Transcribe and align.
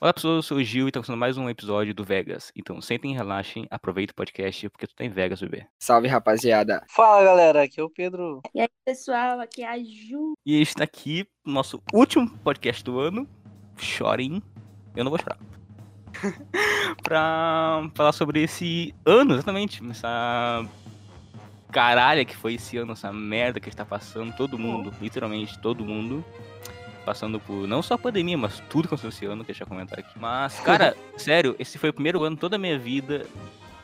Olá 0.00 0.14
pessoas, 0.14 0.36
eu 0.36 0.42
sou 0.42 0.58
o 0.58 0.62
Gil 0.62 0.86
e 0.86 0.90
estamos 0.90 1.06
começando 1.06 1.18
mais 1.18 1.36
um 1.36 1.50
episódio 1.50 1.92
do 1.92 2.04
Vegas. 2.04 2.52
Então 2.54 2.80
sentem 2.80 3.10
e 3.10 3.16
relaxem, 3.16 3.66
aproveitem 3.68 4.12
o 4.12 4.14
podcast 4.14 4.68
porque 4.68 4.86
tu 4.86 4.94
tá 4.94 5.04
em 5.04 5.08
Vegas, 5.08 5.40
bebê. 5.40 5.66
Salve, 5.76 6.06
rapaziada. 6.06 6.84
Fala 6.88 7.24
galera, 7.24 7.64
aqui 7.64 7.80
é 7.80 7.82
o 7.82 7.90
Pedro. 7.90 8.40
E 8.54 8.60
aí, 8.60 8.68
pessoal, 8.84 9.40
aqui 9.40 9.64
é 9.64 9.68
a 9.68 9.76
Ju. 9.76 10.34
E 10.46 10.62
está 10.62 10.84
aqui 10.84 11.26
no 11.44 11.52
nosso 11.52 11.82
último 11.92 12.30
podcast 12.44 12.84
do 12.84 13.00
ano, 13.00 13.28
Chorem. 13.76 14.40
Eu 14.94 15.02
não 15.02 15.10
vou 15.10 15.18
chorar. 15.18 15.38
pra 17.02 17.90
falar 17.92 18.12
sobre 18.12 18.44
esse 18.44 18.94
ano, 19.04 19.34
exatamente. 19.34 19.82
Essa 19.90 20.64
caralha 21.72 22.24
que 22.24 22.36
foi 22.36 22.54
esse 22.54 22.76
ano, 22.76 22.92
essa 22.92 23.12
merda 23.12 23.58
que 23.58 23.68
está 23.68 23.84
passando, 23.84 24.32
todo 24.36 24.56
mundo, 24.56 24.94
literalmente 25.00 25.58
todo 25.58 25.84
mundo 25.84 26.24
passando 27.08 27.40
por 27.40 27.66
não 27.66 27.80
só 27.80 27.94
a 27.94 27.98
pandemia, 27.98 28.36
mas 28.36 28.60
tudo 28.68 28.82
que 28.82 28.88
aconteceu 28.88 29.08
esse 29.08 29.24
ano, 29.24 29.42
que 29.42 29.50
eu 29.50 29.54
já 29.54 29.64
comentar 29.64 29.98
aqui. 29.98 30.18
Mas, 30.18 30.60
cara, 30.60 30.94
sério, 31.16 31.56
esse 31.58 31.78
foi 31.78 31.88
o 31.88 31.92
primeiro 31.92 32.22
ano 32.22 32.36
toda 32.36 32.56
a 32.56 32.58
minha 32.58 32.78
vida 32.78 33.24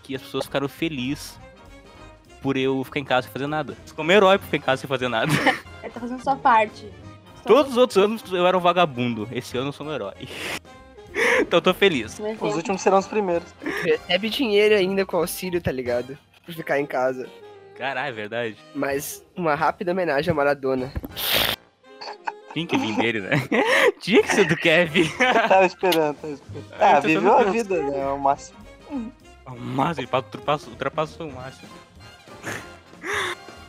que 0.02 0.14
as 0.14 0.20
pessoas 0.20 0.44
ficaram 0.44 0.68
felizes 0.68 1.40
por 2.42 2.54
eu 2.54 2.84
ficar 2.84 3.00
em 3.00 3.04
casa 3.04 3.22
sem 3.22 3.32
fazer 3.32 3.46
nada. 3.46 3.74
Como 3.96 4.12
herói 4.12 4.36
por 4.36 4.44
ficar 4.44 4.56
em 4.58 4.60
casa 4.60 4.82
sem 4.82 4.88
fazer 4.88 5.08
nada. 5.08 5.32
Ele 5.82 5.88
tá 5.90 6.00
fazendo 6.00 6.22
sua 6.22 6.36
parte. 6.36 6.86
Só 7.42 7.44
Todos 7.48 7.72
os 7.72 7.78
outros 7.78 7.96
anos 7.96 8.22
eu 8.30 8.46
era 8.46 8.58
um 8.58 8.60
vagabundo. 8.60 9.26
Esse 9.32 9.56
ano 9.56 9.68
eu 9.68 9.72
sou 9.72 9.86
um 9.86 9.92
herói. 9.94 10.28
então 11.40 11.56
eu 11.56 11.62
tô 11.62 11.72
feliz. 11.72 12.20
Os 12.38 12.56
últimos 12.56 12.82
serão 12.82 12.98
os 12.98 13.06
primeiros. 13.06 13.48
Recebe 13.82 14.28
dinheiro 14.28 14.74
ainda 14.74 15.06
com 15.06 15.16
auxílio, 15.16 15.62
tá 15.62 15.72
ligado? 15.72 16.18
Por 16.44 16.54
ficar 16.54 16.78
em 16.78 16.84
casa. 16.84 17.26
Caralho, 17.74 18.10
é 18.10 18.12
verdade. 18.12 18.56
Mas 18.74 19.24
uma 19.34 19.54
rápida 19.54 19.92
homenagem 19.92 20.30
a 20.30 20.34
Maradona. 20.34 20.92
Tinha 22.54 22.66
que 22.66 22.76
vir 22.78 22.96
dele, 22.96 23.20
né? 23.20 23.30
Tinha 24.00 24.22
que 24.22 24.34
ser 24.34 24.46
do 24.46 24.56
Kevin. 24.56 25.06
tava 25.18 25.66
esperando, 25.66 26.16
tava 26.16 26.32
esperando. 26.32 26.64
Ah, 26.80 26.96
Ah, 26.96 27.00
viveu 27.00 27.36
a 27.36 27.42
vida, 27.44 27.82
né? 27.82 28.00
É 28.00 28.06
o 28.06 28.18
máximo. 28.18 28.56
O 29.46 29.50
máximo, 29.60 30.06
ele 30.06 30.16
ultrapassou, 30.16 30.70
ultrapassou 30.70 31.28
o 31.28 31.32
máximo. 31.34 31.68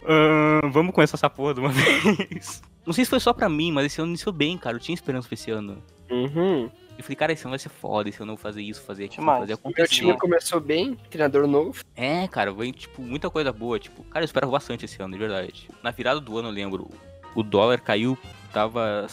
Ahn, 0.08 0.70
vamos 0.72 0.94
começar 0.94 1.16
essa 1.18 1.30
porra 1.30 1.54
de 1.54 1.60
uma 1.60 1.70
vez. 1.74 2.62
Não 2.86 2.94
sei 2.94 3.04
se 3.04 3.10
foi 3.10 3.20
só 3.20 3.34
pra 3.34 3.50
mim, 3.50 3.72
mas 3.72 3.86
esse 3.88 4.00
ano 4.00 4.10
iniciou 4.10 4.32
bem, 4.32 4.58
cara. 4.58 4.76
Eu 4.76 4.80
tinha 4.80 4.94
esperança 4.94 5.28
pra 5.28 5.34
esse 5.34 5.50
ano. 5.50 5.82
Uhum. 6.10 6.70
Eu 6.98 7.04
falei, 7.04 7.16
cara, 7.16 7.34
esse 7.34 7.44
ano 7.44 7.50
vai 7.50 7.60
ser 7.60 7.68
foda, 7.70 8.08
esse 8.08 8.22
ano 8.22 8.32
eu 8.34 8.36
vou 8.38 8.42
fazer 8.42 8.62
isso, 8.62 8.82
fazer 8.84 9.06
aquilo, 9.06 9.22
Demais. 9.24 9.40
fazer 9.42 9.52
Meu 9.54 9.58
acontecer. 9.60 9.88
time 9.96 10.18
começou 10.18 10.62
bem, 10.62 10.96
treinador 11.10 11.46
novo. 11.48 11.84
É, 11.96 12.26
cara, 12.28 12.54
vem, 12.54 12.72
tipo, 12.72 13.02
muita 13.02 13.30
coisa 13.30 13.52
boa. 13.52 13.78
Tipo, 13.80 14.04
cara, 14.04 14.24
eu 14.24 14.26
esperava 14.26 14.52
bastante 14.52 14.86
esse 14.86 15.02
ano, 15.02 15.12
de 15.14 15.20
verdade. 15.20 15.68
Na 15.84 15.92
virada 15.92 16.22
do 16.22 16.38
ano, 16.38 16.48
eu 16.50 16.54
lembro, 16.54 16.90
o 17.36 17.44
dólar 17.44 17.82
caiu, 17.82 18.18
tava 18.56 19.06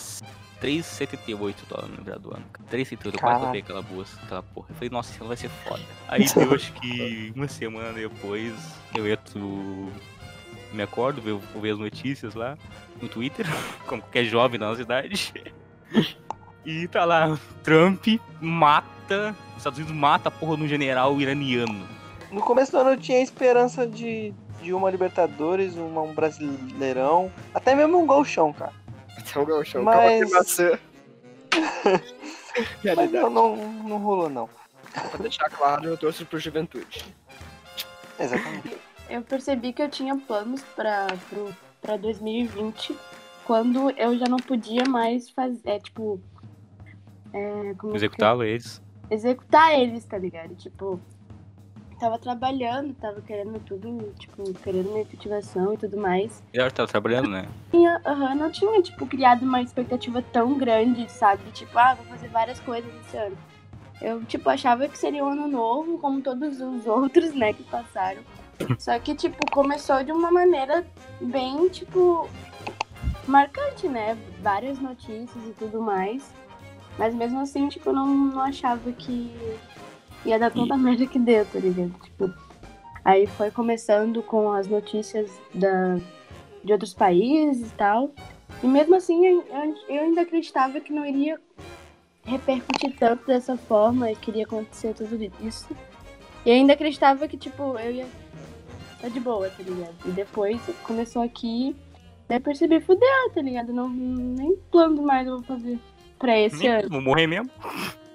3,78 0.62 1.34
o 1.34 1.66
dólar 1.68 1.88
na 1.88 1.96
virada 1.96 2.20
do 2.20 2.32
ano. 2.32 2.44
3,78, 2.70 3.06
eu 3.06 3.12
quase 3.18 3.40
comprei 3.40 3.60
aquela 3.60 3.82
bolsa, 3.82 4.20
aquela 4.22 4.42
porra. 4.44 4.66
Eu 4.70 4.74
falei, 4.76 4.90
nossa, 4.90 5.18
ano 5.18 5.26
vai 5.26 5.36
ser 5.36 5.48
foda. 5.48 5.82
Aí 6.06 6.24
eu 6.36 6.54
acho 6.54 6.72
que 6.74 7.32
uma 7.34 7.48
semana 7.48 7.92
depois, 7.92 8.54
eu 8.94 9.12
entro, 9.12 9.90
me 10.72 10.82
acordo, 10.84 11.20
vou 11.20 11.60
ver 11.60 11.72
as 11.72 11.78
notícias 11.78 12.36
lá 12.36 12.56
no 13.00 13.08
Twitter, 13.08 13.44
como 13.88 14.00
qualquer 14.00 14.24
jovem 14.24 14.60
da 14.60 14.68
nossa 14.68 14.82
idade. 14.82 15.34
E 16.64 16.86
tá 16.86 17.04
lá, 17.04 17.36
Trump 17.64 18.06
mata, 18.40 19.34
os 19.50 19.56
Estados 19.56 19.80
Unidos 19.80 19.96
mata 19.96 20.28
a 20.28 20.30
porra 20.30 20.56
de 20.56 20.62
um 20.62 20.68
general 20.68 21.20
iraniano. 21.20 21.88
No 22.30 22.40
começo 22.40 22.70
do 22.70 22.78
ano 22.78 22.90
eu 22.90 22.96
tinha 22.96 23.20
esperança 23.20 23.84
de, 23.84 24.32
de 24.62 24.72
uma 24.72 24.88
Libertadores, 24.88 25.74
uma, 25.74 26.02
um 26.02 26.14
Brasileirão, 26.14 27.32
até 27.52 27.74
mesmo 27.74 27.98
um 27.98 28.06
Golchão, 28.06 28.52
cara. 28.52 28.72
Então, 29.28 29.44
Galchão, 29.44 29.82
Mas- 29.82 30.20
calma 30.20 30.36
maçã. 30.38 30.78
Mas 32.96 33.10
não, 33.12 33.30
não, 33.30 33.56
não 33.56 33.98
rolou, 33.98 34.28
não. 34.28 34.48
Pra 34.92 35.18
deixar 35.20 35.48
claro, 35.48 35.84
eu 35.86 35.96
torço 35.96 36.26
pro 36.26 36.38
Juventude. 36.38 37.04
Exatamente. 38.18 38.76
Eu 39.08 39.22
percebi 39.22 39.72
que 39.72 39.82
eu 39.82 39.88
tinha 39.88 40.16
planos 40.16 40.62
pra, 40.76 41.06
pro, 41.30 41.54
pra 41.80 41.96
2020 41.96 42.96
quando 43.44 43.90
eu 43.98 44.16
já 44.18 44.26
não 44.26 44.38
podia 44.38 44.84
mais 44.84 45.30
fazer, 45.30 45.60
é, 45.64 45.78
tipo... 45.78 46.20
É, 47.32 47.74
como 47.78 47.92
que- 47.92 47.98
Executá-lo 47.98 48.44
eles. 48.44 48.82
Executar 49.10 49.78
eles, 49.78 50.04
tá 50.04 50.16
ligado? 50.18 50.54
Tipo, 50.54 51.00
tava 52.02 52.18
trabalhando, 52.18 52.92
tava 52.94 53.20
querendo 53.20 53.60
tudo, 53.60 54.12
tipo, 54.18 54.42
querendo 54.54 54.90
minha 54.90 55.02
efetivação 55.02 55.72
e 55.72 55.76
tudo 55.76 55.96
mais. 55.96 56.42
E 56.52 56.58
ela 56.58 56.68
tava 56.68 56.88
trabalhando, 56.88 57.28
né? 57.28 57.46
tinha, 57.70 58.00
aham, 58.04 58.34
não 58.34 58.50
tinha, 58.50 58.82
tipo, 58.82 59.06
criado 59.06 59.44
uma 59.44 59.62
expectativa 59.62 60.20
tão 60.20 60.58
grande, 60.58 61.08
sabe? 61.08 61.44
Tipo, 61.52 61.78
ah, 61.78 61.94
vou 61.94 62.04
fazer 62.06 62.26
várias 62.26 62.58
coisas 62.58 62.92
esse 63.06 63.16
ano. 63.16 63.38
Eu, 64.00 64.24
tipo, 64.24 64.50
achava 64.50 64.88
que 64.88 64.98
seria 64.98 65.24
um 65.24 65.28
ano 65.28 65.46
novo, 65.46 65.96
como 65.98 66.20
todos 66.20 66.60
os 66.60 66.86
outros, 66.88 67.32
né, 67.34 67.52
que 67.52 67.62
passaram. 67.62 68.22
Só 68.80 68.98
que, 68.98 69.14
tipo, 69.14 69.38
começou 69.52 70.02
de 70.02 70.10
uma 70.10 70.32
maneira 70.32 70.84
bem, 71.20 71.68
tipo, 71.68 72.28
marcante, 73.28 73.86
né? 73.86 74.18
Várias 74.40 74.80
notícias 74.80 75.44
e 75.46 75.52
tudo 75.56 75.80
mais. 75.80 76.28
Mas 76.98 77.14
mesmo 77.14 77.38
assim, 77.38 77.68
tipo, 77.68 77.90
eu 77.90 77.92
não, 77.92 78.08
não 78.08 78.42
achava 78.42 78.90
que 78.90 79.32
ia 80.24 80.38
dar 80.38 80.50
tanta 80.50 80.76
merda 80.76 81.06
que 81.06 81.18
deu, 81.18 81.44
tá 81.46 81.58
ligado? 81.58 81.92
Tipo, 82.02 82.32
aí 83.04 83.26
foi 83.26 83.50
começando 83.50 84.22
com 84.22 84.52
as 84.52 84.66
notícias 84.66 85.30
da, 85.54 85.98
de 86.62 86.72
outros 86.72 86.94
países 86.94 87.70
e 87.70 87.74
tal. 87.74 88.12
E 88.62 88.66
mesmo 88.66 88.94
assim, 88.94 89.26
eu, 89.26 89.44
ainda 89.88 90.22
acreditava 90.22 90.80
que 90.80 90.92
não 90.92 91.04
iria 91.04 91.40
repercutir 92.24 92.94
tanto 92.98 93.26
dessa 93.26 93.56
forma 93.56 94.10
e 94.10 94.16
queria 94.16 94.44
acontecer 94.44 94.94
tudo 94.94 95.18
isso. 95.40 95.68
E 96.44 96.50
eu 96.50 96.54
ainda 96.54 96.72
acreditava 96.72 97.26
que, 97.26 97.36
tipo, 97.36 97.78
eu 97.78 97.92
ia 97.92 98.06
tá 99.00 99.08
de 99.08 99.18
boa, 99.18 99.48
tá 99.48 99.62
ligado? 99.62 99.94
E 100.06 100.10
depois 100.10 100.60
começou 100.84 101.22
aqui, 101.22 101.74
daí 102.28 102.38
eu 102.38 102.42
percebi, 102.42 102.80
fudeu, 102.80 103.30
tá 103.34 103.42
ligado? 103.42 103.72
Não, 103.72 103.88
nem 103.88 104.56
plano 104.70 105.02
mais 105.02 105.26
eu 105.26 105.38
vou 105.38 105.42
fazer 105.42 105.78
pra 106.18 106.38
esse 106.38 106.66
ano. 106.68 106.88
Vou 106.88 107.02
morrer 107.02 107.26
mesmo. 107.26 107.50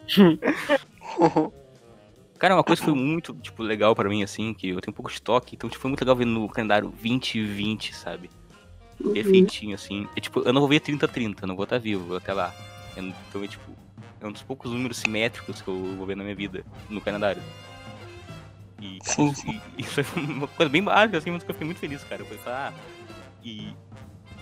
Cara, 2.37 2.55
uma 2.55 2.63
coisa 2.63 2.79
que 2.81 2.85
foi 2.85 2.93
muito, 2.95 3.33
tipo, 3.35 3.63
legal 3.63 3.95
pra 3.95 4.07
mim, 4.09 4.21
assim, 4.23 4.53
que 4.53 4.69
eu 4.69 4.79
tenho 4.81 4.91
um 4.91 4.95
pouco 4.95 5.11
de 5.11 5.21
toque, 5.21 5.55
então, 5.55 5.69
tipo, 5.69 5.81
foi 5.81 5.89
muito 5.89 6.01
legal 6.01 6.15
ver 6.15 6.25
no 6.25 6.47
calendário 6.47 6.89
2020, 6.89 7.95
sabe? 7.95 8.29
Uhum. 9.03 9.13
Perfeitinho, 9.13 9.75
assim. 9.75 10.07
É, 10.15 10.19
tipo, 10.19 10.41
eu 10.41 10.53
não 10.53 10.61
vou 10.61 10.69
ver 10.69 10.79
30-30, 10.79 11.43
eu 11.43 11.47
não 11.47 11.55
vou 11.55 11.63
estar 11.63 11.79
vivo 11.79 12.15
até 12.15 12.33
lá. 12.33 12.53
Eu- 12.95 13.03
Então, 13.29 13.43
é, 13.43 13.47
tipo, 13.47 13.71
é 14.21 14.27
um 14.27 14.31
dos 14.31 14.41
poucos 14.43 14.71
números 14.71 14.97
simétricos 14.97 15.61
que 15.61 15.67
eu 15.67 15.95
vou 15.95 16.05
ver 16.05 16.15
na 16.15 16.23
minha 16.23 16.35
vida, 16.35 16.63
no 16.89 17.01
calendário. 17.01 17.41
E, 18.81 18.99
cara, 18.99 19.15
Sim, 19.15 19.31
isso- 19.31 19.47
e- 19.47 19.61
isso 19.81 20.03
foi 20.03 20.23
uma 20.23 20.47
coisa 20.47 20.69
bem 20.69 20.83
básica, 20.83 21.17
assim, 21.17 21.31
mas 21.31 21.43
que 21.43 21.49
eu 21.49 21.53
fiquei 21.53 21.65
muito 21.65 21.79
feliz, 21.79 22.03
cara. 22.03 22.21
Eu 22.21 22.25
falei, 22.25 22.41
ah, 22.47 22.73
e... 23.43 23.73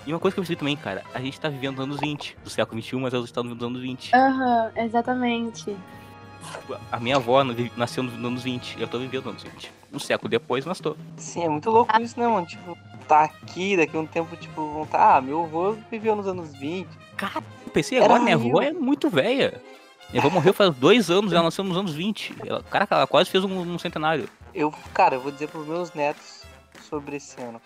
E 0.08 0.14
uma 0.14 0.20
coisa 0.20 0.36
que 0.36 0.40
eu 0.40 0.44
percebi 0.44 0.60
também, 0.60 0.78
cara, 0.78 1.04
a 1.16 1.20
gente 1.20 1.40
tá 1.40 1.50
vivendo 1.50 1.80
os 1.80 1.84
anos 1.84 2.00
20, 2.00 2.38
do 2.44 2.50
século 2.50 2.80
21, 2.80 3.00
mas 3.00 3.14
a 3.14 3.18
gente 3.20 3.34
tá 3.34 3.42
vivendo 3.42 3.62
os 3.62 3.68
anos 3.68 3.82
20. 3.82 4.16
Aham, 4.16 4.72
exatamente. 4.76 5.76
A 6.92 7.00
minha 7.00 7.18
avó 7.18 7.44
nasceu 7.76 8.04
nos 8.04 8.14
anos 8.14 8.44
20, 8.44 8.80
eu 8.80 8.88
tô 8.88 9.00
vivendo 9.00 9.26
nos 9.26 9.44
anos 9.44 9.44
20. 9.44 9.72
Um 9.94 10.00
século 10.00 10.30
depois, 10.30 10.66
mas 10.66 10.80
tô. 10.80 10.96
Sim, 11.18 11.44
é 11.44 11.50
muito 11.50 11.70
louco 11.70 12.00
isso, 12.02 12.20
né, 12.20 12.28
mano? 12.28 12.46
Tipo, 12.46 12.78
tá 13.08 13.24
aqui, 13.24 13.78
daqui 13.78 13.96
a 13.96 14.00
um 14.00 14.06
tempo, 14.06 14.36
tipo, 14.36 14.74
vão 14.74 14.86
tá, 14.86 15.18
ah, 15.18 15.22
meu 15.22 15.44
avô 15.44 15.76
viveu 15.90 16.16
nos 16.16 16.28
anos 16.28 16.54
20. 16.56 16.88
Cara, 17.16 17.44
pensei 17.74 18.02
agora, 18.04 18.22
minha 18.22 18.36
avó 18.36 18.62
é 18.62 18.72
muito 18.72 19.10
velha. 19.10 19.62
Minha 20.12 20.22
avó 20.22 20.30
morreu 20.30 20.54
faz 20.54 20.76
dois 20.76 21.10
anos, 21.10 21.34
ela 21.34 21.44
nasceu 21.44 21.64
nos 21.64 21.78
anos 21.78 21.94
20. 21.94 22.36
Ela, 22.46 22.64
caraca, 22.64 22.96
ela 22.96 23.08
quase 23.08 23.30
fez 23.30 23.44
um, 23.44 23.60
um 23.60 23.80
centenário. 23.80 24.30
Eu, 24.54 24.74
cara, 24.94 25.16
eu 25.16 25.22
vou 25.22 25.32
dizer 25.32 25.48
pros 25.48 25.68
meus 25.68 25.94
netos 25.94 26.44
sobre 26.90 27.18
esse 27.18 27.40
ano. 27.42 27.62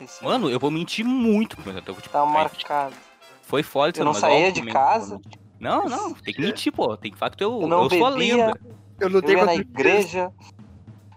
Esse 0.00 0.24
ano 0.24 0.30
Mano, 0.30 0.50
eu 0.50 0.58
vou 0.58 0.70
mentir 0.70 1.04
muito. 1.04 1.56
Mas 1.64 1.76
eu 1.76 1.82
tô, 1.82 1.92
tipo, 1.94 2.08
tá 2.08 2.24
marcado. 2.24 2.94
Foi 3.42 3.62
foda 3.62 3.96
Eu 3.96 4.02
ano, 4.02 4.12
não 4.12 4.20
saía 4.20 4.50
de 4.50 4.60
também, 4.60 4.74
casa. 4.74 5.16
mentir. 5.16 5.45
Não, 5.58 5.84
não, 5.88 6.12
tem 6.14 6.34
que 6.34 6.40
mentir, 6.40 6.72
pô. 6.72 6.96
Tem 6.96 7.10
que 7.10 7.18
falar 7.18 7.30
que 7.34 7.42
eu, 7.42 7.60
Eu 7.62 7.66
não 7.68 7.84
eu 7.84 7.90
sou 7.90 8.06
a 8.06 8.10
bebia. 8.10 8.36
lenda. 8.46 8.60
Eu 9.00 9.08
Eu 9.08 9.08
lutei 9.08 9.34
na 9.36 9.40
contra 9.46 9.54
igreja. 9.54 10.32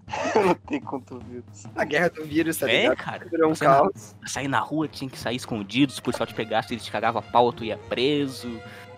eu 0.35 0.47
lutei 0.47 0.79
contra 0.79 1.15
o 1.15 1.19
vírus. 1.19 1.65
a 1.75 1.83
guerra 1.85 2.09
do 2.09 2.25
vírus, 2.25 2.57
tá 2.57 2.69
É, 2.69 2.81
ligado? 2.83 2.97
cara. 2.97 3.25
Virou 3.29 3.51
um 3.51 3.55
Você 3.55 3.65
na- 3.67 3.75
caos. 3.77 4.15
Sair 4.25 4.47
na 4.47 4.59
rua 4.59 4.87
tinha 4.87 5.09
que 5.09 5.17
sair 5.19 5.35
escondido, 5.35 5.91
se 5.91 5.99
o 5.99 6.03
policial 6.03 6.25
te 6.27 6.33
pegasse, 6.33 6.73
ele 6.73 6.81
te 6.81 6.91
cagava 6.91 7.19
a 7.19 7.21
pau, 7.21 7.51
tu 7.53 7.63
ia 7.63 7.77
preso. 7.77 8.49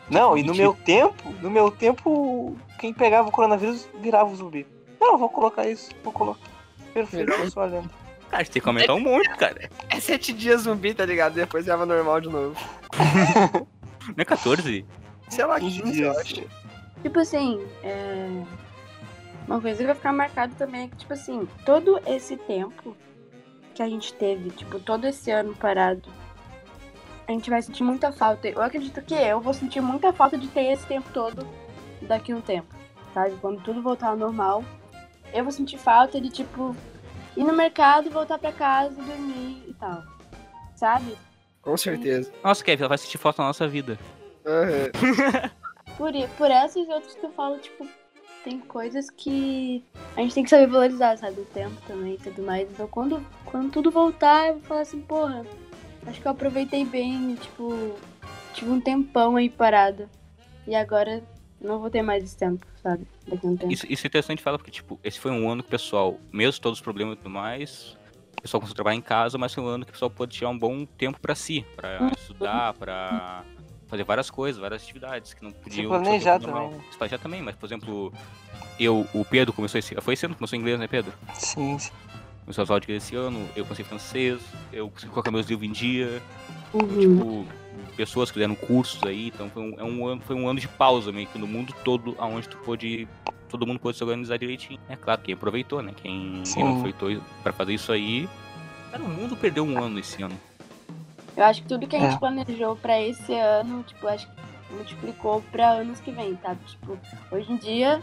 Não, 0.09 0.37
e 0.37 0.43
no 0.43 0.53
meu 0.53 0.73
tempo, 0.73 1.33
no 1.41 1.49
meu 1.49 1.71
tempo, 1.71 2.55
quem 2.79 2.93
pegava 2.93 3.29
o 3.29 3.31
coronavírus 3.31 3.87
virava 4.01 4.29
o 4.29 4.35
zumbi. 4.35 4.67
Não, 4.99 5.17
vou 5.17 5.29
colocar 5.29 5.67
isso, 5.67 5.89
vou 6.03 6.11
colocar. 6.13 6.49
Perfeito, 6.93 7.31
eu 7.31 7.49
sou 7.49 7.63
a 7.63 7.65
lenda. 7.65 7.89
Cara, 8.29 8.43
você 8.45 8.51
tem 8.51 8.61
que 8.61 8.67
aumentar 8.69 8.93
um 8.93 8.99
monte, 8.99 9.29
cara. 9.37 9.69
É 9.89 9.99
sete 9.99 10.31
dias 10.33 10.61
zumbi, 10.61 10.93
tá 10.93 11.05
ligado? 11.05 11.33
Depois 11.33 11.65
tava 11.65 11.85
normal 11.85 12.19
de 12.21 12.29
novo. 12.29 12.55
Não 14.07 14.15
é 14.17 14.25
14? 14.25 14.85
Sei 15.31 15.45
lá, 15.45 15.59
15 15.59 15.81
15, 15.81 16.01
eu 16.01 16.11
acho. 16.19 16.43
Tipo 17.01 17.19
assim, 17.19 17.65
é... 17.83 18.43
uma 19.47 19.61
coisa 19.61 19.79
que 19.79 19.85
vai 19.85 19.95
ficar 19.95 20.13
marcado 20.13 20.53
também 20.55 20.83
é 20.83 20.87
que, 20.87 20.97
tipo 20.97 21.13
assim, 21.13 21.47
todo 21.65 21.99
esse 22.05 22.35
tempo 22.35 22.95
que 23.73 23.81
a 23.81 23.87
gente 23.87 24.13
teve, 24.13 24.49
tipo, 24.51 24.79
todo 24.79 25.07
esse 25.07 25.31
ano 25.31 25.55
parado, 25.55 26.09
a 27.27 27.31
gente 27.31 27.49
vai 27.49 27.61
sentir 27.61 27.83
muita 27.83 28.11
falta. 28.11 28.49
Eu 28.49 28.61
acredito 28.61 29.01
que 29.01 29.13
eu 29.13 29.39
vou 29.39 29.53
sentir 29.53 29.79
muita 29.79 30.11
falta 30.11 30.37
de 30.37 30.47
ter 30.49 30.73
esse 30.73 30.85
tempo 30.85 31.09
todo 31.13 31.47
daqui 32.01 32.33
a 32.33 32.35
um 32.35 32.41
tempo, 32.41 32.75
sabe? 33.13 33.35
Quando 33.39 33.63
tudo 33.63 33.81
voltar 33.81 34.09
ao 34.09 34.17
normal, 34.17 34.65
eu 35.33 35.43
vou 35.43 35.51
sentir 35.51 35.77
falta 35.77 36.19
de, 36.19 36.29
tipo, 36.29 36.75
ir 37.37 37.43
no 37.45 37.53
mercado, 37.53 38.11
voltar 38.11 38.37
pra 38.37 38.51
casa, 38.51 39.01
dormir 39.01 39.63
e 39.65 39.73
tal, 39.79 40.03
sabe? 40.75 41.15
Com 41.61 41.77
certeza. 41.77 42.31
Nossa, 42.43 42.63
Kevin, 42.63 42.81
ela 42.81 42.89
vai 42.89 42.97
sentir 42.97 43.17
falta 43.17 43.41
na 43.41 43.47
nossa 43.49 43.67
vida. 43.67 43.97
Aham. 44.45 45.51
Por, 45.97 46.13
por 46.37 46.49
essas 46.49 46.87
e 46.87 46.91
outras 46.91 47.13
que 47.13 47.25
eu 47.25 47.31
falo, 47.33 47.59
tipo, 47.59 47.87
tem 48.43 48.59
coisas 48.59 49.09
que 49.09 49.83
a 50.15 50.21
gente 50.21 50.33
tem 50.33 50.43
que 50.43 50.49
saber 50.49 50.67
valorizar, 50.67 51.17
sabe? 51.17 51.41
O 51.41 51.45
tempo 51.45 51.75
também 51.85 52.13
e 52.13 52.17
tudo 52.17 52.41
mais. 52.41 52.69
Então, 52.71 52.87
quando, 52.87 53.23
quando 53.45 53.71
tudo 53.71 53.91
voltar, 53.91 54.47
eu 54.47 54.53
vou 54.53 54.63
falar 54.63 54.81
assim, 54.81 55.01
porra, 55.01 55.45
acho 56.07 56.19
que 56.19 56.27
eu 56.27 56.31
aproveitei 56.31 56.85
bem, 56.85 57.35
tipo, 57.35 57.95
tive 58.53 58.71
um 58.71 58.81
tempão 58.81 59.35
aí 59.35 59.49
parada. 59.49 60.09
E 60.65 60.73
agora 60.73 61.21
não 61.59 61.79
vou 61.79 61.89
ter 61.89 62.01
mais 62.01 62.23
esse 62.23 62.37
tempo, 62.37 62.65
sabe? 62.81 63.05
Daqui 63.27 63.45
a 63.45 63.49
um 63.49 63.57
tempo. 63.57 63.71
Isso, 63.71 63.85
isso 63.87 64.05
é 64.05 64.07
interessante 64.07 64.41
falar 64.41 64.57
porque, 64.57 64.71
tipo, 64.71 64.99
esse 65.03 65.19
foi 65.19 65.31
um 65.31 65.49
ano 65.49 65.61
que 65.61 65.69
o 65.69 65.71
pessoal, 65.71 66.19
mesmo 66.31 66.61
todos 66.61 66.79
os 66.79 66.83
problemas 66.83 67.13
e 67.13 67.17
tudo 67.17 67.29
mais, 67.29 67.95
o 68.37 68.41
pessoal 68.41 68.59
conseguiu 68.61 68.75
trabalhar 68.75 68.97
em 68.97 69.01
casa, 69.01 69.37
mas 69.37 69.53
foi 69.53 69.63
um 69.63 69.67
ano 69.67 69.85
que 69.85 69.91
o 69.91 69.93
pessoal 69.93 70.09
pôde 70.09 70.35
tirar 70.35 70.49
um 70.49 70.57
bom 70.57 70.85
tempo 70.85 71.19
pra 71.19 71.35
si, 71.35 71.63
pra 71.75 72.11
estudar, 72.17 72.73
pra 72.73 73.45
fazer 73.91 74.03
várias 74.05 74.29
coisas, 74.31 74.59
várias 74.59 74.81
atividades 74.81 75.33
que 75.33 75.43
não 75.43 75.51
podiam. 75.51 75.89
planejar 75.89 76.39
fazer 76.39 76.47
normal. 76.47 76.63
também, 76.69 76.79
né? 76.79 76.85
Se 76.91 76.97
planejar 76.97 77.17
também, 77.19 77.41
mas, 77.41 77.55
por 77.55 77.65
exemplo, 77.65 78.13
eu, 78.79 79.05
o 79.13 79.25
Pedro 79.25 79.51
começou 79.53 79.77
esse 79.77 79.93
Foi 80.01 80.13
esse 80.13 80.25
ano 80.25 80.33
que 80.33 80.39
começou 80.39 80.57
inglês, 80.57 80.79
né, 80.79 80.87
Pedro? 80.87 81.13
Sim, 81.33 81.77
sim. 81.77 81.91
Começou 82.45 82.63
as 82.63 82.69
aulas 82.69 82.81
de 82.81 82.85
inglês 82.87 83.03
esse 83.03 83.15
ano, 83.17 83.47
eu 83.53 83.65
comecei 83.65 83.83
francês, 83.83 84.41
eu 84.71 84.89
consegui 84.89 85.11
colocar 85.11 85.29
meus 85.29 85.45
livros 85.47 85.67
em 85.67 85.71
dia, 85.71 86.21
Uhum. 86.73 86.99
tipo, 86.99 87.45
pessoas 87.97 88.31
que 88.31 88.39
deram 88.39 88.55
cursos 88.55 89.03
aí, 89.03 89.27
então 89.27 89.49
foi 89.49 89.61
um, 89.61 89.75
é 89.77 89.83
um 89.83 90.07
ano, 90.07 90.21
foi 90.21 90.35
um 90.37 90.47
ano 90.47 90.59
de 90.59 90.69
pausa 90.69 91.11
meio 91.11 91.27
que 91.27 91.37
no 91.37 91.45
mundo 91.45 91.73
todo, 91.83 92.15
aonde 92.17 92.47
tu 92.47 92.57
pôde. 92.57 93.07
Todo 93.49 93.67
mundo 93.67 93.79
pôde 93.81 93.97
se 93.97 94.03
organizar 94.05 94.37
direitinho. 94.37 94.79
É 94.87 94.95
claro, 94.95 95.19
quem 95.21 95.33
aproveitou, 95.33 95.81
né? 95.81 95.91
Quem, 96.01 96.41
quem 96.53 96.63
não 96.63 96.71
aproveitou 96.71 97.21
pra 97.43 97.51
fazer 97.51 97.73
isso 97.73 97.91
aí. 97.91 98.29
Cara, 98.89 99.03
o 99.03 99.09
mundo 99.09 99.35
perdeu 99.35 99.65
um 99.65 99.77
ano 99.83 99.99
esse 99.99 100.23
ano. 100.23 100.39
Eu 101.35 101.43
acho 101.43 101.61
que 101.61 101.67
tudo 101.67 101.87
que 101.87 101.95
a 101.95 101.99
gente 101.99 102.15
É. 102.15 102.19
planejou 102.19 102.75
pra 102.75 102.99
esse 103.01 103.33
ano, 103.33 103.83
tipo, 103.83 104.07
acho 104.07 104.27
que 104.27 104.41
multiplicou 104.73 105.41
pra 105.51 105.69
anos 105.71 105.99
que 105.99 106.11
vem, 106.11 106.35
tá? 106.35 106.55
Tipo, 106.65 106.97
hoje 107.31 107.51
em 107.51 107.57
dia 107.57 108.01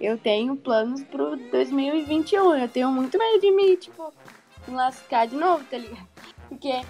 eu 0.00 0.16
tenho 0.16 0.56
planos 0.56 1.02
pro 1.04 1.36
2021. 1.50 2.54
Eu 2.54 2.68
tenho 2.68 2.90
muito 2.90 3.18
medo 3.18 3.40
de 3.40 3.50
me, 3.50 3.76
tipo, 3.76 4.12
me 4.66 4.74
lascar 4.74 5.26
de 5.26 5.34
novo, 5.36 5.64
tá 5.64 5.76
ligado? 5.78 6.06
Porque, 6.48 6.80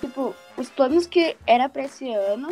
tipo, 0.00 0.34
os 0.56 0.68
planos 0.70 1.06
que 1.06 1.36
era 1.46 1.68
pra 1.68 1.84
esse 1.84 2.10
ano 2.12 2.48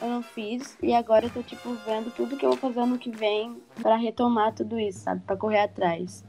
eu 0.00 0.08
não 0.08 0.22
fiz 0.22 0.76
e 0.82 0.92
agora 0.92 1.26
eu 1.26 1.30
tô, 1.30 1.42
tipo, 1.42 1.72
vendo 1.86 2.10
tudo 2.14 2.36
que 2.36 2.44
eu 2.44 2.50
vou 2.50 2.58
fazer 2.58 2.80
ano 2.80 2.98
que 2.98 3.10
vem 3.10 3.62
pra 3.80 3.96
retomar 3.96 4.52
tudo 4.52 4.78
isso, 4.78 5.00
sabe? 5.00 5.22
Pra 5.26 5.36
correr 5.36 5.60
atrás. 5.60 6.24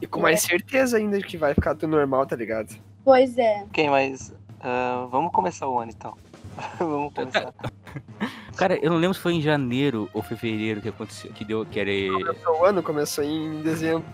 E 0.00 0.06
com 0.06 0.20
mais 0.20 0.40
certeza 0.42 0.96
ainda 0.96 1.18
de 1.18 1.24
que 1.24 1.36
vai 1.36 1.52
ficar 1.54 1.74
tudo 1.74 1.90
normal, 1.90 2.24
tá 2.26 2.36
ligado? 2.36 2.74
Pois 3.04 3.36
é. 3.36 3.62
Ok, 3.64 3.88
mas 3.90 4.32
ah, 4.60 5.06
vamos 5.10 5.32
começar 5.32 5.68
o 5.68 5.78
ano 5.78 5.92
então. 5.94 6.16
vamos 6.78 7.12
começar. 7.12 7.52
Cara, 8.56 8.76
eu 8.76 8.90
não 8.90 8.98
lembro 8.98 9.14
se 9.14 9.20
foi 9.20 9.34
em 9.34 9.40
janeiro 9.40 10.08
ou 10.12 10.22
fevereiro 10.22 10.80
que 10.80 10.88
aconteceu, 10.88 11.32
que 11.32 11.44
deu, 11.44 11.64
que 11.64 11.78
era... 11.78 11.90
O 12.58 12.64
ano 12.64 12.82
começou 12.82 13.22
em 13.22 13.62
dezembro. 13.62 14.04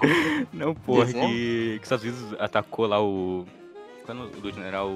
Não, 0.52 0.74
porra, 0.74 1.06
Dezembro? 1.06 1.28
que, 1.28 1.78
que 1.78 1.78
os 1.78 1.82
Estados 1.84 2.04
Unidos 2.04 2.40
atacou 2.40 2.86
lá 2.86 3.02
o... 3.02 3.46
Quando 4.04 4.24
o 4.24 4.40
do 4.40 4.52
general... 4.52 4.90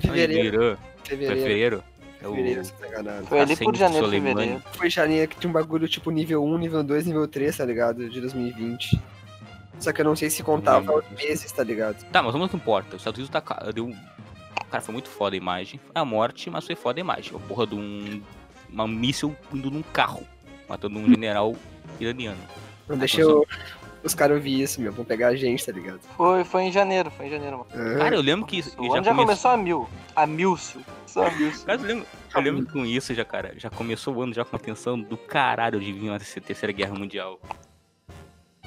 Fevereiro. 0.00 0.46
Irã, 0.46 0.76
foi 0.76 1.16
Fevereiro. 1.16 1.42
fevereiro? 1.42 1.84
É 2.22 2.28
o... 2.28 2.30
Fevereiro, 2.30 2.64
se 2.64 2.72
não 2.72 2.78
tá 2.78 2.88
enganado. 2.88 3.26
Foi 3.26 3.40
ali 3.40 3.56
por 3.56 3.76
janeiro, 3.76 4.04
Soleimani. 4.06 4.34
fevereiro. 4.34 4.62
Foi 4.72 4.90
janeiro 4.90 5.28
que 5.28 5.36
tinha 5.38 5.50
um 5.50 5.52
bagulho 5.52 5.88
tipo 5.88 6.10
nível 6.10 6.44
1, 6.44 6.58
nível 6.58 6.82
2, 6.82 7.06
nível 7.06 7.28
3, 7.28 7.56
tá 7.56 7.64
ligado? 7.64 8.08
De 8.08 8.20
2020. 8.20 9.00
Só 9.78 9.92
que 9.92 10.00
eu 10.00 10.04
não 10.04 10.16
sei 10.16 10.30
se 10.30 10.42
contava 10.42 10.94
os 10.94 11.10
meses, 11.10 11.50
tá 11.52 11.62
ligado? 11.62 12.02
Tá, 12.10 12.22
mas 12.22 12.32
vamos 12.32 12.50
que 12.50 12.56
importa. 12.56 12.96
Os 12.96 13.02
Estados 13.02 13.18
Unidos 13.18 13.30
tá, 13.30 13.70
deu. 13.72 13.92
Cara, 14.70 14.80
foi 14.82 14.92
muito 14.92 15.08
foda 15.08 15.36
a 15.36 15.38
imagem. 15.38 15.78
Foi 15.78 15.92
a 15.94 16.04
morte, 16.04 16.50
mas 16.50 16.66
foi 16.66 16.74
foda 16.74 16.98
a 16.98 17.02
imagem. 17.02 17.34
A 17.36 17.38
porra 17.48 17.66
de 17.66 17.74
um. 17.74 18.22
Uma 18.68 18.88
míssil 18.88 19.36
indo 19.52 19.70
num 19.70 19.82
carro, 19.82 20.26
matando 20.68 20.98
um 20.98 21.06
general 21.08 21.54
iraniano. 22.00 22.40
Não 22.88 22.98
deixa 22.98 23.20
eu, 23.20 23.46
os 24.02 24.14
caras 24.14 24.36
ouvir 24.36 24.60
isso, 24.62 24.80
meu. 24.80 24.92
Vão 24.92 25.04
pegar 25.04 25.28
a 25.28 25.36
gente, 25.36 25.64
tá 25.64 25.70
ligado? 25.70 26.00
Foi, 26.16 26.42
foi 26.44 26.62
em 26.64 26.72
janeiro, 26.72 27.10
foi 27.10 27.26
em 27.26 27.30
janeiro, 27.30 27.58
mano. 27.58 27.70
Aham. 27.88 27.98
Cara, 27.98 28.16
eu 28.16 28.20
lembro 28.20 28.46
que 28.46 28.58
isso. 28.58 28.70
O 28.76 28.86
já 28.86 28.96
ano 28.96 29.04
já 29.04 29.10
começou. 29.12 29.26
começou 29.26 29.50
a 29.52 29.56
mil. 29.56 29.88
A 30.16 30.26
milcio. 30.26 30.84
Só 31.06 31.26
a 31.26 31.30
milcio. 31.30 31.64
Cara, 31.66 31.80
eu 31.80 31.86
lembro, 31.86 32.06
eu 32.34 32.40
lembro 32.40 32.66
que 32.66 32.72
com 32.72 32.84
isso 32.84 33.14
já, 33.14 33.24
cara, 33.24 33.54
já 33.56 33.70
começou 33.70 34.14
o 34.16 34.22
ano 34.22 34.32
já 34.34 34.44
com 34.44 34.56
uma 34.56 34.62
tensão 34.62 34.98
do 35.00 35.16
caralho 35.16 35.78
de 35.78 35.92
vir 35.92 36.08
uma 36.08 36.18
terceira- 36.18 36.46
terceira 36.46 36.72
guerra 36.72 36.94
mundial. 36.94 37.38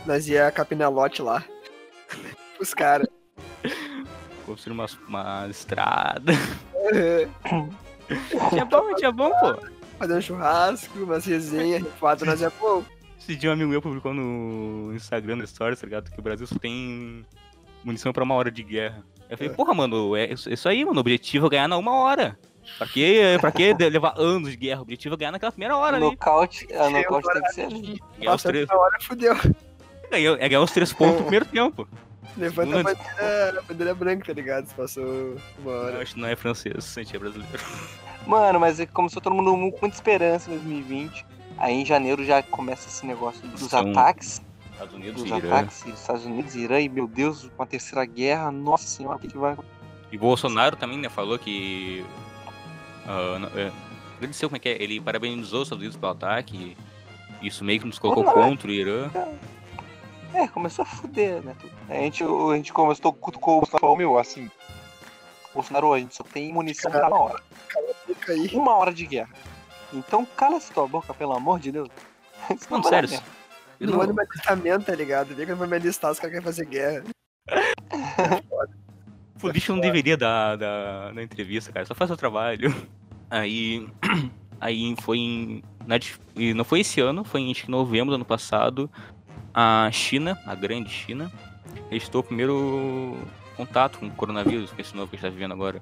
Nós 0.06 0.28
ia 0.30 0.50
capinar 0.52 0.90
lote 0.90 1.22
lá. 1.22 1.44
Os 2.62 2.74
caras. 2.74 3.08
Construir 4.48 4.74
uma, 4.74 4.86
uma 5.08 5.48
estrada. 5.50 6.32
tinha 8.50 8.64
bom, 8.64 8.96
tinha 8.96 9.12
bom, 9.12 9.30
pô. 9.30 9.58
Fazer 10.00 10.14
um 10.14 10.22
churrasco, 10.22 11.00
umas 11.00 11.26
resenhas, 11.26 11.84
quatro, 12.00 12.26
nós 12.26 12.40
ia, 12.40 12.50
pô, 12.50 12.82
Esse 13.20 13.36
dia 13.36 13.50
um 13.50 13.54
amigo 13.54 13.70
meu 13.70 13.82
publicou 13.82 14.14
no 14.14 14.94
Instagram 14.96 15.40
da 15.40 15.46
Stories, 15.46 15.82
tá 15.82 15.86
ligado? 15.86 16.10
Que 16.10 16.18
o 16.18 16.24
Brasil 16.24 16.48
só 16.48 16.58
tem 16.58 17.26
munição 17.84 18.14
pra 18.14 18.24
uma 18.24 18.36
hora 18.36 18.50
de 18.50 18.64
guerra. 18.64 19.04
Eu 19.30 19.38
falei, 19.38 19.54
porra, 19.54 19.74
mano, 19.74 20.16
é 20.16 20.32
isso 20.32 20.50
isso 20.50 20.70
aí, 20.70 20.86
mano. 20.86 20.98
O 20.98 21.02
objetivo 21.02 21.48
é 21.48 21.50
ganhar 21.50 21.68
na 21.68 21.76
uma 21.76 21.96
hora. 21.96 22.40
Pra 22.78 22.88
que, 22.88 23.38
pra 23.42 23.52
que 23.52 23.74
levar 23.74 24.14
anos 24.18 24.52
de 24.52 24.58
guerra? 24.58 24.80
O 24.80 24.84
objetivo 24.84 25.16
é 25.16 25.18
ganhar 25.18 25.34
naquela 25.34 25.52
primeira 25.52 25.76
hora 25.76 25.98
ali. 25.98 26.06
Nocaute, 26.06 26.74
a 26.74 26.90
nocaute 26.90 27.34
tem 27.34 27.42
que 27.42 27.54
ser 27.54 27.62
ali. 27.64 28.00
Ganhar 28.18 28.36
os 28.36 28.44
três, 28.44 28.70
hora, 28.70 28.98
fudeu. 29.02 29.36
ganhar, 30.10 30.38
é 30.40 30.48
ganhar 30.48 30.62
os 30.62 30.72
três 30.72 30.94
pontos 30.94 31.18
no 31.18 31.24
primeiro 31.24 31.46
tempo. 31.46 31.86
Levanta 32.36 32.80
a 32.80 32.84
bandeira, 32.84 33.60
a 33.60 33.62
bandeira 33.62 33.96
branca, 33.96 34.26
tá 34.26 34.34
ligado? 34.34 34.68
Se 34.68 34.76
passou 34.76 35.36
uma 35.60 35.72
Eu 35.72 35.78
hora. 35.80 36.02
acho 36.02 36.14
que 36.16 36.20
não 36.22 36.28
é 36.28 36.36
francês, 36.36 36.98
a 36.98 37.00
gente 37.02 37.16
é 37.16 37.20
brasileiro. 37.20 37.64
Mano, 38.26 38.60
mas 38.60 38.80
é 38.80 38.86
que 38.86 38.92
começou 38.92 39.22
todo 39.22 39.34
mundo 39.36 39.52
com 39.72 39.80
muita 39.82 39.96
esperança 39.96 40.50
em 40.52 40.54
2020. 40.56 41.26
Aí 41.58 41.74
em 41.82 41.86
janeiro 41.86 42.24
já 42.26 42.44
começa 42.44 42.88
esse 42.88 43.06
negócio 43.06 43.48
dos 43.48 43.62
São 43.70 43.92
ataques. 43.92 44.42
Estados 44.74 44.94
Unidos 44.94 45.24
Dos 45.24 45.32
e 45.32 45.36
Irã. 45.36 45.48
ataques 45.56 45.84
dos 45.84 46.00
Estados 46.00 46.26
Unidos 46.26 46.56
e 46.56 46.60
Irã. 46.60 46.80
E 46.80 46.88
meu 46.90 47.08
Deus, 47.08 47.50
uma 47.58 47.66
terceira 47.66 48.06
guerra. 48.06 48.52
Nossa 48.52 48.88
senhora, 48.88 49.18
o 49.18 49.20
que, 49.20 49.28
que 49.28 49.38
vai 49.38 49.58
E 50.12 50.18
Bolsonaro 50.18 50.76
também, 50.76 51.00
né, 51.00 51.10
falou 51.10 51.40
que. 51.40 52.06
ah, 53.08 53.40
não- 53.40 53.60
é, 53.60 53.72
agradeceu 54.18 54.50
como 54.50 54.58
é 54.58 54.60
que 54.60 54.70
é. 54.70 54.84
Ele 54.84 55.02
parabenizou 55.02 55.62
os 55.62 55.68
Estados 55.68 55.82
Unidos 55.82 55.98
pelo 55.98 56.12
ataque. 56.12 56.78
e 57.42 57.48
Isso 57.48 57.64
meio 57.66 57.80
que 57.80 57.88
nos 57.88 57.98
colocou 57.98 58.24
Olá. 58.24 58.34
contra 58.34 58.68
o 58.68 58.72
Irã. 58.72 59.10
É, 60.34 60.48
começou 60.48 60.84
a 60.84 60.86
fuder, 60.86 61.42
né? 61.44 61.56
A 61.90 61.94
gente, 61.96 62.24
a 62.24 62.56
gente 62.56 62.74
começou 62.74 63.14
cutucou 63.14 63.58
o 63.58 63.62
Bolsonaro 63.62 63.96
meu, 63.96 64.18
assim. 64.18 64.50
Bolsonaro, 65.54 65.94
a 65.94 66.00
gente 66.00 66.16
só 66.16 66.24
tem 66.24 66.54
munição 66.54 66.92
pra 66.92 67.08
uma 67.08 67.20
hora. 67.22 67.44
Fica 68.06 68.34
aí. 68.34 68.48
Uma 68.54 68.76
hora 68.76 68.94
de 68.94 69.06
guerra. 69.06 69.30
Então 69.94 70.26
cala-se 70.36 70.72
tua 70.72 70.88
boca, 70.88 71.14
pelo 71.14 71.34
amor 71.34 71.60
de 71.60 71.72
Deus. 71.72 71.90
Isso 72.56 72.68
não 72.70 72.82
dar 72.82 72.90
sério. 72.90 73.10
eu 73.80 73.88
No 73.88 73.94
não- 73.94 74.02
ano 74.02 74.14
de 74.14 74.20
alistamento, 74.22 74.86
tá 74.86 74.96
ligado? 74.96 75.34
Vê 75.34 75.46
que 75.46 75.52
não 75.52 75.58
vai 75.58 75.68
me 75.68 75.76
alistar, 75.78 76.12
os 76.12 76.20
caras 76.20 76.32
querem 76.32 76.46
fazer 76.46 76.66
guerra. 76.66 77.04
O 79.42 79.52
bicho 79.52 79.72
não 79.72 79.80
deveria 79.80 80.18
dar, 80.18 80.56
dar, 80.56 81.14
dar 81.14 81.22
entrevista, 81.22 81.72
cara. 81.72 81.86
Só 81.86 81.94
faz 81.94 82.10
o 82.10 82.18
trabalho. 82.18 82.74
Aí. 83.30 83.88
Aí 84.60 84.96
foi 85.04 85.20
em. 85.20 85.64
na 85.86 86.00
e 86.36 86.52
não 86.56 86.64
foi 86.66 86.80
esse 86.80 87.00
ano, 87.00 87.24
foi 87.24 87.42
em 87.42 87.52
acho 87.52 87.66
que 87.66 87.70
novembro 87.72 88.10
do 88.10 88.16
ano 88.16 88.26
passado. 88.26 88.90
A 89.60 89.90
China, 89.92 90.40
a 90.46 90.54
grande 90.54 90.88
China, 90.92 91.32
registrou 91.90 92.22
o 92.22 92.24
primeiro 92.24 93.18
contato 93.56 93.98
com 93.98 94.06
o 94.06 94.12
coronavírus, 94.12 94.70
com 94.70 94.80
esse 94.80 94.96
novo 94.96 95.10
que 95.10 95.16
a 95.16 95.20
gente 95.20 95.28
tá 95.28 95.34
vivendo 95.34 95.52
agora. 95.54 95.82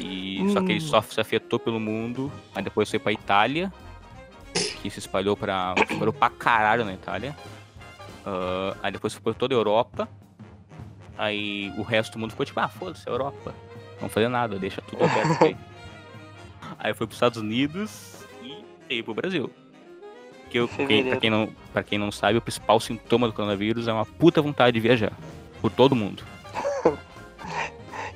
E 0.00 0.38
só 0.52 0.60
que 0.60 0.70
ele 0.70 0.78
Hum. 0.78 0.88
só 0.88 1.02
se 1.02 1.20
afetou 1.20 1.58
pelo 1.58 1.80
mundo, 1.80 2.30
aí 2.54 2.62
depois 2.62 2.88
foi 2.88 3.00
pra 3.00 3.10
Itália, 3.10 3.72
que 4.80 4.88
se 4.88 5.00
espalhou 5.00 5.36
pra. 5.36 5.74
espalhou 5.90 6.12
pra 6.12 6.30
caralho 6.30 6.84
na 6.84 6.92
Itália. 6.94 7.36
Ah, 8.24 8.76
aí 8.84 8.92
depois 8.92 9.12
foi 9.12 9.22
por 9.22 9.34
toda 9.34 9.52
a 9.52 9.58
Europa. 9.58 10.08
Aí 11.18 11.72
o 11.76 11.82
resto 11.82 12.12
do 12.12 12.18
mundo 12.20 12.30
ficou 12.30 12.46
tipo, 12.46 12.60
ah, 12.60 12.68
foda-se, 12.68 13.08
a 13.08 13.12
Europa. 13.12 13.52
Não 14.00 14.08
fazer 14.08 14.28
nada, 14.28 14.60
deixa 14.60 14.80
tudo 14.80 15.02
aberto 15.04 15.42
aí. 15.42 15.56
aí 16.78 16.94
foi 16.94 17.06
pros 17.08 17.16
Estados 17.16 17.38
Unidos 17.38 18.24
e 18.42 18.64
veio 18.88 19.02
pro 19.02 19.14
Brasil. 19.14 19.50
Que 20.54 20.58
eu, 20.60 20.68
pra, 20.68 21.16
quem 21.16 21.30
não, 21.30 21.48
pra 21.72 21.82
quem 21.82 21.98
não 21.98 22.12
sabe, 22.12 22.38
o 22.38 22.40
principal 22.40 22.78
sintoma 22.78 23.26
do 23.26 23.32
coronavírus 23.32 23.88
é 23.88 23.92
uma 23.92 24.06
puta 24.06 24.40
vontade 24.40 24.74
de 24.74 24.80
viajar. 24.80 25.12
Por 25.60 25.68
todo 25.72 25.96
mundo. 25.96 26.22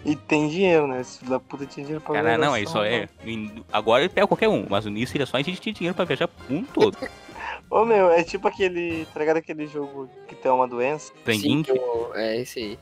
E 0.05 0.15
tem 0.15 0.49
dinheiro, 0.49 0.87
né? 0.87 1.01
Esse 1.01 1.19
filho 1.19 1.33
da 1.33 1.41
puta 1.41 1.67
tinha 1.67 1.85
dinheiro 1.85 2.01
pra 2.03 2.15
Cara, 2.15 2.29
viajar 2.37 2.47
não, 2.47 2.55
é 2.57 2.65
só, 2.65 2.85
é. 2.85 3.09
in- 3.27 3.65
Agora 3.73 4.03
ele 4.05 4.09
pega 4.09 4.29
qualquer 4.29 4.49
um, 4.49 4.65
mas 4.71 4.85
no 4.85 4.93
início 4.93 5.17
ele 5.17 5.25
é 5.25 5.27
só 5.27 5.37
a 5.37 5.43
gente 5.43 5.61
tinha 5.61 5.73
dinheiro 5.73 5.95
pra 5.95 6.05
viajar 6.05 6.29
pro 6.29 6.55
mundo 6.55 6.69
todo. 6.73 6.97
Ô 7.69 7.85
meu, 7.85 8.09
é 8.11 8.23
tipo 8.23 8.47
aquele. 8.47 9.05
Tá 9.13 9.19
ligado 9.19 9.39
aquele 9.39 9.67
jogo 9.67 10.09
que 10.29 10.37
tem 10.37 10.51
uma 10.53 10.69
doença? 10.69 11.13
Tem 11.25 11.41
Sim, 11.41 11.49
Link, 11.49 11.69
eu- 11.69 12.13
É, 12.15 12.41
esse 12.41 12.61
aí. 12.61 12.79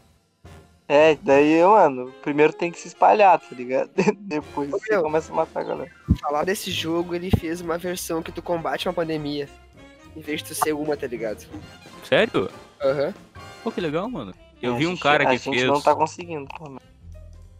É, 0.88 1.16
daí, 1.16 1.62
mano, 1.64 2.12
primeiro 2.22 2.52
tem 2.52 2.70
que 2.70 2.78
se 2.78 2.88
espalhar, 2.88 3.40
tá 3.40 3.54
ligado? 3.56 3.90
Depois 4.20 4.72
Ô, 4.72 4.78
você 4.78 4.92
meu. 4.92 5.02
começa 5.02 5.32
a 5.32 5.36
matar 5.36 5.60
a 5.60 5.64
galera. 5.64 5.90
Falar 6.20 6.44
desse 6.44 6.70
jogo, 6.70 7.14
ele 7.14 7.30
fez 7.30 7.60
uma 7.60 7.76
versão 7.76 8.22
que 8.22 8.30
tu 8.30 8.40
combate 8.40 8.86
uma 8.88 8.94
pandemia. 8.94 9.48
Em 10.16 10.20
vez 10.20 10.42
de 10.42 10.48
tu 10.48 10.54
ser 10.54 10.72
uma, 10.72 10.96
tá 10.96 11.06
ligado? 11.06 11.44
Sério? 12.04 12.48
Aham. 12.82 13.12
Pô, 13.64 13.72
que 13.72 13.80
legal, 13.80 14.08
mano. 14.08 14.32
Eu 14.62 14.74
É, 14.74 14.78
vi 14.78 14.84
a 14.84 14.88
um 14.88 14.90
gente- 14.92 15.02
cara 15.02 15.24
a 15.24 15.26
que 15.26 15.36
gente 15.38 15.58
fez. 15.58 15.66
não 15.66 15.80
tá 15.80 15.94
conseguindo, 15.94 16.46
pô, 16.56 16.64
mano. 16.64 16.80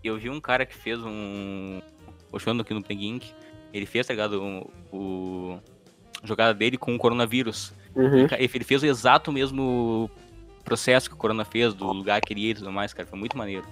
Eu 0.04 0.16
vi 0.16 0.30
um 0.30 0.40
cara 0.40 0.64
que 0.64 0.74
fez 0.74 1.00
um. 1.02 1.82
Puxando 2.30 2.60
aqui 2.60 2.72
no 2.72 2.82
Play 2.82 3.20
Ele 3.72 3.86
fez, 3.86 4.06
tá 4.06 4.12
ligado? 4.12 4.40
O. 4.40 4.96
o... 4.96 5.60
a 6.22 6.26
Jogada 6.26 6.54
dele 6.54 6.78
com 6.78 6.94
o 6.94 6.98
coronavírus. 6.98 7.74
Uhum. 7.94 8.26
Ele 8.38 8.64
fez 8.64 8.82
o 8.82 8.86
exato 8.86 9.32
mesmo 9.32 10.08
processo 10.66 11.08
que 11.08 11.14
o 11.14 11.18
Corona 11.18 11.44
fez, 11.44 11.72
do 11.72 11.86
lugar 11.86 12.20
que 12.20 12.34
ele 12.34 12.42
ia 12.42 12.50
e 12.50 12.54
tudo 12.54 12.70
mais, 12.70 12.92
cara. 12.92 13.08
Foi 13.08 13.18
muito 13.18 13.38
maneiro. 13.38 13.64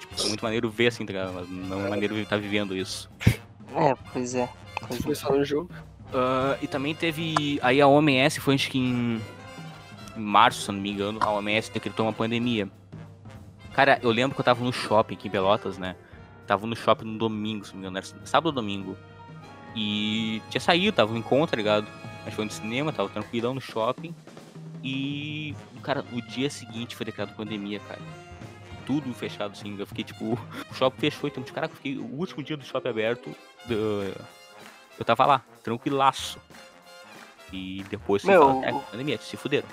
Tipo, 0.00 0.16
foi 0.16 0.28
muito 0.28 0.42
maneiro 0.42 0.70
ver 0.70 0.86
assim, 0.86 1.04
tá 1.04 1.12
ligado? 1.12 1.32
Mas 1.34 1.50
não 1.50 1.86
é 1.86 1.90
maneiro 1.90 2.16
estar 2.16 2.38
vivendo 2.38 2.74
isso. 2.74 3.10
É, 3.74 3.94
pois 4.12 4.34
é. 4.34 4.48
No 5.30 5.44
jogo. 5.44 5.70
Ah, 6.12 6.56
e 6.60 6.66
também 6.66 6.94
teve. 6.94 7.58
Aí 7.62 7.80
a 7.80 7.88
OMS 7.88 8.40
foi 8.40 8.54
acho 8.54 8.70
que 8.70 8.78
em, 8.78 9.20
em 10.16 10.20
março, 10.20 10.62
se 10.62 10.72
não 10.72 10.80
me 10.80 10.90
engano, 10.90 11.18
a 11.22 11.30
OMS 11.32 11.72
decretou 11.72 12.06
uma 12.06 12.12
pandemia. 12.12 12.70
Cara, 13.72 13.98
eu 14.02 14.10
lembro 14.10 14.34
que 14.34 14.40
eu 14.40 14.44
tava 14.44 14.62
no 14.62 14.72
shopping 14.72 15.14
aqui 15.14 15.28
em 15.28 15.30
Pelotas, 15.30 15.78
né? 15.78 15.96
Tava 16.46 16.66
no 16.66 16.76
shopping 16.76 17.06
no 17.06 17.18
domingo, 17.18 17.64
se 17.64 17.72
não 17.72 17.80
me 17.80 17.86
engano, 17.86 17.98
era 17.98 18.26
sábado 18.26 18.46
ou 18.46 18.52
domingo. 18.52 18.96
E 19.74 20.42
tinha 20.50 20.60
saído, 20.60 20.94
tava 20.94 21.12
no 21.12 21.18
encontro, 21.18 21.52
tá 21.52 21.56
ligado? 21.56 21.86
A 22.20 22.24
gente 22.24 22.34
foi 22.36 22.44
no 22.44 22.50
cinema, 22.50 22.92
tava 22.92 23.08
tranquilão 23.08 23.54
no 23.54 23.60
shopping. 23.60 24.14
E, 24.82 25.54
cara, 25.82 26.04
o 26.12 26.20
dia 26.22 26.50
seguinte 26.50 26.96
foi 26.96 27.06
declarado 27.06 27.36
pandemia, 27.36 27.78
cara. 27.80 28.00
Tudo 28.84 29.12
fechado, 29.14 29.52
assim. 29.52 29.76
Eu 29.78 29.86
fiquei, 29.86 30.04
tipo, 30.04 30.32
o 30.34 30.74
shopping 30.74 30.98
fechou, 30.98 31.28
então, 31.28 31.42
tipo, 31.42 31.54
caraca, 31.54 31.72
eu 31.72 31.76
fiquei 31.76 31.98
o 31.98 32.04
último 32.16 32.42
dia 32.42 32.56
do 32.56 32.64
shopping 32.64 32.88
aberto. 32.88 33.34
Eu 34.98 35.04
tava 35.04 35.24
lá, 35.26 35.42
tranquilaço. 35.62 36.38
E 37.52 37.84
depois, 37.90 38.24
Meu, 38.24 38.40
falaram, 38.40 38.78
é, 38.78 38.82
pandemia, 38.90 39.18
se 39.18 39.36
fuderam. 39.36 39.68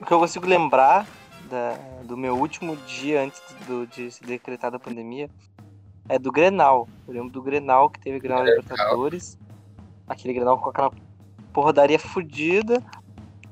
O 0.00 0.04
que 0.04 0.12
eu 0.12 0.18
consigo 0.18 0.46
lembrar 0.46 1.06
da- 1.48 1.78
do 2.02 2.16
meu 2.16 2.36
último 2.36 2.76
dia 2.76 3.22
antes 3.22 3.40
do, 3.66 3.86
de 3.86 4.10
se 4.10 4.22
decretar 4.24 4.70
da 4.70 4.78
pandemia 4.78 5.30
é 6.08 6.18
do 6.18 6.32
Grenal. 6.32 6.88
Eu 7.06 7.14
lembro 7.14 7.30
do 7.30 7.40
Grenal 7.40 7.88
que 7.88 8.00
teve 8.00 8.18
Grenal 8.18 8.42
Grenal. 8.42 8.60
Libertadores. 8.62 9.38
Aquele 10.08 10.34
Grenal 10.34 10.58
com 10.58 10.68
aquela 10.70 10.92
porradaria 11.52 11.98
fodida. 11.98 12.82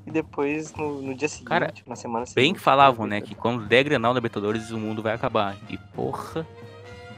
E 0.07 0.11
depois, 0.11 0.75
no, 0.75 1.01
no 1.01 1.15
dia 1.15 1.29
seguinte, 1.29 1.49
Cara, 1.49 1.73
na 1.87 1.95
semana 1.97 2.27
seguinte. 2.27 2.43
Bem 2.45 2.53
que 2.55 2.61
falavam, 2.61 3.07
né, 3.07 3.21
que 3.21 3.35
quando 3.35 3.65
der 3.67 3.85
Grenal 3.85 4.13
na 4.13 4.19
Libertadores 4.19 4.71
o 4.71 4.79
mundo 4.79 5.01
vai 5.03 5.15
acabar. 5.15 5.57
E 5.71 5.79
porra, 5.79 6.47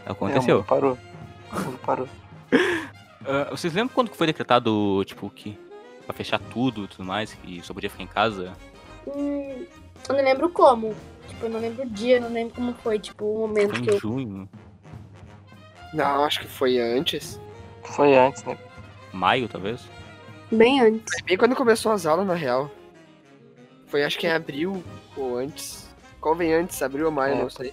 É, 0.06 0.10
aconteceu. 0.12 0.56
o 0.56 0.58
mundo 0.58 0.66
parou. 0.66 0.98
O 1.52 1.60
mundo 1.60 1.78
parou. 1.78 2.08
Ah, 3.26 3.48
vocês 3.50 3.72
lembram 3.72 3.94
quando 3.94 4.10
que 4.10 4.18
foi 4.18 4.26
decretado, 4.26 5.02
tipo, 5.06 5.30
que 5.30 5.58
pra 6.04 6.12
fechar 6.14 6.38
tudo 6.38 6.84
e 6.84 6.88
tudo 6.88 7.04
mais, 7.06 7.34
e 7.42 7.62
só 7.62 7.72
podia 7.72 7.88
ficar 7.88 8.02
em 8.02 8.06
casa? 8.06 8.52
Hum, 9.06 9.64
eu 10.06 10.14
não 10.14 10.22
lembro 10.22 10.50
como. 10.50 10.94
Tipo, 11.26 11.46
eu 11.46 11.48
não 11.48 11.58
lembro 11.58 11.84
o 11.84 11.88
dia, 11.88 12.16
eu 12.18 12.20
não 12.20 12.28
lembro 12.30 12.54
como 12.54 12.74
foi, 12.74 12.98
tipo, 12.98 13.24
o 13.24 13.38
momento 13.48 13.70
Foi 13.76 13.80
que 13.80 13.90
em 13.90 13.94
eu. 13.94 13.98
junho, 13.98 14.46
Não, 15.94 16.22
acho 16.22 16.40
que 16.40 16.46
foi 16.46 16.78
antes. 16.78 17.40
Foi 17.82 18.14
antes, 18.14 18.44
né? 18.44 18.58
maio, 19.10 19.48
talvez? 19.48 19.80
Bem 20.56 20.80
antes. 20.80 21.12
Foi 21.14 21.22
bem 21.22 21.36
quando 21.36 21.56
começou 21.56 21.92
as 21.92 22.06
aulas, 22.06 22.26
na 22.26 22.34
real. 22.34 22.70
Foi 23.86 24.04
acho 24.04 24.18
que 24.18 24.26
em 24.26 24.30
abril 24.30 24.82
ou 25.16 25.36
antes. 25.38 25.88
Qual 26.20 26.34
vem 26.34 26.52
antes? 26.54 26.82
Abril 26.82 27.06
ou 27.06 27.12
maio, 27.12 27.34
É. 27.34 27.38
não 27.42 27.50
sei. 27.50 27.72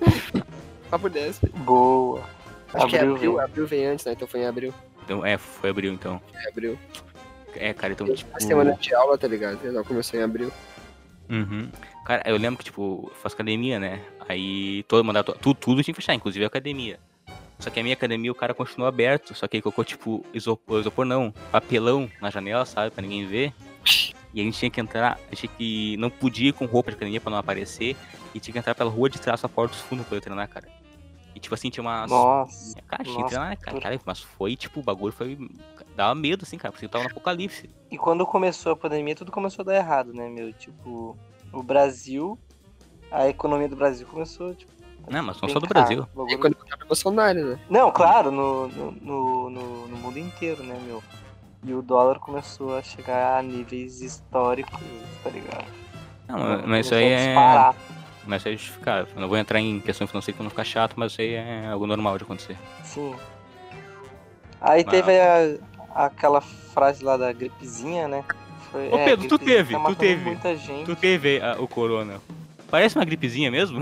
Papo 0.90 1.08
10. 1.08 1.38
Boa. 1.64 2.22
Acho 2.72 2.86
que 2.86 2.96
é 2.96 3.00
Abril, 3.00 3.14
abril, 3.16 3.32
velho. 3.32 3.44
abril 3.44 3.66
vem 3.66 3.86
antes, 3.86 4.04
né? 4.04 4.12
Então 4.12 4.28
foi 4.28 4.40
em 4.40 4.46
abril. 4.46 4.72
Então, 5.04 5.24
é, 5.26 5.36
foi 5.38 5.70
abril, 5.70 5.92
então. 5.92 6.20
É 6.34 6.48
abril. 6.48 6.78
É, 7.56 7.72
cara, 7.72 7.92
então, 7.92 8.06
tipo... 8.14 8.30
uma 8.30 8.40
semana 8.40 8.74
de 8.74 8.94
aula, 8.94 9.18
tá 9.18 9.26
ligado? 9.26 9.58
Ela 9.66 9.82
começou 9.82 10.20
em 10.20 10.22
abril. 10.22 10.52
Uhum. 11.28 11.68
Cara, 12.04 12.22
eu 12.26 12.36
lembro 12.36 12.58
que, 12.58 12.64
tipo, 12.64 13.08
eu 13.10 13.16
faço 13.16 13.34
academia, 13.34 13.78
né? 13.80 14.00
Aí 14.28 14.84
todo 14.84 15.04
mandava 15.04 15.32
tudo, 15.32 15.54
tudo 15.56 15.82
tinha 15.82 15.92
que 15.94 16.00
fechar, 16.00 16.14
inclusive 16.14 16.44
a 16.44 16.48
academia. 16.48 16.98
Só 17.60 17.68
que 17.68 17.78
a 17.78 17.82
minha 17.82 17.92
academia 17.92 18.32
o 18.32 18.34
cara 18.34 18.54
continuou 18.54 18.88
aberto, 18.88 19.34
só 19.34 19.46
que 19.46 19.58
ele 19.58 19.62
colocou, 19.62 19.84
tipo, 19.84 20.24
isopor, 20.32 20.80
isopor 20.80 21.04
não, 21.04 21.32
papelão 21.52 22.10
na 22.20 22.30
janela, 22.30 22.64
sabe? 22.64 22.90
Pra 22.90 23.02
ninguém 23.02 23.26
ver. 23.26 23.54
E 24.32 24.40
a 24.40 24.44
gente 24.44 24.58
tinha 24.58 24.70
que 24.70 24.80
entrar, 24.80 25.18
a 25.26 25.34
gente 25.34 25.48
tinha 25.48 25.52
que 25.56 25.96
não 25.98 26.08
podia 26.08 26.48
ir 26.48 26.52
com 26.52 26.64
roupa 26.64 26.90
de 26.90 26.96
academia 26.96 27.20
pra 27.20 27.30
não 27.30 27.38
aparecer. 27.38 27.96
E 28.34 28.40
tinha 28.40 28.52
que 28.52 28.58
entrar 28.58 28.74
pela 28.74 28.90
rua 28.90 29.10
de 29.10 29.20
trás 29.20 29.42
da 29.42 29.48
porta 29.48 29.74
dos 29.74 29.82
fundos 29.82 30.06
pra 30.06 30.16
eu 30.16 30.20
treinar, 30.20 30.48
cara. 30.48 30.68
E 31.34 31.40
tipo 31.40 31.54
assim, 31.54 31.68
tinha 31.68 31.82
uma. 31.82 32.06
Nossa. 32.06 32.80
Cara, 32.82 33.04
tinha 33.04 33.16
nossa, 33.16 33.28
treinar, 33.28 33.58
cara? 33.58 33.80
cara. 33.80 34.00
Mas 34.06 34.20
foi, 34.20 34.56
tipo, 34.56 34.80
o 34.80 34.82
bagulho 34.82 35.12
foi. 35.12 35.36
Dava 35.96 36.14
medo, 36.14 36.44
assim, 36.44 36.56
cara, 36.56 36.72
porque 36.72 36.86
eu 36.86 36.88
tava 36.88 37.04
no 37.04 37.10
apocalipse. 37.10 37.68
E 37.90 37.98
quando 37.98 38.24
começou 38.24 38.72
a 38.72 38.76
pandemia, 38.76 39.14
tudo 39.16 39.32
começou 39.32 39.62
a 39.62 39.66
dar 39.66 39.76
errado, 39.76 40.12
né, 40.14 40.28
meu? 40.28 40.52
Tipo, 40.52 41.16
o 41.52 41.62
Brasil, 41.62 42.38
a 43.10 43.28
economia 43.28 43.68
do 43.68 43.76
Brasil 43.76 44.06
começou, 44.06 44.54
tipo. 44.54 44.79
Não, 45.08 45.22
mas 45.22 45.40
não 45.40 45.48
só 45.48 45.58
do. 45.58 45.66
Brasil. 45.66 46.06
Quando 46.14 46.54
o 46.54 46.86
Bolsonaro, 46.86 47.50
né? 47.52 47.58
Não, 47.68 47.90
claro, 47.90 48.30
no, 48.30 48.68
no, 48.68 48.90
no, 48.92 49.50
no- 49.50 49.96
mundo 49.96 50.18
inteiro, 50.18 50.62
né, 50.62 50.78
meu? 50.86 51.02
E 51.64 51.74
o 51.74 51.82
dólar 51.82 52.18
começou 52.18 52.76
a 52.76 52.82
chegar 52.82 53.38
a 53.38 53.42
níveis 53.42 54.00
históricos, 54.00 54.80
tá 55.22 55.30
ligado? 55.30 55.64
Não, 56.28 56.38
mas- 56.38 56.64
mas 56.66 56.86
isso 56.86 56.94
aí 56.94 57.04
é. 57.04 57.26
disparar. 57.26 57.74
Mas 58.26 58.42
isso 58.42 58.48
aí 58.48 58.54
é 58.54 58.56
justificável. 58.56 59.06
Eu 59.14 59.20
não 59.20 59.28
vou 59.28 59.36
entrar 59.36 59.60
em 59.60 59.80
questão 59.80 60.06
financeira 60.06 60.36
pra 60.36 60.44
não 60.44 60.50
ficar 60.50 60.64
chato, 60.64 60.94
mas 60.96 61.12
isso 61.12 61.20
aí 61.20 61.34
é 61.34 61.68
algo 61.70 61.86
normal 61.86 62.16
de 62.18 62.24
acontecer. 62.24 62.56
Sim. 62.84 63.14
Aí 64.60 64.84
Mas- 64.86 64.94
teve 64.94 65.18
a- 65.20 65.58
aquela 66.06 66.40
frase 66.40 67.02
lá 67.04 67.16
da 67.16 67.32
gripezinha, 67.32 68.06
né? 68.08 68.24
Foi, 68.70 68.88
Ô, 68.88 68.98
Pedro, 68.98 69.28
tu 69.28 69.36
gripezinha 69.38 69.56
teve, 69.56 69.74
tá 69.74 69.84
tu 69.84 69.94
teve. 69.96 70.24
muita 70.24 70.56
gente. 70.56 70.84
Tu 70.86 70.96
teve 70.96 71.40
a- 71.42 71.56
o 71.60 71.66
corona. 71.66 72.20
Parece 72.70 72.96
uma 72.96 73.04
gripezinha 73.04 73.50
mesmo? 73.50 73.80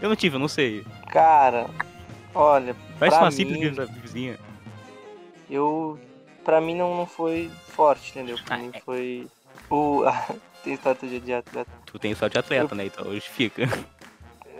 Eu 0.00 0.08
não 0.08 0.16
tive, 0.16 0.36
eu 0.36 0.40
não 0.40 0.48
sei. 0.48 0.84
Cara, 1.08 1.68
olha, 2.34 2.74
Parece 2.98 3.18
uma 3.18 3.30
simples 3.30 3.58
mim- 3.58 3.74
gripezinha. 3.74 4.38
eu. 5.50 5.98
Pra 6.44 6.60
mim 6.60 6.76
não, 6.76 6.96
não 6.96 7.06
foi 7.06 7.50
forte, 7.68 8.10
entendeu? 8.10 8.36
Pra 8.44 8.54
Ah, 8.56 8.58
mim 8.58 8.70
é. 8.72 8.80
foi. 8.80 9.26
O. 9.70 10.02
Tem 10.62 10.74
história 10.74 11.20
de 11.20 11.32
atleta. 11.32 11.70
Tu 11.86 11.96
tem 11.98 12.12
sorte 12.14 12.32
de 12.32 12.38
atleta, 12.40 12.74
né? 12.74 12.86
Então 12.86 13.04
justifica. 13.12 13.62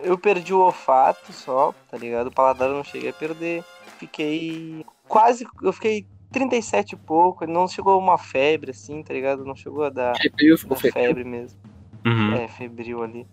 Eu 0.05 0.17
perdi 0.17 0.53
o 0.55 0.61
olfato 0.61 1.33
só, 1.33 1.75
tá 1.91 1.97
ligado? 1.97 2.29
O 2.29 2.31
paladar 2.33 2.69
eu 2.69 2.77
não 2.77 2.85
cheguei 2.85 3.11
a 3.11 3.13
perder. 3.13 3.65
Fiquei 3.99 4.85
quase. 5.09 5.45
Eu 5.63 5.73
fiquei 5.73 6.07
37 6.31 6.93
e 6.93 6.97
pouco. 6.97 7.45
Não 7.47 7.67
chegou 7.67 7.95
a 7.95 7.97
uma 7.97 8.17
febre 8.19 8.71
assim, 8.71 9.03
tá 9.03 9.13
ligado? 9.15 9.45
Não 9.45 9.57
chegou 9.57 9.83
a 9.85 9.89
dar 9.89 10.15
Febril, 10.17 10.57
ficou 10.59 10.77
febre 10.77 11.25
mesmo. 11.25 11.59
Uhum. 12.05 12.35
É, 12.35 12.47
febril 12.47 13.03
ali. 13.03 13.27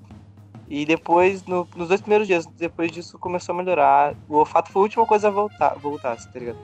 E 0.75 0.85
depois, 0.87 1.45
no- 1.45 1.67
nos 1.75 1.87
dois 1.87 2.01
primeiros 2.01 2.25
dias, 2.25 2.47
depois 2.47 2.91
disso 2.91 3.19
começou 3.19 3.53
a 3.53 3.57
melhorar. 3.59 4.15
O 4.27 4.37
olfato 4.37 4.71
foi 4.71 4.79
a 4.79 4.83
última 4.83 5.05
coisa 5.05 5.27
a 5.27 5.31
voltar, 5.31 5.75
voltar 5.75 6.15
tá 6.15 6.39
ligado? 6.39 6.57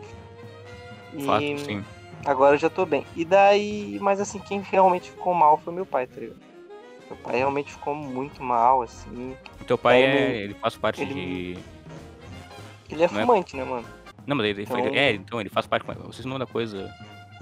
E 1.13 1.23
Fato, 1.23 1.59
sim. 1.59 1.85
agora 2.25 2.55
eu 2.55 2.59
já 2.59 2.71
tô 2.71 2.87
bem. 2.87 3.05
E 3.15 3.23
daí, 3.23 3.99
mas 4.01 4.19
assim, 4.19 4.39
quem 4.39 4.61
realmente 4.61 5.11
ficou 5.11 5.35
mal 5.35 5.59
foi 5.63 5.71
meu 5.71 5.85
pai, 5.85 6.07
tá 6.07 6.19
ligado? 6.21 6.39
Meu 7.07 7.17
pai 7.19 7.35
realmente 7.37 7.71
ficou 7.71 7.93
muito 7.93 8.41
mal, 8.41 8.81
assim. 8.81 9.35
O 9.61 9.63
teu 9.65 9.77
pai 9.77 10.01
Ele- 10.01 10.17
é. 10.17 10.37
Ele 10.43 10.53
faz 10.55 10.75
parte 10.75 11.03
ele- 11.03 11.13
de. 11.13 11.59
Ele 12.89 13.03
é 13.03 13.07
Não 13.11 13.19
é- 13.19 13.25
fumante, 13.25 13.55
né, 13.55 13.63
mano? 13.63 13.85
Não, 14.25 14.35
mas 14.35 14.47
ele. 14.47 14.63
Então- 14.63 14.77
É, 14.79 15.11
então 15.11 15.39
ele 15.39 15.49
faz 15.49 15.67
parte. 15.67 15.85
Vocês 15.85 16.25
não 16.25 16.39
da 16.39 16.47
coisa. 16.47 16.91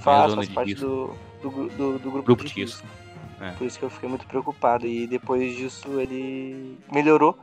Faz, 0.01 0.33
faz 0.33 0.50
parte 0.50 0.74
do, 0.75 1.15
do, 1.41 1.50
do, 1.50 1.69
do 2.00 2.12
grupo, 2.12 2.24
Grupo 2.24 2.43
de 2.43 2.53
de 2.53 2.62
risco. 2.62 2.83
risco. 2.86 3.06
É. 3.39 3.51
Por 3.51 3.65
isso 3.67 3.77
que 3.77 3.86
eu 3.86 3.89
fiquei 3.89 4.10
muito 4.10 4.25
preocupado. 4.27 4.86
E 4.88 5.06
depois 5.08 5.56
disso 5.56 6.00
ele 6.00 6.77
melhorou. 6.91 7.38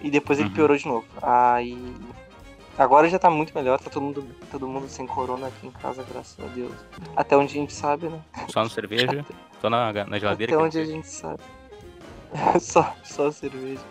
E 0.00 0.10
depois 0.10 0.38
ele 0.38 0.48
Uhum. 0.48 0.54
piorou 0.54 0.76
de 0.76 0.86
novo. 0.86 1.06
Aí. 1.22 1.76
Agora 2.78 3.08
já 3.10 3.18
tá 3.18 3.28
muito 3.28 3.54
melhor, 3.54 3.78
tá 3.78 3.90
todo 3.90 4.02
mundo, 4.02 4.24
todo 4.50 4.66
mundo 4.66 4.88
sem 4.88 5.06
corona 5.06 5.48
aqui 5.48 5.66
em 5.66 5.70
casa, 5.70 6.02
graças 6.10 6.42
a 6.42 6.48
Deus. 6.48 6.72
Até 7.14 7.36
onde 7.36 7.52
a 7.52 7.60
gente 7.60 7.72
sabe, 7.74 8.08
né? 8.08 8.18
Só 8.48 8.62
na 8.62 8.70
cerveja, 8.70 9.26
só 9.60 9.68
na, 9.68 9.92
na 9.92 10.18
geladeira. 10.18 10.54
Até 10.54 10.64
onde 10.64 10.78
a 10.78 10.84
gente 10.86 11.06
sabe. 11.06 11.42
só, 12.60 12.94
só 13.02 13.30
cerveja. 13.30 13.82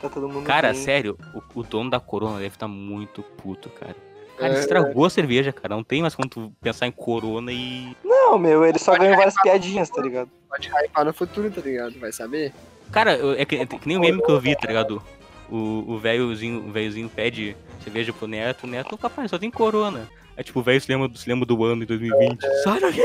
Tá 0.00 0.08
todo 0.08 0.28
mundo 0.28 0.44
Cara, 0.44 0.72
bem. 0.72 0.80
sério, 0.80 1.18
o, 1.34 1.60
o 1.60 1.62
dono 1.64 1.90
da 1.90 1.98
Corona 1.98 2.34
deve 2.36 2.54
estar 2.54 2.68
muito 2.68 3.22
puto, 3.22 3.68
cara. 3.70 3.96
Cara, 4.36 4.54
É, 4.54 4.60
estragou 4.60 5.04
a 5.04 5.10
cerveja, 5.10 5.52
cara. 5.52 5.74
Não 5.76 5.82
tem 5.84 6.02
mais 6.02 6.14
como 6.14 6.28
tu 6.28 6.52
pensar 6.60 6.86
em 6.86 6.92
Corona 6.92 7.50
e. 7.52 7.96
Não, 8.04 8.38
meu, 8.38 8.64
ele 8.64 8.78
só 8.78 8.96
ganhou 8.96 9.16
várias 9.16 9.34
piadinhas, 9.40 9.88
tá 9.88 10.02
ligado? 10.02 10.30
Pode 10.48 10.68
hypar 10.68 11.04
no 11.04 11.12
futuro, 11.14 11.50
tá 11.50 11.60
ligado? 11.60 11.98
Vai 11.98 12.12
saber? 12.12 12.52
Cara, 12.92 13.16
eu- 13.16 13.32
é 13.32 13.44
que, 13.44 13.56
é 13.56 13.66
que 13.66 13.88
nem 13.88 13.96
o 13.96 14.00
meme 14.00 14.22
que 14.22 14.30
eu 14.30 14.38
vi, 14.40 14.54
tá 14.56 14.66
ligado? 14.68 15.02
O, 15.50 15.84
o 15.94 15.98
velhozinho 15.98 16.68
o 16.68 16.72
velhozinho 16.72 17.08
pede 17.08 17.56
cerveja 17.82 18.12
pro 18.12 18.26
neto, 18.26 18.64
o 18.64 18.66
neto, 18.66 18.98
papai, 18.98 19.28
só 19.28 19.38
tem 19.38 19.50
corona. 19.50 20.08
Aí 20.36 20.44
tipo, 20.44 20.60
o 20.60 20.62
velho 20.62 20.80
se 20.80 20.90
lembra, 20.92 21.08
do- 21.08 21.16
se 21.18 21.28
lembra 21.28 21.46
do 21.46 21.64
ano 21.64 21.80
de 21.80 21.86
2020. 21.86 22.40
Sai 22.62 22.80
daqui! 22.80 23.02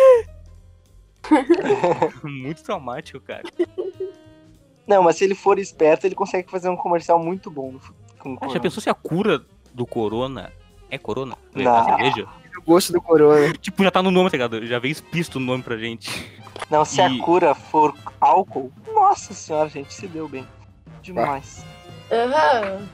Muito 2.23 2.63
traumático, 2.63 3.19
cara. 3.21 3.43
Não, 4.87 5.03
mas 5.03 5.15
se 5.17 5.23
ele 5.23 5.35
for 5.35 5.57
esperto, 5.59 6.05
ele 6.05 6.15
consegue 6.15 6.49
fazer 6.49 6.67
um 6.69 6.75
comercial 6.75 7.17
muito 7.19 7.49
bom 7.49 7.75
com 8.19 8.37
Ah, 8.41 8.47
já 8.49 8.59
pensou 8.59 8.81
se 8.81 8.89
a 8.89 8.93
cura 8.93 9.41
do 9.73 9.85
corona 9.85 10.51
é 10.91 10.97
corona? 10.97 11.35
É 11.55 11.63
Não. 11.63 11.75
a 11.75 11.83
cerveja? 11.85 12.27
O 12.57 12.61
gosto 12.63 12.93
do 12.93 13.01
corona. 13.01 13.53
Tipo, 13.57 13.83
já 13.83 13.89
tá 13.91 14.03
no 14.03 14.11
nome, 14.11 14.29
tá 14.29 14.35
ligado? 14.37 14.65
Já 14.67 14.77
veio 14.77 14.91
explícito 14.91 15.37
o 15.39 15.41
nome 15.41 15.63
pra 15.63 15.77
gente. 15.77 16.29
Não, 16.69 16.85
se 16.85 17.01
E- 17.01 17.01
a 17.01 17.23
cura 17.23 17.55
for 17.55 17.95
álcool, 18.19 18.71
nossa 18.93 19.33
senhora, 19.33 19.67
gente, 19.69 19.93
se 19.93 20.07
deu 20.07 20.27
bem. 20.27 20.47
Demais. 21.01 21.65
Aham. 22.11 22.87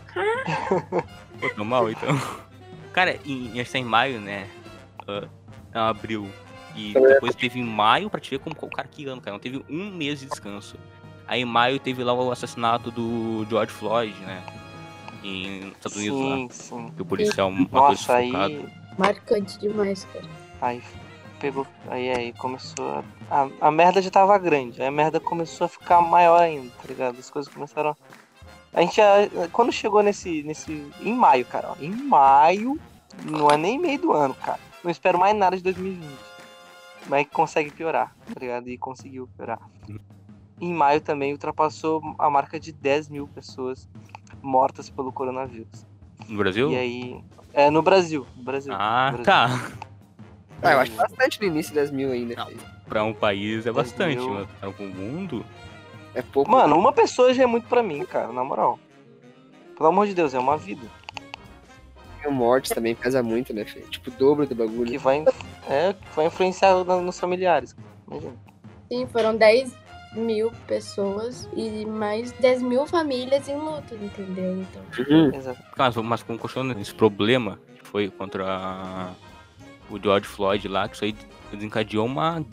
Pô, 1.39 1.49
tô 1.49 1.63
mal, 1.65 1.89
então. 1.89 2.19
Cara, 2.93 3.19
em, 3.25 3.59
em, 3.59 3.63
tá 3.63 3.77
em 3.77 3.83
maio, 3.83 4.19
né? 4.21 4.47
Não, 5.73 5.83
abril. 5.87 6.29
E 6.75 6.93
depois 6.93 7.35
teve 7.35 7.59
em 7.59 7.63
maio, 7.63 8.09
pra 8.09 8.19
te 8.19 8.29
ver 8.29 8.39
como 8.39 8.55
o 8.59 8.69
cara 8.69 8.87
que 8.87 9.05
ano, 9.07 9.19
cara. 9.21 9.33
Não 9.33 9.39
teve 9.39 9.63
um 9.69 9.89
mês 9.91 10.19
de 10.19 10.27
descanso. 10.27 10.77
Aí 11.27 11.41
em 11.41 11.45
maio 11.45 11.79
teve 11.79 12.03
lá 12.03 12.13
o 12.13 12.31
assassinato 12.31 12.89
do 12.91 13.45
George 13.49 13.71
Floyd, 13.73 14.15
né? 14.21 14.41
Em 15.27 15.69
Estados 15.69 15.97
Unidos 15.97 16.19
lá. 16.21 16.35
Sim, 16.35 16.49
sim. 16.51 16.91
Que 16.95 17.01
o 17.01 17.05
policial 17.05 17.51
matou 17.51 17.81
Nossa, 17.81 18.15
aí. 18.15 18.31
Marcante 18.97 19.59
demais, 19.59 20.05
cara. 20.05 20.25
Aí 20.61 20.81
pegou. 21.39 21.67
Aí 21.87 22.09
aí 22.09 22.33
começou. 22.33 23.03
A, 23.29 23.43
a, 23.43 23.49
a 23.67 23.71
merda 23.71 24.01
já 24.01 24.09
tava 24.09 24.37
grande. 24.37 24.81
Aí 24.81 24.87
a 24.87 24.91
merda 24.91 25.19
começou 25.19 25.65
a 25.65 25.67
ficar 25.67 26.01
maior 26.01 26.41
ainda, 26.41 26.71
tá 26.81 26.87
ligado? 26.87 27.19
As 27.19 27.29
coisas 27.29 27.53
começaram. 27.53 27.95
A 28.73 28.81
gente 28.81 28.95
já. 28.95 29.15
Quando 29.51 29.71
chegou 29.71 30.01
nesse. 30.01 30.43
nesse. 30.43 30.91
Em 31.01 31.13
maio, 31.13 31.45
cara. 31.45 31.71
ó, 31.71 31.75
Em 31.81 31.91
maio. 31.91 32.79
Não 33.25 33.49
é 33.49 33.57
nem 33.57 33.79
meio 33.79 33.99
do 33.99 34.13
ano, 34.13 34.33
cara. 34.35 34.59
Não 34.83 34.91
espero 34.91 35.17
mais 35.17 35.35
nada 35.35 35.57
de 35.57 35.63
2020. 35.63 36.07
Mas 37.07 37.27
consegue 37.31 37.71
piorar, 37.71 38.15
tá 38.33 38.39
ligado? 38.39 38.69
E 38.69 38.77
conseguiu 38.77 39.27
piorar. 39.35 39.59
Em 40.59 40.73
maio 40.73 41.01
também 41.01 41.31
ultrapassou 41.31 42.01
a 42.17 42.29
marca 42.29 42.59
de 42.59 42.71
10 42.71 43.09
mil 43.09 43.27
pessoas 43.27 43.87
mortas 44.41 44.89
pelo 44.89 45.11
coronavírus. 45.11 45.85
No 46.27 46.37
Brasil? 46.37 46.71
E 46.71 46.75
aí. 46.75 47.23
É 47.53 47.69
no 47.69 47.81
Brasil. 47.81 48.25
No 48.35 48.43
Brasil. 48.43 48.73
Ah, 48.75 49.11
no 49.11 49.23
Brasil. 49.23 49.25
tá. 49.25 49.71
Ah, 50.61 50.71
eu 50.71 50.79
acho 50.79 50.91
bastante 50.93 51.39
no 51.39 51.47
início 51.47 51.73
das 51.73 51.91
mil 51.91 52.11
ainda. 52.11 52.35
Não. 52.35 52.49
Pra 52.87 53.03
um 53.03 53.13
país 53.13 53.65
é 53.65 53.71
bastante, 53.71 54.17
mil. 54.17 54.29
mas 54.33 54.47
para 54.59 54.69
o 54.69 54.87
mundo. 54.87 55.45
É 56.15 56.21
pouco. 56.21 56.49
Mano, 56.49 56.75
uma 56.77 56.91
pessoa 56.91 57.33
já 57.33 57.43
é 57.43 57.45
muito 57.45 57.67
pra 57.67 57.83
mim, 57.83 58.03
cara, 58.05 58.31
na 58.31 58.43
moral. 58.43 58.79
Pelo 59.75 59.89
amor 59.89 60.07
de 60.07 60.15
Deus, 60.15 60.33
é 60.33 60.39
uma 60.39 60.57
vida. 60.57 60.81
mil 62.21 62.31
mortes 62.31 62.71
também 62.71 62.95
pesa 62.95 63.21
muito, 63.21 63.53
né, 63.53 63.65
filho? 63.65 63.87
Tipo, 63.87 64.09
o 64.09 64.13
dobro 64.13 64.47
do 64.47 64.55
bagulho. 64.55 64.89
Que 64.89 64.97
vai, 64.97 65.23
é, 65.69 65.93
vai 66.15 66.25
influenciar 66.25 66.73
nos 66.83 67.19
familiares. 67.19 67.75
Imagina. 68.07 68.33
Sim, 68.91 69.05
foram 69.07 69.35
10 69.35 69.75
mil 70.17 70.51
pessoas 70.67 71.49
e 71.55 71.85
mais 71.85 72.31
10 72.33 72.61
mil 72.61 72.85
famílias 72.85 73.47
em 73.47 73.55
luto, 73.55 73.95
entendeu? 73.95 74.61
Então, 74.61 74.81
Uhum. 75.07 75.33
Exato. 75.33 75.61
Mas, 75.77 75.95
mas 75.95 76.23
com 76.23 76.37
continuando 76.37 76.79
esse 76.79 76.93
problema 76.93 77.59
que 77.77 77.87
foi 77.87 78.09
contra 78.09 79.13
o 79.89 80.01
George 80.01 80.27
Floyd 80.27 80.67
lá, 80.67 80.87
que 80.87 80.95
isso 80.95 81.05
aí 81.05 81.15
desencadeou 81.51 82.05
uma 82.05 82.43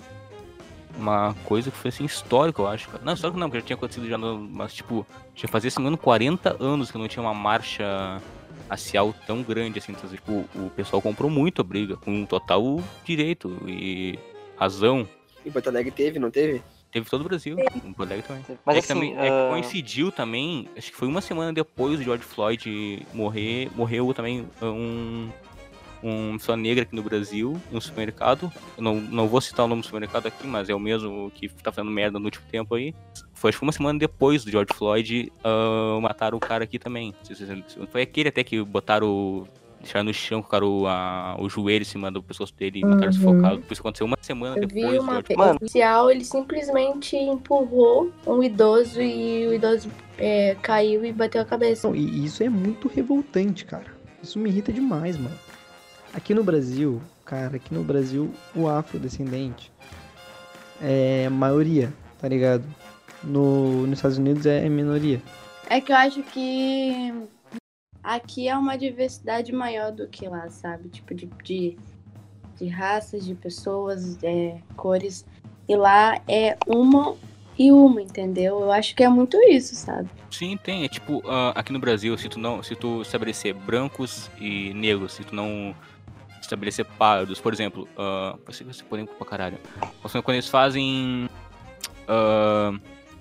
uma 0.97 1.35
coisa 1.45 1.71
que 1.71 1.77
foi 1.77 1.89
assim 1.89 2.05
histórica, 2.05 2.63
eu 2.63 2.69
acho. 2.69 2.89
Cara. 2.89 3.03
Não, 3.05 3.15
histórico 3.15 3.39
não, 3.39 3.49
porque 3.49 3.61
já 3.61 3.67
tinha 3.67 3.77
acontecido 3.77 4.09
já, 4.09 4.17
no, 4.17 4.39
mas 4.39 4.73
tipo, 4.73 5.07
já 5.35 5.49
fazia 5.49 5.69
esse 5.69 5.81
ano 5.81 5.99
40 5.99 6.63
anos 6.63 6.91
que 6.91 6.99
não 6.99 7.09
tinha 7.09 7.23
uma 7.23 7.35
marcha 7.35 8.21
racial 8.69 9.15
tão 9.27 9.43
grande 9.43 9.79
assim, 9.79 9.93
então, 9.93 10.09
tipo, 10.09 10.45
o 10.55 10.71
pessoal 10.75 11.03
comprou 11.03 11.31
muito 11.31 11.61
a 11.61 11.65
briga, 11.65 11.97
com 11.97 12.25
total 12.25 12.81
direito 13.05 13.57
e 13.67 14.19
razão. 14.57 15.09
E 15.45 15.51
Porto 15.51 15.69
Alegre 15.69 15.91
teve, 15.91 16.19
não 16.19 16.31
teve? 16.31 16.63
Teve 16.95 17.11
todo 17.11 17.23
o 17.23 17.25
Brasil, 17.25 17.57
Porto 17.97 18.03
Alegre 18.03 18.25
também. 18.25 18.45
Mas 18.65 18.77
é 18.77 18.79
assim, 18.79 18.87
que 18.87 18.95
também 18.95 19.19
é 19.19 19.23
que 19.23 19.29
ah, 19.29 19.49
coincidiu 19.51 20.13
também, 20.13 20.69
acho 20.79 20.93
que 20.93 20.97
foi 20.97 21.09
uma 21.09 21.21
semana 21.21 21.53
depois 21.53 21.99
do 21.99 22.05
George 22.05 22.23
Floyd 22.23 23.05
morrer, 23.13 23.69
morreu 23.75 24.15
também 24.15 24.47
um, 24.63 25.29
um 26.05 26.39
pessoa 26.39 26.57
negra 26.57 26.85
aqui 26.85 26.95
no 26.95 27.03
Brasil, 27.03 27.61
em 27.73 27.77
um 27.77 27.81
supermercado. 27.81 28.49
Eu 28.77 28.83
não, 28.85 28.95
não 28.95 29.27
vou 29.27 29.41
citar 29.41 29.65
o 29.65 29.69
nome 29.69 29.83
do 29.83 29.87
supermercado 29.87 30.27
aqui, 30.27 30.47
mas 30.47 30.69
é 30.69 30.75
o 30.75 30.79
mesmo 30.79 31.33
que 31.35 31.49
tá 31.49 31.73
fazendo 31.73 31.91
merda 31.91 32.21
no 32.21 32.27
último 32.27 32.47
tempo 32.49 32.77
aí. 32.77 32.95
Foi 33.33 33.49
acho 33.49 33.59
que 33.59 33.65
uma 33.65 33.73
semana 33.73 33.99
depois 33.99 34.45
do 34.45 34.53
George 34.53 34.73
Floyd 34.73 35.33
mataram 36.01 36.39
o 36.39 36.41
cara 36.41 36.63
aqui 36.63 36.79
também. 36.79 37.13
Foi 37.91 38.03
aquele 38.03 38.29
até 38.29 38.45
que 38.45 38.63
botaram 38.63 39.09
o. 39.09 39.49
Deixaram 39.85 40.05
no 40.07 40.13
chão, 40.15 40.41
colocaram 40.43 40.67
o, 40.81 40.87
a- 40.87 41.37
o 41.39 41.49
joelho 41.49 41.83
em 41.83 41.85
cima 41.85 42.11
do 42.11 42.23
pescoço 42.23 42.53
dele 42.57 42.81
e 42.81 42.85
mataram 42.85 43.07
Uhum. 43.07 43.13
sufocado. 43.13 43.63
Isso 43.71 43.81
aconteceu 43.83 44.07
uma 44.07 44.17
semana 44.21 44.57
eu 44.57 44.67
depois 44.67 44.91
vi 44.93 44.97
do 44.97 45.03
uma 45.03 45.21
vez. 45.21 45.39
Mano. 45.39 45.55
O 45.55 45.59
policial, 45.59 46.11
ele 46.11 46.25
simplesmente 46.25 47.17
empurrou 47.17 48.11
um 48.27 48.43
idoso 48.43 49.01
e 49.01 49.47
o 49.47 49.55
idoso 49.55 49.91
é, 50.19 50.57
caiu 50.63 51.05
e 51.05 51.13
bateu 51.13 51.41
a 51.43 51.45
cabeça. 51.45 51.87
Não, 51.89 51.95
e 51.95 52.25
isso 52.25 52.43
é 52.43 52.49
muito 52.49 52.89
revoltante, 52.89 53.65
cara. 53.65 53.87
Isso 54.23 54.39
me 54.39 54.49
irrita 54.51 54.73
demais, 54.73 55.17
mano. 55.17 55.37
Aqui 56.15 56.33
no 56.35 56.43
Brasil, 56.43 57.01
cara, 57.25 57.57
aqui 57.57 57.73
no 57.75 57.83
Brasil, 57.85 58.33
o 58.55 58.69
afrodescendente 58.69 59.71
é 60.83 61.29
maioria, 61.29 61.93
tá 62.21 62.29
ligado? 62.29 62.65
No, 63.23 63.87
nos 63.87 63.99
Estados 63.99 64.19
Unidos 64.19 64.45
é 64.47 64.69
minoria. 64.69 65.21
É 65.69 65.81
que 65.81 65.93
eu 65.93 65.97
acho 65.97 66.23
que 66.25 67.13
aqui 68.05 68.49
é 68.49 68.57
uma 68.57 68.77
diversidade 68.77 69.53
maior 69.53 69.91
do 69.91 70.07
que 70.07 70.29
lá, 70.29 70.49
sabe? 70.51 70.91
Tipo, 70.91 71.15
de, 71.15 71.27
de, 71.43 71.79
de 72.59 72.69
raças, 72.69 73.25
de 73.25 73.35
pessoas, 73.35 74.23
é, 74.23 74.59
cores. 74.77 75.25
E 75.67 75.75
lá 75.75 76.21
é 76.29 76.57
uma 76.67 77.17
e 77.59 77.73
uma, 77.73 78.03
entendeu? 78.03 78.61
Eu 78.61 78.73
acho 78.73 78.95
que 78.95 79.03
é 79.03 79.09
muito 79.09 79.37
isso, 79.49 79.75
sabe? 79.75 80.09
Sim, 80.31 80.57
tem. 80.57 80.85
É 80.85 80.89
tipo, 80.89 81.23
ah, 81.27 81.53
aqui 81.55 81.73
no 81.73 81.79
Brasil, 81.79 82.17
se 82.19 82.29
tu 82.29 82.39
não. 82.39 82.63
Se 82.63 82.77
tu 82.77 83.01
estabelecer 83.03 83.55
brancos 83.55 84.31
e 84.39 84.75
negros, 84.75 85.13
se 85.13 85.25
tu 85.25 85.35
não 85.35 85.75
estabelecer 86.41 86.85
pardos, 86.85 87.41
por 87.41 87.55
exemplo, 87.55 87.89
uh, 87.97 88.39
você 88.45 88.71
ser 88.71 88.85
polêmico 88.85 89.15
pra 89.15 89.27
caralho. 89.27 89.59
Quando 90.03 90.35
eles 90.35 90.49
fazem 90.49 91.29
ah, 92.07 92.73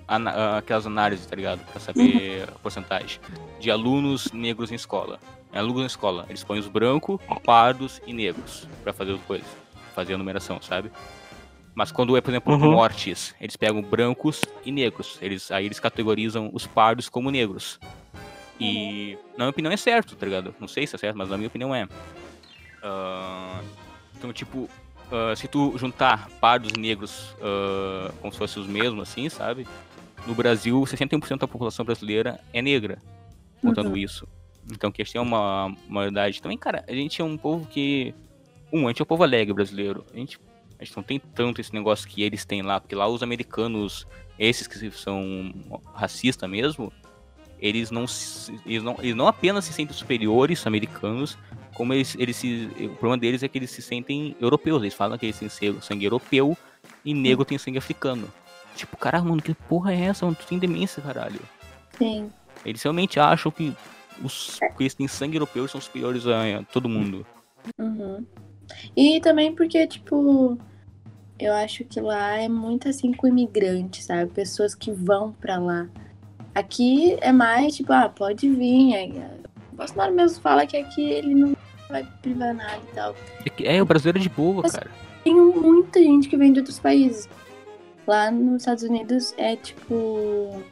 ana- 0.08 0.30
ah, 0.32 0.58
aquelas 0.58 0.86
análises, 0.86 1.26
tá 1.26 1.34
ligado? 1.36 1.60
Pra 1.66 1.80
saber 1.80 2.48
a 2.48 2.58
porcentagem 2.58 3.20
de 3.60 3.70
alunos 3.70 4.30
negros 4.32 4.70
em 4.70 4.74
escola. 4.74 5.18
É, 5.52 5.58
alunos 5.58 5.80
na 5.80 5.86
escola, 5.86 6.26
eles 6.28 6.42
põem 6.42 6.58
os 6.58 6.66
brancos, 6.68 7.18
pardos 7.44 8.00
e 8.06 8.12
negros 8.12 8.68
pra 8.82 8.92
fazer 8.92 9.12
as 9.14 9.20
coisas, 9.22 9.46
fazer 9.94 10.14
a 10.14 10.18
numeração, 10.18 10.60
sabe? 10.60 10.90
Mas 11.74 11.90
quando 11.90 12.16
é, 12.16 12.20
por 12.20 12.30
exemplo, 12.30 12.52
Uhum. 12.54 12.70
mortes, 12.70 13.34
eles 13.40 13.56
pegam 13.56 13.82
brancos 13.82 14.40
e 14.64 14.70
negros. 14.70 15.18
Eles, 15.20 15.50
aí 15.50 15.64
eles 15.66 15.80
categorizam 15.80 16.50
os 16.52 16.66
pardos 16.66 17.08
como 17.08 17.30
negros. 17.30 17.78
E 18.60 19.18
na 19.36 19.44
minha 19.44 19.50
opinião 19.50 19.72
é 19.72 19.76
certo, 19.76 20.14
tá 20.14 20.24
ligado? 20.24 20.54
Não 20.60 20.68
sei 20.68 20.86
se 20.86 20.94
é 20.94 20.98
certo, 20.98 21.16
mas 21.16 21.28
na 21.28 21.36
minha 21.36 21.48
opinião 21.48 21.74
é. 21.74 21.88
Ah, 22.82 23.60
então, 24.16 24.32
tipo, 24.32 24.68
ah, 25.10 25.34
se 25.34 25.48
tu 25.48 25.76
juntar 25.76 26.28
pardos 26.40 26.70
e 26.76 26.78
negros 26.78 27.34
ah, 27.42 28.12
como 28.20 28.32
se 28.32 28.38
fossem 28.38 28.62
os 28.62 28.68
mesmos, 28.68 29.08
assim, 29.08 29.28
sabe? 29.28 29.66
No 30.26 30.34
Brasil, 30.34 30.80
61% 30.80 31.38
da 31.38 31.48
população 31.48 31.84
brasileira 31.84 32.40
é 32.52 32.62
negra, 32.62 32.98
contando 33.60 33.96
isso. 33.96 34.26
Então, 34.72 34.90
que 34.90 35.04
tem 35.04 35.20
uma 35.20 35.74
maioridade. 35.88 36.40
Também, 36.40 36.56
cara, 36.56 36.82
a 36.88 36.92
gente 36.92 37.20
é 37.20 37.24
um 37.24 37.36
povo 37.36 37.66
que. 37.66 38.14
Um, 38.72 38.86
a 38.86 38.90
gente 38.90 39.02
é 39.02 39.04
um 39.04 39.06
povo 39.06 39.22
alegre 39.22 39.52
brasileiro. 39.52 40.04
A 40.12 40.16
gente, 40.16 40.38
a 40.80 40.84
gente 40.84 40.96
não 40.96 41.02
tem 41.02 41.18
tanto 41.18 41.60
esse 41.60 41.72
negócio 41.74 42.08
que 42.08 42.22
eles 42.22 42.44
têm 42.46 42.62
lá, 42.62 42.80
porque 42.80 42.94
lá 42.94 43.06
os 43.06 43.22
americanos, 43.22 44.06
esses 44.38 44.66
que 44.66 44.90
são 44.90 45.52
racistas 45.92 46.48
mesmo, 46.48 46.90
eles 47.60 47.90
não, 47.90 48.06
se- 48.06 48.58
eles 48.64 48.82
não, 48.82 48.96
eles 49.00 49.14
não 49.14 49.28
apenas 49.28 49.66
se 49.66 49.72
sentem 49.74 49.94
superiores 49.94 50.66
americanos, 50.66 51.36
como 51.74 51.92
eles, 51.92 52.16
eles 52.18 52.36
se, 52.36 52.70
o 52.80 52.88
problema 52.96 53.18
deles 53.18 53.42
é 53.42 53.48
que 53.48 53.58
eles 53.58 53.70
se 53.70 53.82
sentem 53.82 54.34
europeus. 54.40 54.80
Eles 54.82 54.94
falam 54.94 55.18
que 55.18 55.26
eles 55.26 55.38
têm 55.38 55.48
sangue- 55.50 55.82
sangue 55.82 56.06
europeu 56.06 56.56
e 57.04 57.12
negro 57.12 57.44
tem 57.44 57.58
sangue 57.58 57.76
africano. 57.78 58.32
Tipo, 58.74 58.96
caralho, 58.96 59.24
mano, 59.26 59.42
que 59.42 59.54
porra 59.54 59.92
é 59.92 60.00
essa? 60.06 60.24
Mano, 60.24 60.36
tu 60.38 60.46
tem 60.46 60.58
demência, 60.58 61.02
caralho. 61.02 61.40
Sim. 61.96 62.30
Eles 62.64 62.82
realmente 62.82 63.20
acham 63.20 63.50
que 63.52 63.74
os 64.22 64.58
que 64.76 64.82
eles 64.82 64.94
têm 64.94 65.06
sangue 65.08 65.36
europeu 65.36 65.66
são 65.68 65.80
superiores 65.80 66.26
a, 66.26 66.58
a 66.58 66.62
todo 66.64 66.88
mundo. 66.88 67.26
Uhum. 67.78 68.24
E 68.96 69.20
também 69.20 69.54
porque, 69.54 69.86
tipo, 69.86 70.58
eu 71.38 71.52
acho 71.52 71.84
que 71.84 72.00
lá 72.00 72.36
é 72.36 72.48
muito 72.48 72.88
assim 72.88 73.12
com 73.12 73.26
imigrantes, 73.26 74.04
sabe? 74.06 74.30
Pessoas 74.30 74.74
que 74.74 74.90
vão 74.90 75.32
pra 75.32 75.58
lá. 75.58 75.86
Aqui 76.54 77.16
é 77.20 77.32
mais, 77.32 77.76
tipo, 77.76 77.92
ah, 77.92 78.08
pode 78.08 78.48
vir. 78.48 78.94
Aí, 78.94 79.12
ah, 79.18 79.48
O 79.72 79.76
Bolsonaro 79.76 80.14
mesmo 80.14 80.40
fala 80.40 80.66
que 80.66 80.76
aqui 80.76 81.02
ele 81.02 81.34
não 81.34 81.56
vai 81.88 82.06
privar 82.22 82.54
nada 82.54 82.80
e 82.90 82.94
tal. 82.94 83.14
É, 83.60 83.76
é, 83.76 83.82
o 83.82 83.84
brasileiro 83.86 84.18
é 84.18 84.22
de 84.22 84.28
boa, 84.28 84.62
Mas- 84.62 84.72
cara. 84.72 84.90
Tem 85.24 85.34
muita 85.34 86.00
gente 86.02 86.28
que 86.28 86.36
vem 86.36 86.52
de 86.52 86.60
outros 86.60 86.78
países. 86.78 87.28
Lá 88.06 88.30
nos 88.30 88.62
Estados 88.62 88.82
Unidos 88.82 89.34
é 89.36 89.56
tipo. 89.56 90.62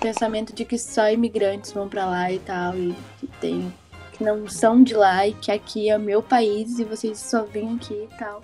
Pensamento 0.00 0.52
de 0.52 0.64
que 0.64 0.76
só 0.76 1.08
imigrantes 1.10 1.72
vão 1.72 1.88
pra 1.88 2.04
lá 2.04 2.30
e 2.30 2.38
tal. 2.40 2.76
E 2.76 2.94
que 3.20 3.26
tem. 3.40 3.72
Que 4.12 4.22
não 4.22 4.48
são 4.48 4.82
de 4.82 4.94
lá 4.94 5.26
e 5.26 5.32
que 5.32 5.50
aqui 5.50 5.88
é 5.88 5.96
o 5.96 6.00
meu 6.00 6.22
país 6.22 6.78
e 6.78 6.84
vocês 6.84 7.18
só 7.18 7.44
vêm 7.44 7.76
aqui 7.76 7.94
e 7.94 8.18
tal. 8.18 8.42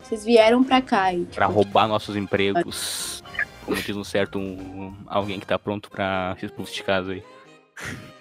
Vocês 0.00 0.24
vieram 0.24 0.64
pra 0.64 0.80
cá 0.80 1.12
e. 1.12 1.24
Pra 1.26 1.46
tipo, 1.46 1.58
roubar 1.58 1.86
nossos 1.86 2.16
empregos. 2.16 3.22
Como 3.64 3.76
diz 3.76 3.96
um 3.96 4.04
certo 4.04 4.38
um, 4.38 4.94
alguém 5.06 5.38
que 5.38 5.46
tá 5.46 5.58
pronto 5.58 5.90
pra 5.90 6.36
se 6.38 6.46
expulso 6.46 6.74
de 6.74 6.82
casa 6.82 7.12
aí. 7.12 7.22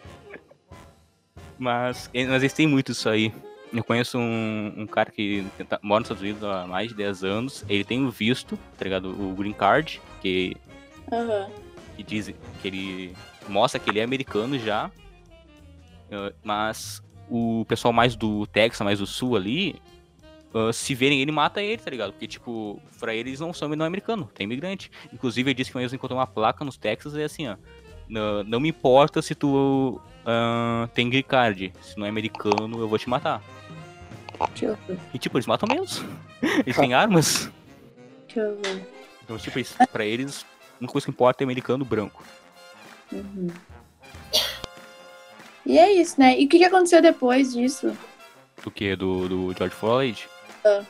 Mas, 1.57 2.09
mas 2.11 2.41
eles 2.41 2.53
têm 2.53 2.65
muito 2.65 2.91
isso 2.91 3.07
aí. 3.07 3.31
Eu 3.73 3.84
conheço 3.84 4.17
um, 4.17 4.73
um 4.77 4.86
cara 4.88 5.10
que 5.12 5.45
tá- 5.69 5.79
mora 5.81 6.01
nos 6.01 6.05
Estados 6.07 6.21
Unidos 6.23 6.43
há 6.43 6.67
mais 6.67 6.89
de 6.89 6.95
10 6.95 7.23
anos. 7.23 7.63
Ele 7.69 7.84
tem 7.86 8.05
o 8.05 8.12
visto, 8.12 8.57
tá 8.77 8.84
ligado? 8.84 9.10
O 9.10 9.34
green 9.34 9.53
card, 9.53 10.01
que, 10.21 10.57
Aham. 11.12 11.49
que 11.95 12.03
diz 12.03 12.34
que 12.62 12.67
ele 12.67 13.15
mostra 13.47 13.79
que 13.79 13.89
ele 13.89 13.99
é 13.99 14.03
americano 14.03 14.60
já. 14.60 14.91
eh, 16.10 16.34
Mas 16.43 17.01
o 17.29 17.63
pessoal 17.65 17.93
mais 17.93 18.15
do 18.15 18.45
Texas, 18.47 18.84
mais 18.84 18.99
do 18.99 19.07
sul 19.07 19.38
ali, 19.38 19.81
ah, 20.53 20.73
se 20.73 20.93
verem 20.93 21.21
ele, 21.21 21.31
mata 21.31 21.62
ele, 21.62 21.81
tá 21.81 21.89
ligado? 21.89 22.12
Porque, 22.12 22.27
tipo, 22.27 22.81
pra 22.99 23.15
eles 23.15 23.39
não 23.39 23.53
são 23.53 23.69
não 23.69 23.86
é 23.86 23.88
americano, 23.88 24.29
tem 24.34 24.43
imigrante. 24.43 24.91
Inclusive, 25.13 25.49
ele 25.49 25.55
disse 25.55 25.71
que 25.71 25.77
uma 25.77 25.81
vez 25.81 25.93
encontrou 25.93 26.19
uma 26.19 26.27
placa 26.27 26.65
nos 26.65 26.75
Texas 26.77 27.13
e 27.13 27.21
é 27.21 27.23
assim, 27.23 27.47
ó. 27.47 27.55
Não, 28.12 28.43
não 28.43 28.60
me 28.60 28.67
importa 28.67 29.21
se 29.21 29.34
tu 29.34 30.02
ah, 30.26 30.89
tem 30.93 31.10
green 31.10 31.24
card. 31.24 31.74
Se 31.82 31.97
não 31.97 32.06
é 32.06 32.10
americano, 32.10 32.78
eu 32.78 32.88
vou 32.88 33.00
te 33.00 33.10
matar. 33.10 33.41
Deixa 34.50 34.65
eu 34.65 34.78
ver. 34.86 35.00
E, 35.13 35.17
tipo, 35.17 35.38
eles 35.38 35.47
matam 35.47 35.69
mesmo. 35.74 36.10
Eles 36.65 36.76
têm 36.76 36.93
armas. 36.93 37.50
Deixa 38.26 38.39
eu 38.41 38.60
ver. 38.62 38.86
Então, 39.24 39.38
tipo, 39.38 39.60
eles, 39.60 39.76
pra 39.91 40.04
eles, 40.04 40.43
a 40.43 40.78
única 40.80 40.91
coisa 40.91 41.06
que 41.06 41.12
importa 41.12 41.43
é 41.43 41.45
americano 41.45 41.86
branco. 41.86 42.24
Uhum. 43.12 43.50
E 45.63 45.78
é 45.78 45.93
isso, 45.93 46.19
né? 46.19 46.39
E 46.39 46.45
o 46.45 46.50
que, 46.50 46.58
que 46.58 46.65
aconteceu 46.65 47.02
depois 47.02 47.54
disso? 47.54 47.95
Do 48.63 48.71
que? 48.71 48.95
Do, 48.95 49.30
do 49.30 49.54
George 49.56 49.76
Floyd. 49.76 50.28
Ah. 50.65 50.84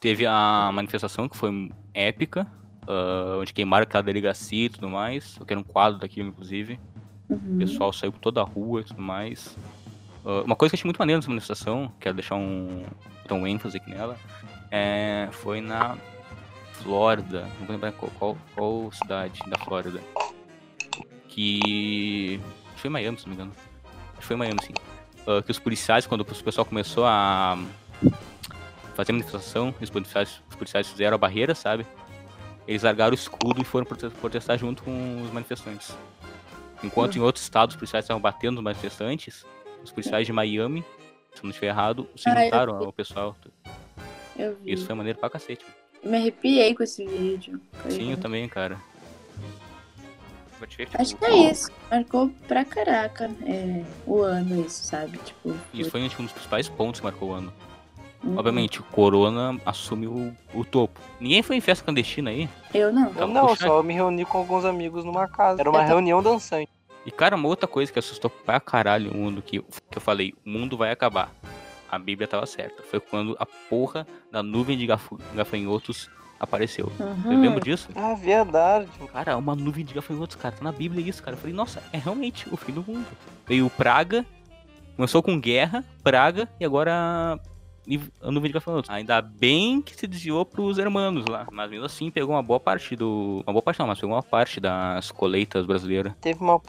Teve 0.00 0.26
a 0.26 0.70
manifestação 0.74 1.28
que 1.28 1.36
foi 1.36 1.70
épica. 1.94 2.46
Ah, 2.86 3.38
onde 3.40 3.52
queimaram 3.52 3.84
aquela 3.84 4.02
delegacia 4.02 4.66
e 4.66 4.68
tudo 4.68 4.88
mais. 4.88 5.36
Eu 5.38 5.46
quero 5.46 5.60
um 5.60 5.64
quadro 5.64 5.98
daquilo, 6.00 6.28
inclusive. 6.28 6.78
O 7.28 7.34
Uhum. 7.34 7.58
pessoal 7.58 7.92
saiu 7.92 8.12
por 8.12 8.18
toda 8.20 8.40
a 8.42 8.44
rua 8.44 8.80
e 8.80 8.84
tudo 8.84 9.00
mais. 9.00 9.56
Ah, 10.24 10.42
uma 10.44 10.54
coisa 10.56 10.70
que 10.70 10.76
eu 10.76 10.78
achei 10.80 10.88
muito 10.88 10.98
maneira 10.98 11.18
nessa 11.18 11.28
manifestação, 11.28 11.92
quero 12.00 12.14
deixar 12.14 12.34
um, 12.36 12.84
um 13.30 13.46
ênfase 13.46 13.76
aqui 13.78 13.90
nela, 13.90 14.16
é, 14.70 15.28
foi 15.32 15.60
na 15.60 15.96
Flórida. 16.74 17.42
Não 17.58 17.66
vou 17.66 17.74
lembrar 17.74 17.92
qual, 17.92 18.10
qual, 18.18 18.38
qual 18.54 18.92
cidade 18.92 19.40
da 19.48 19.56
Flórida. 19.58 20.00
Que. 21.28 22.40
Foi 22.76 22.90
Miami, 22.90 23.16
se 23.18 23.26
não 23.26 23.30
me 23.30 23.36
engano. 23.36 23.52
Acho 24.12 24.20
que 24.20 24.24
foi 24.26 24.36
Miami, 24.36 24.58
sim. 24.62 24.74
Ah, 25.26 25.40
que 25.42 25.50
os 25.50 25.58
policiais, 25.58 26.06
quando 26.06 26.22
o 26.22 26.24
pessoal 26.24 26.64
começou 26.64 27.04
a 27.06 27.56
fazer 28.94 29.12
manifestação, 29.12 29.74
os 29.80 29.88
policiais, 29.88 30.42
os 30.50 30.56
policiais 30.56 30.88
fizeram 30.88 31.14
a 31.14 31.18
barreira, 31.18 31.54
sabe? 31.54 31.86
Eles 32.66 32.82
largaram 32.82 33.10
o 33.12 33.14
escudo 33.14 33.60
e 33.60 33.64
foram 33.64 33.84
prote- 33.84 34.08
protestar 34.10 34.58
junto 34.58 34.82
com 34.82 35.22
os 35.22 35.32
manifestantes. 35.32 35.94
Enquanto 36.82 37.16
em 37.16 37.20
outros 37.20 37.44
estados 37.44 37.74
os 37.74 37.78
policiais 37.78 38.04
estavam 38.04 38.20
batendo 38.20 38.54
nos 38.56 38.64
manifestantes, 38.64 39.44
os 39.84 39.90
policiais 39.90 40.26
de 40.26 40.32
Miami, 40.32 40.82
se 41.32 41.38
eu 41.38 41.44
não 41.44 41.50
estiver 41.50 41.68
errado, 41.68 42.08
se 42.16 42.28
Ah, 42.28 42.38
eu 42.38 42.44
juntaram 42.44 42.76
ao 42.76 42.92
pessoal. 42.92 43.36
Eu 44.36 44.56
vi. 44.62 44.72
Isso 44.72 44.86
foi 44.86 44.94
maneiro 44.94 45.18
pra 45.18 45.28
cacete. 45.30 45.64
Me 46.02 46.16
arrepiei 46.16 46.74
com 46.74 46.82
esse 46.82 47.04
vídeo. 47.06 47.60
Sim, 47.88 48.10
eu 48.12 48.16
também, 48.16 48.48
cara. 48.48 48.80
Ver, 50.60 50.66
tipo, 50.68 51.00
Acho 51.00 51.16
que 51.16 51.24
é 51.24 51.50
isso. 51.50 51.70
Marcou 51.90 52.30
pra 52.46 52.64
caraca 52.64 53.28
é, 53.44 53.84
o 54.06 54.20
ano 54.22 54.64
isso, 54.64 54.84
sabe? 54.84 55.18
Tipo. 55.18 55.54
Isso 55.74 55.90
foi 55.90 56.08
tipo, 56.08 56.22
um 56.22 56.24
dos 56.24 56.32
principais 56.32 56.68
pontos 56.68 57.00
que 57.00 57.04
marcou 57.04 57.30
o 57.30 57.32
ano. 57.32 57.52
Uhum. 58.24 58.36
Obviamente, 58.38 58.80
o 58.80 58.84
Corona 58.84 59.58
assume 59.66 60.06
o, 60.06 60.32
o 60.54 60.64
topo. 60.64 61.00
Ninguém 61.20 61.42
foi 61.42 61.56
em 61.56 61.60
festa 61.60 61.84
clandestina 61.84 62.30
aí. 62.30 62.48
Eu 62.74 62.92
não. 62.92 63.08
Eu 63.08 63.14
Tá, 63.14 63.26
não, 63.26 63.46
puxa. 63.48 63.66
só 63.66 63.82
me 63.82 63.92
reuni 63.94 64.24
com 64.24 64.38
alguns 64.38 64.64
amigos 64.64 65.04
numa 65.04 65.26
casa. 65.28 65.60
Era 65.60 65.70
uma 65.70 65.80
Eu 65.80 65.84
tô- 65.84 65.88
reunião 65.88 66.22
dançante. 66.22 66.70
E, 67.04 67.10
cara, 67.10 67.34
uma 67.34 67.48
outra 67.48 67.66
coisa 67.66 67.92
que 67.92 67.98
assustou 67.98 68.30
pra 68.30 68.60
caralho 68.60 69.10
o 69.10 69.16
mundo, 69.16 69.42
que, 69.42 69.60
que 69.60 69.98
eu 69.98 70.00
falei, 70.00 70.32
o 70.46 70.48
mundo 70.50 70.76
vai 70.76 70.92
acabar. 70.92 71.30
A 71.90 71.98
Bíblia 71.98 72.28
tava 72.28 72.46
certa. 72.46 72.82
Foi 72.84 73.00
quando 73.00 73.36
a 73.40 73.44
porra 73.44 74.06
da 74.30 74.42
nuvem 74.42 74.78
de 74.78 74.86
gafu- 74.86 75.18
gafanhotos 75.34 76.08
apareceu. 76.38 76.86
Você 76.96 77.02
Uhum. 77.28 77.40
lembra 77.40 77.60
disso? 77.60 77.88
Ah, 77.94 78.14
verdade. 78.14 78.88
Cara, 79.12 79.36
uma 79.36 79.54
nuvem 79.54 79.84
de 79.84 79.92
gafanhotos, 79.94 80.36
cara. 80.36 80.54
Tá 80.54 80.62
na 80.64 80.72
Bíblia 80.72 81.06
isso, 81.06 81.22
cara. 81.22 81.36
Eu 81.36 81.40
falei, 81.40 81.54
nossa, 81.54 81.82
é 81.92 81.98
realmente 81.98 82.46
o 82.52 82.56
fim 82.56 82.72
do 82.72 82.84
mundo. 82.86 83.06
Veio 83.46 83.68
praga, 83.68 84.24
começou 84.96 85.22
com 85.22 85.38
guerra, 85.40 85.84
praga, 86.02 86.48
e 86.60 86.64
agora 86.64 87.38
a 88.20 88.30
nuvem 88.30 88.48
de 88.48 88.54
gafanhotos. 88.54 88.90
Ainda 88.90 89.20
bem 89.20 89.82
que 89.82 89.94
se 89.94 90.06
desviou 90.06 90.44
pros 90.44 90.78
hermanos 90.78 91.24
lá. 91.28 91.46
Mas 91.50 91.70
mesmo 91.70 91.86
assim 91.86 92.10
pegou 92.10 92.34
uma 92.34 92.42
boa 92.42 92.60
parte 92.60 92.94
do. 92.94 93.42
Uma 93.46 93.52
boa 93.52 93.62
parte 93.62 93.80
não, 93.80 93.86
mas 93.86 94.00
pegou 94.00 94.14
uma 94.14 94.22
parte 94.22 94.60
das 94.60 95.10
colheitas 95.10 95.66
brasileiras. 95.66 96.12
Teve 96.20 96.40
uma, 96.40 96.60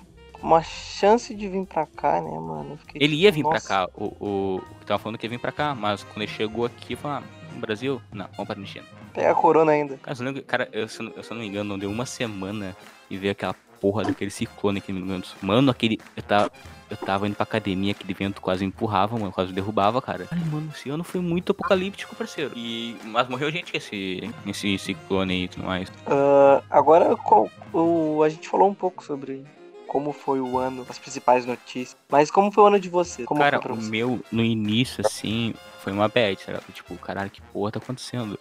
uma 0.41 0.62
chance 0.63 1.34
de 1.34 1.47
vir 1.47 1.65
pra 1.65 1.86
cá, 1.86 2.21
né, 2.21 2.32
mano? 2.32 2.78
Fiquei 2.78 3.02
Ele 3.02 3.15
ia 3.15 3.32
vir 3.32 3.43
pra 3.43 3.54
Nossa. 3.54 3.67
cá, 3.67 3.89
o, 3.95 4.06
o, 4.19 4.56
o 4.58 4.80
que 4.80 4.86
tava 4.86 4.99
falando 4.99 5.17
que 5.17 5.26
ia 5.26 5.30
vir 5.30 5.39
pra 5.39 5.52
cá, 5.52 5.76
mas 5.76 6.04
quando 6.04 6.23
ele 6.23 6.32
chegou 6.32 6.65
aqui, 6.65 6.95
falou, 6.95 7.17
ah, 7.17 7.23
no 7.54 7.60
Brasil? 7.60 8.02
Não, 8.12 8.26
vamos 8.36 8.45
pra 8.45 8.56
Argentina. 8.56 8.86
Pega 9.13 9.32
a 9.32 9.36
corona 9.36 9.71
ainda. 9.71 9.97
Cara, 9.97 10.17
eu 10.17 10.26
lembro, 10.26 10.43
cara, 10.43 10.69
eu, 10.71 10.88
se 10.88 11.04
eu 11.04 11.23
se 11.23 11.32
eu 11.32 11.36
não 11.36 11.43
me 11.43 11.47
engano, 11.47 11.69
não 11.69 11.80
deu 11.80 11.89
uma 11.89 12.06
semana 12.06 12.76
e 13.10 13.17
veio 13.17 13.32
aquela 13.32 13.54
porra 13.80 14.04
daquele 14.04 14.32
ciclone 14.32 14.80
aqui 14.80 14.91
no 14.91 15.06
Rio 15.06 15.23
Mano, 15.41 15.69
aquele. 15.69 15.97
Tava, 16.28 16.52
eu 16.93 16.97
tava 17.06 17.27
indo 17.27 17.36
pra 17.36 17.43
academia, 17.43 17.91
aquele 17.91 18.13
vento 18.13 18.41
quase 18.41 18.63
empurrava, 18.63 19.17
mano, 19.17 19.32
quase 19.32 19.51
derrubava, 19.51 20.01
cara. 20.01 20.27
Ai, 20.32 20.39
mano, 20.51 20.69
esse 20.75 20.89
ano 20.89 21.03
foi 21.03 21.19
muito 21.21 21.51
apocalíptico, 21.51 22.15
parceiro. 22.15 22.51
E, 22.56 22.95
mas 23.06 23.27
morreu 23.27 23.51
gente 23.51 23.73
nesse, 23.73 24.32
nesse 24.45 24.77
ciclone 24.77 25.34
aí 25.34 25.43
e 25.43 25.47
tudo 25.47 25.65
mais. 25.65 25.91
Ah, 26.08 26.62
agora, 26.69 27.15
qual- 27.15 27.49
o, 27.73 28.21
a 28.23 28.29
gente 28.29 28.47
falou 28.47 28.69
um 28.69 28.73
pouco 28.75 29.03
sobre 29.03 29.43
como 29.88 30.12
foi 30.12 30.39
o 30.39 30.58
ano, 30.58 30.86
as 30.89 30.97
principais 30.97 31.45
notícias. 31.45 31.95
Mas 32.10 32.32
como 32.32 32.51
foi 32.51 32.63
o 32.63 32.67
ano 32.67 32.79
de 32.79 32.89
você? 32.89 33.23
Como 33.25 33.41
cara, 33.41 33.60
o 33.60 33.75
você? 33.75 33.89
meu, 33.89 34.19
no 34.32 34.43
início, 34.43 35.06
assim, 35.06 35.53
foi 35.79 35.93
uma 35.93 36.08
bad, 36.08 36.41
sabe? 36.41 36.60
Tipo, 36.73 36.95
caralho, 36.97 37.29
que 37.29 37.41
porra 37.41 37.71
tá 37.71 37.79
acontecendo? 37.79 38.39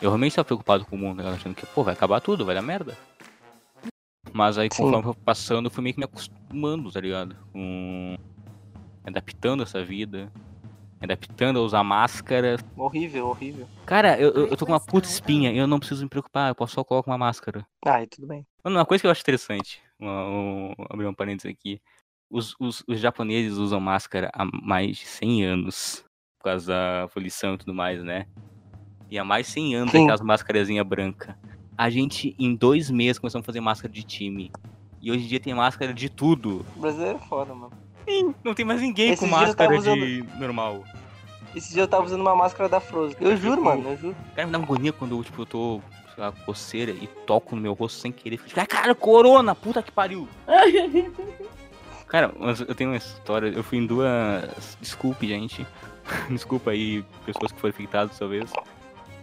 Eu 0.00 0.10
realmente 0.10 0.36
tava 0.36 0.44
preocupado 0.44 0.84
com 0.84 0.94
o 0.94 0.98
mundo, 0.98 1.22
né? 1.22 1.30
achando 1.30 1.54
que, 1.54 1.66
pô, 1.66 1.82
vai 1.82 1.94
acabar 1.94 2.20
tudo, 2.20 2.44
vai 2.44 2.54
dar 2.54 2.62
merda. 2.62 2.96
Mas 4.32 4.58
aí, 4.58 4.68
Sim. 4.72 4.84
conforme 4.84 5.04
foi 5.04 5.14
passando, 5.24 5.66
eu 5.66 5.70
fui 5.70 5.82
meio 5.82 5.94
que 5.94 6.00
me 6.00 6.04
acostumando, 6.04 6.90
tá 6.92 7.00
ligado? 7.00 7.36
Com... 7.52 8.16
Adaptando 9.04 9.62
essa 9.62 9.82
vida. 9.84 10.30
Adaptando 11.00 11.58
a 11.58 11.62
usar 11.62 11.84
máscara. 11.84 12.56
Horrível, 12.76 13.28
horrível. 13.28 13.68
Cara, 13.86 14.18
eu, 14.18 14.30
eu 14.32 14.46
eu 14.48 14.56
tô 14.56 14.66
com 14.66 14.72
uma 14.72 14.80
puta 14.80 15.08
espinha 15.08 15.52
e 15.52 15.58
eu 15.58 15.66
não 15.66 15.78
preciso 15.78 16.02
me 16.02 16.08
preocupar, 16.08 16.50
eu 16.50 16.54
posso 16.54 16.74
só 16.74 16.82
colocar 16.82 17.10
uma 17.10 17.18
máscara. 17.18 17.66
Ah, 17.86 18.02
e 18.02 18.06
tudo 18.06 18.26
bem. 18.26 18.44
Mano, 18.64 18.78
uma 18.78 18.86
coisa 18.86 19.02
que 19.02 19.06
eu 19.06 19.10
acho 19.10 19.20
interessante, 19.20 19.80
um- 20.00 20.72
abrir 20.90 21.06
um 21.06 21.14
parênteses 21.14 21.50
aqui. 21.52 21.80
Os, 22.28 22.56
os, 22.58 22.82
os 22.88 22.98
japoneses 22.98 23.56
usam 23.58 23.78
máscara 23.78 24.30
há 24.34 24.44
mais 24.44 24.96
de 24.96 25.06
100 25.06 25.44
anos, 25.44 26.04
por 26.38 26.44
causa 26.50 26.66
da 26.72 27.08
poluição 27.14 27.54
e 27.54 27.58
tudo 27.58 27.72
mais, 27.72 28.02
né? 28.02 28.26
E 29.08 29.16
há 29.18 29.24
mais 29.24 29.46
de 29.46 29.52
100 29.52 29.76
anos 29.76 29.92
Sim. 29.92 30.02
aquelas 30.02 30.20
máscarazinhas 30.20 30.84
brancas. 30.84 31.36
A 31.76 31.90
gente, 31.90 32.34
em 32.38 32.54
dois 32.54 32.90
meses, 32.90 33.18
começamos 33.18 33.44
a 33.44 33.46
fazer 33.46 33.60
máscara 33.60 33.92
de 33.92 34.02
time. 34.02 34.50
E 35.02 35.10
hoje 35.10 35.24
em 35.24 35.28
dia 35.28 35.40
tem 35.40 35.54
máscara 35.54 35.92
de 35.92 36.08
tudo. 36.08 36.64
O 36.76 36.80
brasileiro 36.80 37.18
é 37.22 37.28
foda, 37.28 37.54
mano. 37.54 37.72
Ih, 38.06 38.34
Não 38.42 38.54
tem 38.54 38.64
mais 38.64 38.80
ninguém 38.80 39.10
Esses 39.10 39.20
com 39.20 39.26
eu 39.26 39.30
máscara 39.30 39.78
de 39.78 40.24
normal. 40.38 40.84
Esse 41.54 41.72
dia 41.72 41.82
eu 41.82 41.88
tava 41.88 42.04
usando 42.04 42.20
uma 42.20 42.36
máscara 42.36 42.68
da 42.68 42.80
Frozen. 42.80 43.16
Eu 43.20 43.36
juro, 43.36 43.62
mano, 43.62 43.90
eu 43.90 43.96
juro. 43.96 44.16
Cara, 44.34 44.46
me 44.46 44.52
dá 44.52 44.58
uma 44.58 44.64
agonia 44.64 44.92
quando 44.92 45.16
eu, 45.16 45.24
tipo, 45.24 45.42
eu 45.42 45.46
tô, 45.46 45.80
sei 46.14 46.22
lá, 46.22 46.32
coceira 46.32 46.92
e 46.92 47.06
toco 47.26 47.56
no 47.56 47.62
meu 47.62 47.72
rosto 47.72 48.00
sem 48.00 48.12
querer. 48.12 48.36
Fico, 48.36 48.60
ah, 48.60 48.66
cara, 48.66 48.94
corona, 48.94 49.54
puta 49.54 49.82
que 49.82 49.92
pariu. 49.92 50.28
Cara, 52.06 52.32
mas 52.38 52.60
eu 52.60 52.72
tenho 52.74 52.90
uma 52.90 52.96
história. 52.96 53.48
Eu 53.48 53.64
fui 53.64 53.78
em 53.78 53.86
duas. 53.86 54.78
Desculpe, 54.80 55.26
gente. 55.26 55.66
Desculpa 56.30 56.70
aí, 56.70 57.04
pessoas 57.24 57.50
que 57.50 57.60
foram 57.60 57.74
infectadas 57.74 58.16
talvez. 58.16 58.52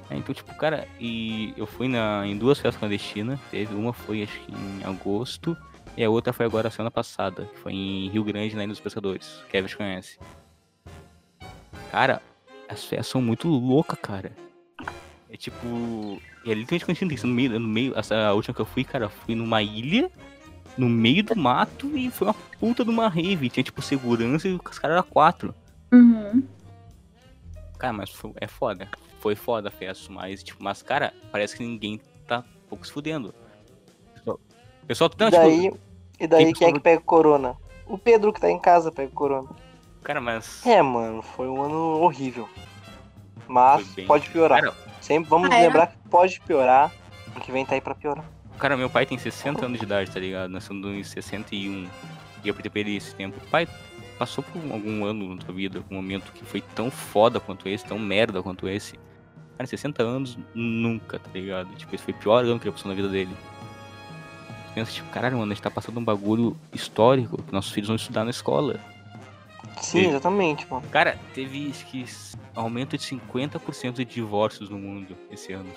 É, 0.10 0.16
então, 0.18 0.34
tipo, 0.36 0.54
cara, 0.56 0.88
e 1.00 1.54
eu 1.58 1.66
fui 1.66 1.88
na, 1.88 2.26
em 2.28 2.38
duas 2.38 2.60
festas 2.60 2.80
clandestinas. 2.80 3.40
Teve 3.50 3.74
uma 3.76 3.94
foi 3.94 4.24
acho 4.24 4.40
que 4.42 4.52
em 4.52 4.84
agosto. 4.84 5.56
E 5.96 6.04
a 6.04 6.10
outra 6.10 6.34
foi 6.34 6.46
agora 6.46 6.70
semana 6.70 6.92
passada. 6.92 7.46
Que 7.54 7.60
foi 7.60 7.74
em 7.74 8.10
Rio 8.10 8.24
Grande, 8.24 8.56
na 8.56 8.64
Ilha 8.64 8.72
dos 8.74 8.80
Pescadores. 8.80 9.42
Kevin 9.50 9.76
conhece. 9.76 10.20
Cara, 11.92 12.22
as 12.68 12.84
festas 12.84 13.08
são 13.08 13.22
muito 13.22 13.48
loucas, 13.48 14.00
cara. 14.02 14.32
É 15.30 15.38
tipo. 15.38 16.20
É 16.46 16.54
literalmente 16.54 17.14
isso 17.16 17.26
no 17.28 17.34
meio, 17.34 17.60
no 17.60 17.68
meio. 17.68 17.98
Essa 17.98 18.34
última 18.34 18.54
que 18.54 18.62
eu 18.62 18.66
fui, 18.66 18.84
cara, 18.84 19.10
fui 19.10 19.36
numa 19.36 19.62
ilha 19.62 20.12
no 20.78 20.90
meio 20.90 21.24
do 21.24 21.36
mato 21.36 21.96
e 21.98 22.10
foi 22.10 22.28
uma 22.28 22.34
puta 22.60 22.84
de 22.84 22.90
uma 22.90 23.08
rave. 23.08 23.50
Tinha 23.50 23.64
tipo 23.64 23.82
segurança 23.82 24.48
e 24.48 24.54
os 24.54 24.80
caras 24.80 24.98
eram 24.98 25.08
quatro. 25.08 25.54
Uhum. 25.92 26.44
Cara, 27.78 27.94
mas 27.94 28.10
foi- 28.10 28.34
é 28.38 28.48
foda. 28.48 28.90
Foi 29.24 29.36
foda 29.38 29.70
a 29.70 29.72
festa, 29.72 30.12
mas, 30.12 30.44
tipo, 30.44 30.62
mas, 30.62 30.82
cara, 30.82 31.14
parece 31.32 31.56
que 31.56 31.64
ninguém 31.64 31.98
tá 32.28 32.40
um 32.40 32.68
pouco 32.68 32.86
se 32.86 32.92
fudendo. 32.92 33.34
Pessoal, 34.86 35.10
pessoal 35.10 35.10
não, 35.18 35.28
e 35.28 35.32
daí, 35.32 35.62
tipo, 35.62 35.80
e 36.20 36.28
daí 36.28 36.54
quem 36.54 36.68
é 36.68 36.74
que 36.74 36.80
pega 36.82 37.02
corona? 37.02 37.56
O 37.88 37.98
Pedro 37.98 38.34
que 38.34 38.42
tá 38.42 38.52
em 38.52 38.60
casa 38.60 38.92
pega 38.92 39.10
corona. 39.12 39.48
cara, 40.04 40.20
mas. 40.20 40.66
É, 40.68 40.82
mano, 40.82 41.22
foi 41.22 41.48
um 41.48 41.62
ano 41.62 42.02
horrível. 42.02 42.50
Mas 43.48 43.88
bem- 43.94 44.06
pode 44.06 44.30
piorar. 44.30 44.60
Cara, 44.62 44.76
Sempre 45.00 45.30
vamos 45.30 45.50
Ah, 45.50 45.56
é? 45.56 45.62
lembrar 45.68 45.88
que 45.88 45.98
pode 46.10 46.42
piorar. 46.42 46.92
O 47.34 47.40
que 47.40 47.50
vem 47.50 47.66
tá 47.66 47.76
aí 47.76 47.82
pra 47.82 47.96
piorar. 47.96 48.26
Cara, 48.60 48.76
meu 48.76 48.90
pai 48.90 49.06
tem 49.06 49.18
60 49.18 49.66
anos 49.66 49.80
de 49.80 49.86
idade, 49.86 50.12
tá 50.12 50.20
ligado? 50.20 50.50
Nasceu 50.52 50.76
em 50.76 51.02
61. 51.02 51.88
E 52.44 52.50
eu 52.50 52.54
perdi 52.54 52.98
esse 52.98 53.16
tempo. 53.16 53.40
Pai, 53.50 53.70
passou 54.20 54.44
por 54.44 54.62
algum 54.70 55.06
ano 55.06 55.34
na 55.34 55.42
tua 55.42 55.54
vida, 55.54 55.82
um 55.90 55.96
momento 55.96 56.34
que 56.34 56.44
foi 56.44 56.60
tão 56.60 56.92
foda 56.92 57.40
quanto 57.40 57.70
esse, 57.70 57.86
tão 57.86 57.98
merda 57.98 58.44
quanto 58.44 58.68
esse. 58.68 59.00
Cara, 59.58 59.68
60 59.68 60.02
anos, 60.04 60.38
nunca, 60.54 61.20
tá 61.20 61.30
ligado? 61.34 61.74
Tipo, 61.76 61.94
esse 61.96 62.04
foi 62.04 62.14
o 62.14 62.18
pior 62.18 62.44
ano 62.44 62.60
que 62.60 62.68
ele 62.68 62.72
passou 62.76 62.90
na 62.90 62.96
vida 62.96 63.08
dele. 63.10 63.36
Pensa, 64.74 64.92
tipo, 64.92 65.08
caralho, 65.10 65.38
mano, 65.38 65.52
a 65.52 65.56
gente 65.56 65.64
tá 65.64 65.70
passando 65.70 66.00
um 66.00 66.04
bagulho 66.04 66.58
histórico 66.74 67.42
que 67.44 67.54
nossos 67.54 67.72
filhos 67.72 67.88
vão 67.88 67.96
estudar 67.96 68.24
na 68.24 68.32
escola. 68.32 68.80
Sim, 69.80 70.02
Sim. 70.02 70.08
exatamente, 70.10 70.66
mano. 70.70 70.84
Cara, 70.90 71.20
teve 71.34 71.72
que 71.92 72.06
aumento 72.56 72.98
de 72.98 73.04
50% 73.04 73.94
de 73.98 74.06
divórcios 74.06 74.70
no 74.70 74.78
mundo 74.80 75.16
esse 75.30 75.54
ano. 75.54 75.70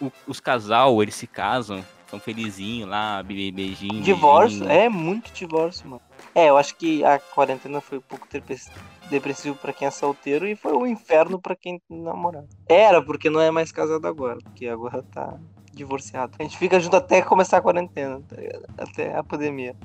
O- 0.00 0.10
os 0.26 0.40
casal, 0.40 1.00
eles 1.02 1.14
se 1.14 1.26
casam, 1.28 1.84
são 2.08 2.18
felizinhos 2.18 2.88
lá, 2.88 3.22
be- 3.22 3.52
beijinho. 3.52 4.02
Divórcio, 4.02 4.60
beijinho. 4.60 4.80
é 4.80 4.88
muito 4.88 5.32
divórcio, 5.32 5.88
mano. 5.88 6.02
É, 6.34 6.48
eu 6.50 6.56
acho 6.56 6.74
que 6.76 7.04
a 7.04 7.18
quarentena 7.18 7.80
foi 7.80 7.98
um 7.98 8.02
pouco 8.02 8.26
depress- 8.30 8.70
depressivo 9.08 9.56
pra 9.56 9.72
quem 9.72 9.86
é 9.86 9.90
solteiro 9.90 10.46
e 10.48 10.56
foi 10.56 10.72
um 10.72 10.86
inferno 10.86 11.40
pra 11.40 11.54
quem 11.54 11.80
namorado. 11.88 12.48
Era, 12.68 13.00
porque 13.00 13.30
não 13.30 13.40
é 13.40 13.50
mais 13.50 13.70
casado 13.70 14.06
agora, 14.06 14.38
porque 14.42 14.66
agora 14.66 15.02
tá 15.12 15.34
divorciado. 15.72 16.32
A 16.38 16.42
gente 16.42 16.56
fica 16.58 16.80
junto 16.80 16.96
até 16.96 17.22
começar 17.22 17.58
a 17.58 17.62
quarentena, 17.62 18.20
tá 18.28 18.36
ligado? 18.36 18.64
Até 18.78 19.14
a 19.16 19.22
pandemia. 19.22 19.76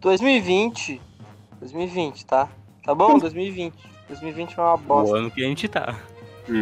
2020, 0.00 1.00
2020, 1.60 2.26
tá? 2.26 2.48
Tá 2.82 2.94
bom? 2.94 3.18
2020. 3.18 3.74
2020 4.08 4.54
foi 4.54 4.64
uma 4.64 4.74
O 4.74 4.78
bosta. 4.78 5.16
ano 5.16 5.30
que 5.30 5.42
a 5.44 5.48
gente 5.48 5.66
tá. 5.68 5.98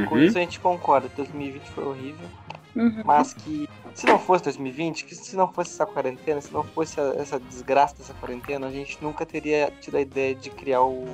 Com 0.08 0.16
isso 0.18 0.38
a 0.38 0.40
gente 0.40 0.60
concorda. 0.60 1.08
2020 1.16 1.64
foi 1.70 1.84
horrível. 1.84 2.28
Uhum. 2.74 3.02
Mas 3.04 3.34
que 3.34 3.68
se 3.94 4.06
não 4.06 4.18
fosse 4.18 4.44
2020, 4.44 5.04
que 5.04 5.14
se 5.14 5.36
não 5.36 5.52
fosse 5.52 5.72
essa 5.72 5.84
quarentena, 5.86 6.40
se 6.40 6.52
não 6.52 6.64
fosse 6.64 6.98
a- 7.00 7.14
essa 7.18 7.38
desgraça 7.38 7.96
dessa 7.96 8.14
quarentena, 8.14 8.66
a 8.66 8.70
gente 8.70 8.96
nunca 9.02 9.26
teria 9.26 9.70
tido 9.80 9.96
a 9.96 10.00
ideia 10.00 10.34
de 10.34 10.48
criar 10.50 10.80
o, 10.82 11.04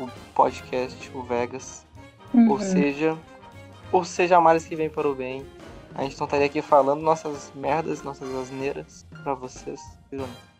o 0.00 0.08
podcast, 0.34 1.10
o 1.14 1.22
Vegas. 1.22 1.86
Ou 2.34 2.40
Uhum. 2.40 2.58
seja, 2.60 3.18
ou 3.92 4.04
seja, 4.04 4.40
males 4.40 4.64
que 4.64 4.74
vem 4.76 4.88
para 4.90 5.08
o 5.08 5.14
bem. 5.14 5.44
A 5.94 6.02
gente 6.02 6.18
não 6.18 6.24
estaria 6.26 6.46
aqui 6.46 6.62
falando 6.62 7.00
nossas 7.02 7.52
merdas, 7.54 8.02
nossas 8.02 8.32
asneiras 8.34 9.04
pra 9.22 9.34
vocês. 9.34 9.80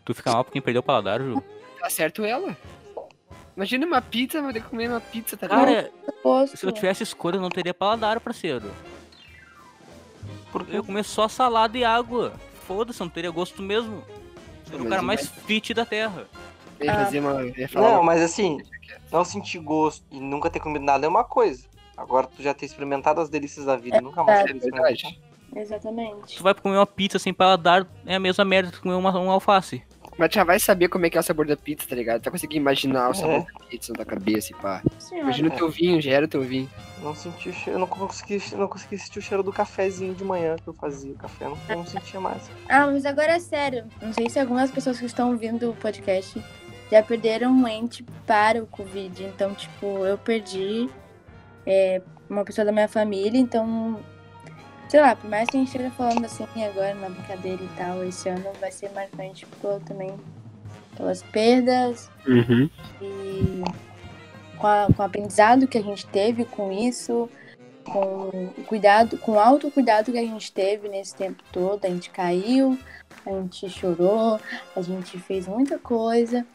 Tu 0.05 0.13
fica 0.13 0.31
mal 0.31 0.43
por 0.43 0.51
quem 0.51 0.61
perdeu 0.61 0.81
o 0.81 0.83
paladar, 0.83 1.21
Ju. 1.21 1.41
Tá 1.79 1.89
certo 1.89 2.23
ela. 2.25 2.55
Imagina 3.55 3.85
uma 3.85 4.01
pizza, 4.01 4.41
vai 4.41 4.53
ter 4.53 4.61
que 4.61 4.69
comer 4.69 4.89
uma 4.89 5.01
pizza, 5.01 5.35
tá 5.37 5.47
ligado? 5.47 5.65
Cara, 5.65 6.47
se 6.47 6.65
eu 6.65 6.71
tivesse 6.71 7.03
escolha, 7.03 7.35
eu 7.37 7.41
não 7.41 7.49
teria 7.49 7.73
paladar, 7.73 8.19
parceiro. 8.19 8.69
Porque 10.51 10.71
Eu 10.71 10.75
ia 10.77 10.83
comer 10.83 11.03
só 11.03 11.27
salada 11.27 11.77
e 11.77 11.83
água. 11.83 12.33
Foda-se, 12.67 13.01
eu 13.01 13.05
não 13.05 13.11
teria 13.11 13.31
gosto 13.31 13.61
mesmo. 13.61 14.03
Sou 14.69 14.79
o 14.81 14.89
cara 14.89 15.01
e 15.01 15.05
mais 15.05 15.27
fit 15.27 15.73
da 15.73 15.85
terra. 15.85 16.25
Ia 16.79 16.91
Ah. 16.93 17.05
fazer 17.05 17.19
uma. 17.19 17.31
eu 17.41 17.57
ia 17.57 17.69
falar 17.69 17.87
Não, 17.89 17.95
uma- 17.97 18.03
mas 18.03 18.21
assim, 18.21 18.57
não 19.11 19.23
sentir 19.25 19.59
gosto 19.59 20.03
e 20.11 20.19
nunca 20.19 20.49
ter 20.49 20.59
comido 20.59 20.83
nada 20.85 21.05
é 21.05 21.09
uma 21.09 21.23
coisa. 21.23 21.65
Agora 21.97 22.25
tu 22.27 22.41
já 22.41 22.53
ter 22.53 22.65
experimentado 22.65 23.21
as 23.21 23.29
delícias 23.29 23.65
da 23.65 23.75
vida, 23.75 24.01
nunca 24.01 24.23
mais 24.23 24.39
É 24.49 24.53
verdade. 24.53 25.19
Exatamente. 25.55 26.37
Tu 26.37 26.41
vai 26.43 26.53
comer 26.53 26.77
uma 26.77 26.87
pizza 26.87 27.19
sem 27.19 27.33
paladar, 27.33 27.85
é 28.05 28.15
a 28.15 28.19
mesma 28.19 28.45
merda 28.45 28.71
que 28.71 28.79
comer 28.79 28.95
uma, 28.95 29.17
um 29.19 29.29
alface. 29.29 29.83
Mas 30.21 30.31
já 30.31 30.43
vai 30.43 30.59
saber 30.59 30.87
como 30.87 31.03
é 31.03 31.09
que 31.09 31.17
é 31.17 31.19
o 31.19 31.23
sabor 31.23 31.47
da 31.47 31.57
pizza, 31.57 31.87
tá 31.89 31.95
ligado? 31.95 32.21
Tu 32.21 32.25
vai 32.25 32.33
conseguir 32.33 32.57
imaginar 32.57 33.09
o 33.09 33.13
sabor 33.15 33.37
É. 33.37 33.59
da 33.59 33.65
pizza 33.65 33.91
na 33.91 33.95
tua 33.95 34.05
cabeça 34.05 34.51
e 34.51 34.55
pá. 34.55 34.83
Senhora. 34.99 35.23
Imagina 35.25 35.47
o 35.47 35.51
teu 35.51 35.67
vinho, 35.67 35.99
já 35.99 36.11
era 36.11 36.25
o 36.25 36.27
teu 36.27 36.43
vinho. 36.43 36.69
Não 37.01 37.15
senti 37.15 37.49
o 37.49 37.53
cheiro, 37.53 37.71
eu 37.71 37.79
não 37.79 37.87
consegui, 37.87 38.39
eu 38.51 38.57
não 38.59 38.67
consegui 38.67 38.99
sentir 38.99 39.17
o 39.17 39.21
cheiro 39.23 39.41
do 39.41 39.51
cafezinho 39.51 40.13
de 40.13 40.23
manhã 40.23 40.57
que 40.57 40.67
eu 40.67 40.75
fazia. 40.75 41.11
O 41.11 41.15
café 41.15 41.45
eu 41.45 41.57
não, 41.69 41.77
não 41.77 41.87
sentia 41.87 42.19
mais. 42.19 42.51
Ah, 42.69 42.85
mas 42.85 43.03
agora 43.03 43.31
é 43.31 43.39
sério. 43.39 43.85
Não 43.99 44.13
sei 44.13 44.29
se 44.29 44.39
algumas 44.39 44.69
pessoas 44.69 44.99
que 44.99 45.05
estão 45.07 45.31
ouvindo 45.31 45.71
o 45.71 45.75
podcast 45.75 46.39
já 46.91 47.01
perderam 47.01 47.51
um 47.51 47.67
ente 47.67 48.05
para 48.27 48.61
o 48.61 48.67
Covid. 48.67 49.23
Então, 49.23 49.55
tipo, 49.55 50.05
eu 50.05 50.19
perdi 50.19 50.87
é, 51.65 51.99
uma 52.29 52.45
pessoa 52.45 52.63
da 52.63 52.71
minha 52.71 52.87
família, 52.87 53.39
então. 53.39 53.99
Sei 54.91 54.99
lá, 54.99 55.15
por 55.15 55.29
mais 55.29 55.47
que 55.49 55.55
a 55.55 55.59
gente 55.61 55.69
esteja 55.69 55.89
falando 55.91 56.25
assim 56.25 56.43
agora 56.65 56.93
na 56.95 57.07
brincadeira 57.07 57.63
e 57.63 57.69
tal, 57.77 58.03
esse 58.03 58.27
ano 58.27 58.43
vai 58.59 58.69
ser 58.73 58.91
marcante 58.91 59.45
por, 59.61 59.79
também 59.85 60.13
pelas 60.97 61.23
perdas, 61.23 62.09
Uhum. 62.27 62.69
e 63.01 63.61
com, 64.57 64.67
a- 64.67 64.87
com 64.93 65.01
o 65.01 65.05
aprendizado 65.05 65.65
que 65.65 65.77
a 65.77 65.81
gente 65.81 66.05
teve 66.07 66.43
com 66.43 66.73
isso, 66.73 67.29
com 67.85 68.27
o 68.57 68.63
cuidado, 68.67 69.17
com 69.17 69.31
o 69.31 69.39
autocuidado 69.39 70.11
que 70.11 70.17
a 70.17 70.23
gente 70.23 70.51
teve 70.51 70.89
nesse 70.89 71.15
tempo 71.15 71.41
todo, 71.53 71.85
a 71.85 71.89
gente 71.89 72.09
caiu, 72.09 72.77
a 73.25 73.29
gente 73.29 73.69
chorou, 73.69 74.41
a 74.75 74.81
gente 74.81 75.17
fez 75.19 75.47
muita 75.47 75.79
coisa, 75.79 76.45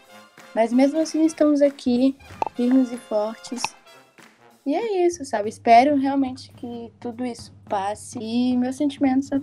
mas 0.54 0.74
mesmo 0.74 1.00
assim 1.00 1.24
estamos 1.24 1.62
aqui, 1.62 2.14
firmes 2.54 2.92
e 2.92 2.98
fortes. 2.98 3.62
E 4.66 4.74
é 4.74 5.06
isso, 5.06 5.24
sabe? 5.24 5.48
Espero 5.48 5.96
realmente 5.96 6.50
que 6.50 6.92
tudo 6.98 7.24
isso 7.24 7.52
passe 7.68 8.18
e 8.18 8.56
meus 8.56 8.74
sentimentos 8.74 9.32
a 9.32 9.40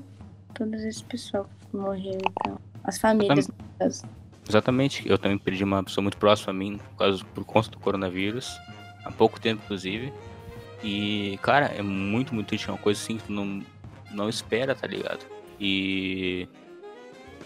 todos 0.53 0.83
esse 0.83 1.01
pessoal 1.05 1.49
que 1.71 1.77
morreu 1.77 2.17
e 2.17 2.43
tal. 2.43 2.59
As 2.83 2.97
famílias, 2.97 3.47
no 3.47 3.55
caso. 3.79 4.03
Exatamente, 4.47 5.07
eu 5.07 5.17
também 5.17 5.37
perdi 5.37 5.63
uma 5.63 5.81
pessoa 5.81 6.03
muito 6.03 6.17
próxima 6.17 6.51
a 6.51 6.53
mim 6.53 6.77
por, 6.77 6.97
causa, 6.97 7.23
por 7.33 7.45
conta 7.45 7.69
do 7.71 7.79
coronavírus, 7.79 8.59
há 9.05 9.11
pouco 9.11 9.39
tempo 9.39 9.61
inclusive. 9.63 10.11
E, 10.83 11.39
cara, 11.41 11.67
é 11.67 11.81
muito, 11.81 12.35
muito 12.35 12.47
triste, 12.47 12.67
é 12.67 12.73
uma 12.73 12.77
coisa 12.77 13.01
assim 13.01 13.15
que 13.15 13.23
tu 13.23 13.31
não, 13.31 13.63
não 14.11 14.27
espera, 14.27 14.75
tá 14.75 14.85
ligado? 14.85 15.25
E 15.57 16.49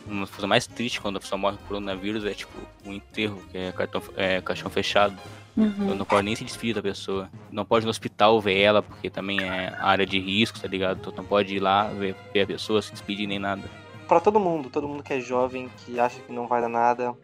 uma 0.07 0.25
coisa 0.25 0.47
mais 0.47 0.65
triste 0.65 0.99
quando 0.99 1.17
a 1.17 1.19
pessoa 1.19 1.37
morre 1.37 1.57
por 1.57 1.67
coronavírus 1.67 2.25
é 2.25 2.33
tipo 2.33 2.57
o 2.83 2.91
enterro, 2.91 3.39
que 3.51 3.57
é, 3.59 3.71
cartão, 3.71 4.01
é 4.15 4.41
caixão 4.41 4.71
fechado. 4.71 5.15
Uhum. 5.57 5.89
Eu 5.89 5.95
não 5.95 6.05
pode 6.05 6.23
nem 6.23 6.35
se 6.35 6.43
despedir 6.43 6.75
da 6.75 6.83
pessoa. 6.83 7.29
Não 7.51 7.65
pode 7.65 7.83
ir 7.83 7.87
no 7.87 7.89
hospital 7.89 8.39
ver 8.39 8.59
ela, 8.59 8.83
porque 8.83 9.09
também 9.09 9.41
é 9.41 9.75
área 9.79 10.05
de 10.05 10.19
risco, 10.19 10.59
tá 10.59 10.67
ligado? 10.67 11.01
Tu 11.01 11.13
não 11.17 11.23
pode 11.23 11.55
ir 11.55 11.59
lá 11.59 11.85
ver, 11.87 12.15
ver 12.31 12.41
a 12.41 12.47
pessoa, 12.47 12.79
se 12.79 12.91
despedir 12.91 13.27
nem 13.27 13.39
nada. 13.39 13.63
Pra 14.07 14.19
todo 14.19 14.39
mundo, 14.39 14.69
todo 14.69 14.87
mundo 14.87 15.01
que 15.01 15.13
é 15.13 15.19
jovem, 15.19 15.67
que 15.77 15.99
acha 15.99 16.19
que 16.21 16.31
não 16.31 16.47
vai 16.47 16.61
dar 16.61 16.69
nada, 16.69 17.15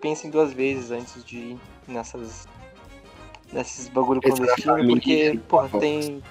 pensem 0.00 0.30
duas 0.30 0.54
vezes 0.54 0.90
antes 0.90 1.22
de 1.22 1.36
ir 1.36 1.58
nessas. 1.86 2.48
nesses 3.52 3.88
bagulho 3.88 4.22
clandestino, 4.22 4.88
porque, 4.88 5.38
porra, 5.46 5.68
pô. 5.68 5.78
tem. 5.78 6.22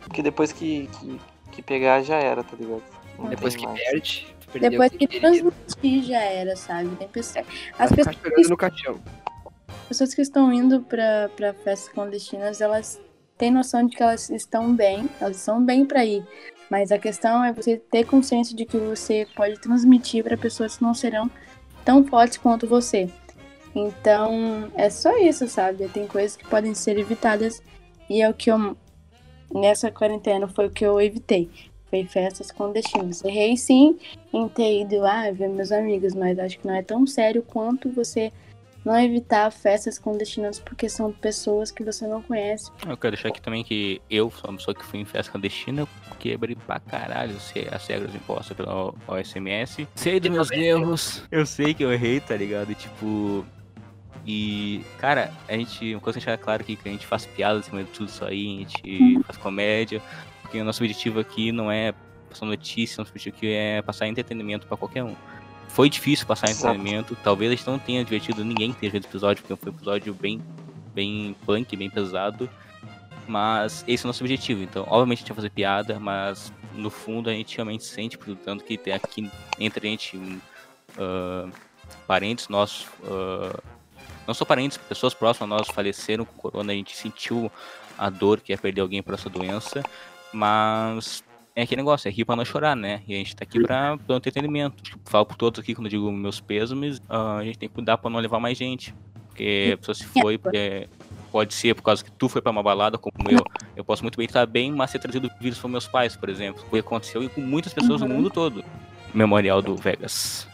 Porque 0.00 0.22
depois 0.22 0.52
que, 0.52 0.88
que, 0.98 1.20
que 1.52 1.62
pegar 1.62 2.02
já 2.02 2.16
era, 2.16 2.42
tá 2.42 2.56
ligado? 2.58 2.82
Não 3.18 3.28
Depois 3.28 3.54
que 3.54 3.64
mais. 3.64 3.78
perde, 3.78 4.34
tu 4.40 4.48
perdeu 4.48 4.70
Depois 4.70 4.90
que 4.90 5.06
transmitir 5.06 6.02
já 6.04 6.20
era, 6.20 6.56
sabe? 6.56 6.88
Tem 6.96 7.06
pessoas, 7.08 7.46
Vai 7.76 7.86
as 7.86 7.92
pessoas, 7.92 8.16
chorando 8.16 8.48
no 8.48 8.56
caixão. 8.56 9.00
Pessoas 9.90 10.14
que 10.14 10.22
estão 10.22 10.52
indo 10.52 10.82
pra 10.82 11.52
festas 11.64 11.88
clandestinas, 11.88 12.60
elas 12.60 13.00
têm 13.36 13.50
noção 13.50 13.84
de 13.84 13.96
que 13.96 14.02
elas 14.04 14.30
estão 14.30 14.72
bem, 14.72 15.10
elas 15.20 15.38
estão 15.38 15.64
bem 15.64 15.84
pra 15.84 16.04
ir. 16.04 16.24
Mas 16.70 16.92
a 16.92 16.98
questão 16.98 17.44
é 17.44 17.52
você 17.52 17.76
ter 17.76 18.04
consciência 18.04 18.54
de 18.54 18.64
que 18.64 18.78
você 18.78 19.26
pode 19.34 19.58
transmitir 19.58 20.22
para 20.22 20.36
pessoas 20.36 20.76
que 20.76 20.84
não 20.84 20.94
serão 20.94 21.28
tão 21.84 22.04
fortes 22.04 22.38
quanto 22.38 22.68
você. 22.68 23.10
Então, 23.74 24.70
é 24.76 24.88
só 24.88 25.18
isso, 25.18 25.48
sabe? 25.48 25.88
Tem 25.88 26.06
coisas 26.06 26.36
que 26.36 26.46
podem 26.46 26.72
ser 26.72 26.96
evitadas 26.96 27.60
e 28.08 28.22
é 28.22 28.30
o 28.30 28.34
que 28.34 28.48
eu 28.48 28.76
nessa 29.52 29.90
quarentena 29.90 30.46
foi 30.46 30.68
o 30.68 30.70
que 30.70 30.86
eu 30.86 31.00
evitei. 31.00 31.50
Foi 31.88 32.04
festas 32.04 32.52
clandestinas. 32.52 33.24
Errei 33.24 33.56
sim 33.56 33.98
em 34.32 34.48
ter 34.48 34.82
ido 34.82 35.00
lá 35.00 35.28
ver 35.32 35.48
meus 35.48 35.72
amigos, 35.72 36.14
mas 36.14 36.38
acho 36.38 36.60
que 36.60 36.66
não 36.68 36.74
é 36.76 36.82
tão 36.82 37.04
sério 37.08 37.42
quanto 37.42 37.90
você 37.90 38.30
não 38.84 38.98
evitar 38.98 39.50
festas 39.50 39.98
clandestinas 39.98 40.58
porque 40.58 40.88
são 40.88 41.12
pessoas 41.12 41.70
que 41.70 41.84
você 41.84 42.06
não 42.06 42.22
conhece. 42.22 42.70
Eu 42.86 42.96
quero 42.96 43.14
deixar 43.14 43.28
aqui 43.28 43.40
também 43.40 43.62
que 43.62 44.00
eu 44.10 44.30
sou 44.30 44.50
uma 44.50 44.56
pessoa 44.56 44.74
que 44.74 44.84
fui 44.84 45.00
em 45.00 45.04
festa 45.04 45.30
clandestina, 45.32 45.86
quebrei 46.18 46.54
pra 46.54 46.78
caralho 46.78 47.36
as 47.36 47.50
regras 47.50 48.14
impostas 48.14 48.56
pela 48.56 48.94
OSMS. 49.08 49.88
Sei 49.94 50.20
dos 50.20 50.30
meus 50.30 50.50
erros. 50.50 51.24
Eu 51.30 51.44
sei 51.46 51.74
que 51.74 51.82
eu 51.82 51.92
errei, 51.92 52.20
tá 52.20 52.36
ligado? 52.36 52.70
E, 52.70 52.74
tipo. 52.74 53.44
E, 54.26 54.84
cara, 54.98 55.32
a 55.48 55.56
gente. 55.56 55.94
Uma 55.94 56.00
coisa 56.00 56.18
que 56.18 56.26
deixar 56.26 56.42
claro 56.42 56.62
aqui 56.62 56.76
que 56.76 56.88
a 56.88 56.92
gente 56.92 57.06
faz 57.06 57.26
piada 57.26 57.58
em 57.58 57.62
cima 57.62 57.82
de 57.82 57.90
tudo 57.90 58.08
isso 58.08 58.24
aí, 58.24 58.56
a 58.56 58.58
gente 58.58 59.22
faz 59.24 59.38
comédia, 59.38 60.00
porque 60.42 60.60
o 60.60 60.64
nosso 60.64 60.82
objetivo 60.82 61.18
aqui 61.18 61.50
não 61.50 61.72
é 61.72 61.94
passar 62.28 62.46
notícia, 62.46 63.00
nosso 63.00 63.10
objetivo 63.10 63.36
aqui 63.36 63.52
é 63.52 63.82
passar 63.82 64.06
entretenimento 64.06 64.66
pra 64.66 64.76
qualquer 64.76 65.02
um. 65.02 65.16
Foi 65.74 65.88
difícil 65.88 66.26
passar 66.26 66.48
Exato. 66.48 66.74
entretenimento, 66.74 67.16
talvez 67.22 67.52
a 67.52 67.54
gente 67.54 67.66
não 67.66 67.78
tenha 67.78 68.04
divertido 68.04 68.44
ninguém 68.44 68.72
que 68.72 68.80
tenha 68.80 68.92
visto 68.92 69.04
o 69.04 69.08
episódio, 69.08 69.42
porque 69.42 69.56
foi 69.56 69.72
um 69.72 69.74
episódio 69.74 70.14
bem, 70.14 70.40
bem 70.92 71.36
punk, 71.46 71.76
bem 71.76 71.88
pesado. 71.88 72.50
Mas 73.26 73.84
esse 73.86 74.04
é 74.04 74.06
o 74.06 74.08
nosso 74.08 74.24
objetivo. 74.24 74.62
Então, 74.62 74.84
obviamente 74.88 75.18
a 75.18 75.20
gente 75.20 75.28
vai 75.28 75.36
fazer 75.36 75.50
piada, 75.50 76.00
mas 76.00 76.52
no 76.74 76.90
fundo 76.90 77.30
a 77.30 77.32
gente 77.32 77.56
realmente 77.56 77.84
sente, 77.84 78.18
por 78.18 78.34
tanto 78.36 78.64
que 78.64 78.76
tem 78.76 78.92
aqui 78.92 79.30
entre 79.58 79.86
a 79.86 79.90
gente 79.90 80.16
um, 80.16 80.40
ah, 80.98 81.48
parentes 82.06 82.48
nossos, 82.48 82.86
ah, 83.04 83.60
não 84.26 84.34
só 84.34 84.44
parentes, 84.44 84.76
pessoas 84.76 85.14
próximas 85.14 85.50
a 85.50 85.56
nós 85.56 85.68
faleceram 85.68 86.24
com 86.24 86.34
corona, 86.34 86.72
a 86.72 86.76
gente 86.76 86.96
sentiu 86.96 87.50
a 87.96 88.10
dor 88.10 88.40
que 88.40 88.52
é 88.52 88.56
perder 88.56 88.80
alguém 88.80 89.02
por 89.02 89.14
essa 89.14 89.30
doença, 89.30 89.82
mas 90.32 91.22
é 91.56 91.62
aquele 91.62 91.80
negócio, 91.82 92.08
é 92.08 92.10
rir 92.12 92.24
pra 92.24 92.36
não 92.36 92.44
chorar, 92.44 92.74
né? 92.76 93.02
E 93.06 93.14
a 93.14 93.18
gente 93.18 93.34
tá 93.36 93.44
aqui 93.44 93.60
pra, 93.60 93.96
pra 93.98 94.16
entretenimento. 94.16 94.82
Tipo, 94.82 94.98
falo 95.10 95.26
por 95.26 95.36
todos 95.36 95.60
aqui 95.60 95.74
quando 95.74 95.86
eu 95.86 95.90
digo 95.90 96.10
meus 96.12 96.40
pêsames, 96.40 97.00
ah, 97.08 97.36
a 97.38 97.44
gente 97.44 97.58
tem 97.58 97.68
que 97.68 97.74
cuidar 97.74 97.98
pra 97.98 98.10
não 98.10 98.18
levar 98.20 98.38
mais 98.40 98.56
gente. 98.56 98.94
Porque 99.28 99.70
a 99.74 99.78
pessoa 99.78 99.94
se 99.94 100.04
foi, 100.06 100.38
é, 100.54 100.86
pode 101.32 101.54
ser 101.54 101.74
por 101.74 101.82
causa 101.82 102.04
que 102.04 102.10
tu 102.12 102.28
foi 102.28 102.42
pra 102.42 102.50
uma 102.52 102.62
balada, 102.62 102.98
como 102.98 103.14
eu. 103.30 103.38
Eu 103.76 103.84
posso 103.84 104.02
muito 104.02 104.16
bem 104.16 104.26
estar 104.26 104.44
bem, 104.46 104.70
mas 104.72 104.90
ser 104.90 104.98
trazido 104.98 105.30
vírus 105.40 105.58
para 105.58 105.68
meus 105.70 105.86
pais, 105.86 106.14
por 106.16 106.28
exemplo. 106.28 106.62
Foi 106.68 106.80
aconteceu 106.80 107.22
e 107.22 107.28
com 107.28 107.40
muitas 107.40 107.72
pessoas 107.72 108.00
Uhum. 108.02 108.08
no 108.08 108.14
mundo 108.14 108.30
todo. 108.30 108.64
Memorial 109.14 109.60
do 109.62 109.74
Vegas. 109.76 110.46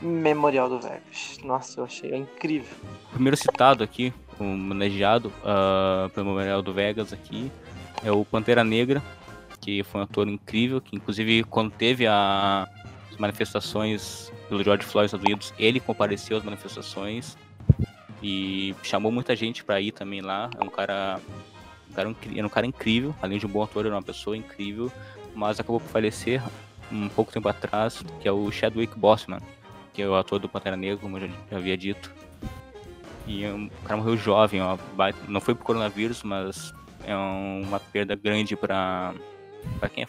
Memorial 0.00 0.68
do 0.68 0.80
Vegas. 0.80 1.38
Nossa, 1.44 1.80
eu 1.80 1.84
achei 1.84 2.14
incrível. 2.16 2.74
O 3.08 3.14
primeiro 3.14 3.36
citado 3.36 3.84
aqui, 3.84 4.12
homenageado 4.38 5.30
ah, 5.44 6.08
pelo 6.14 6.26
Memorial 6.26 6.62
do 6.62 6.72
Vegas 6.72 7.12
aqui, 7.12 7.50
é 8.02 8.10
o 8.10 8.24
Pantera 8.24 8.64
Negra, 8.64 9.02
que 9.60 9.82
foi 9.82 10.00
um 10.00 10.04
ator 10.04 10.26
incrível, 10.28 10.80
que 10.80 10.96
inclusive 10.96 11.44
quando 11.44 11.70
teve 11.72 12.06
a- 12.06 12.66
as 13.10 13.16
manifestações 13.18 14.32
pelo 14.48 14.64
George 14.64 14.84
Floyd 14.84 15.04
nos 15.04 15.12
Estados 15.12 15.24
Unidos, 15.26 15.54
ele 15.58 15.78
compareceu 15.80 16.36
às 16.36 16.42
manifestações 16.44 17.36
e 18.22 18.74
chamou 18.82 19.12
muita 19.12 19.36
gente 19.36 19.62
pra 19.62 19.80
ir 19.80 19.92
também 19.92 20.20
lá. 20.20 20.50
É 20.58 20.64
um 20.64 20.68
cara, 20.68 21.20
um 21.90 21.94
cara, 21.94 22.14
era 22.34 22.46
um 22.46 22.50
cara 22.50 22.66
incrível, 22.66 23.14
além 23.22 23.38
de 23.38 23.46
um 23.46 23.48
bom 23.48 23.62
ator, 23.62 23.86
era 23.86 23.94
uma 23.94 24.02
pessoa 24.02 24.36
incrível, 24.36 24.90
mas 25.34 25.60
acabou 25.60 25.80
por 25.80 25.88
falecer 25.88 26.42
um 26.90 27.08
pouco 27.08 27.30
tempo 27.32 27.48
atrás, 27.48 28.02
que 28.20 28.26
é 28.26 28.32
o 28.32 28.50
Chadwick 28.50 28.98
Boseman, 28.98 29.40
que 29.92 30.02
é 30.02 30.08
o 30.08 30.14
ator 30.14 30.38
do 30.40 30.48
Pantera 30.48 30.76
Negra, 30.76 30.96
como 30.98 31.18
eu 31.18 31.28
já, 31.28 31.34
já 31.50 31.56
havia 31.56 31.76
dito. 31.76 32.12
E 33.26 33.44
é 33.44 33.52
um- 33.52 33.66
o 33.66 33.84
cara 33.84 33.96
morreu 33.98 34.16
jovem, 34.16 34.60
ó, 34.60 34.76
baita- 34.96 35.18
não 35.28 35.40
foi 35.40 35.54
por 35.54 35.62
coronavírus, 35.64 36.22
mas 36.24 36.74
é 37.04 37.16
um- 37.16 37.62
uma 37.62 37.78
perda 37.78 38.16
grande 38.16 38.56
pra, 38.56 39.14
pra 39.78 39.88
quem 39.88 40.04
é 40.04 40.08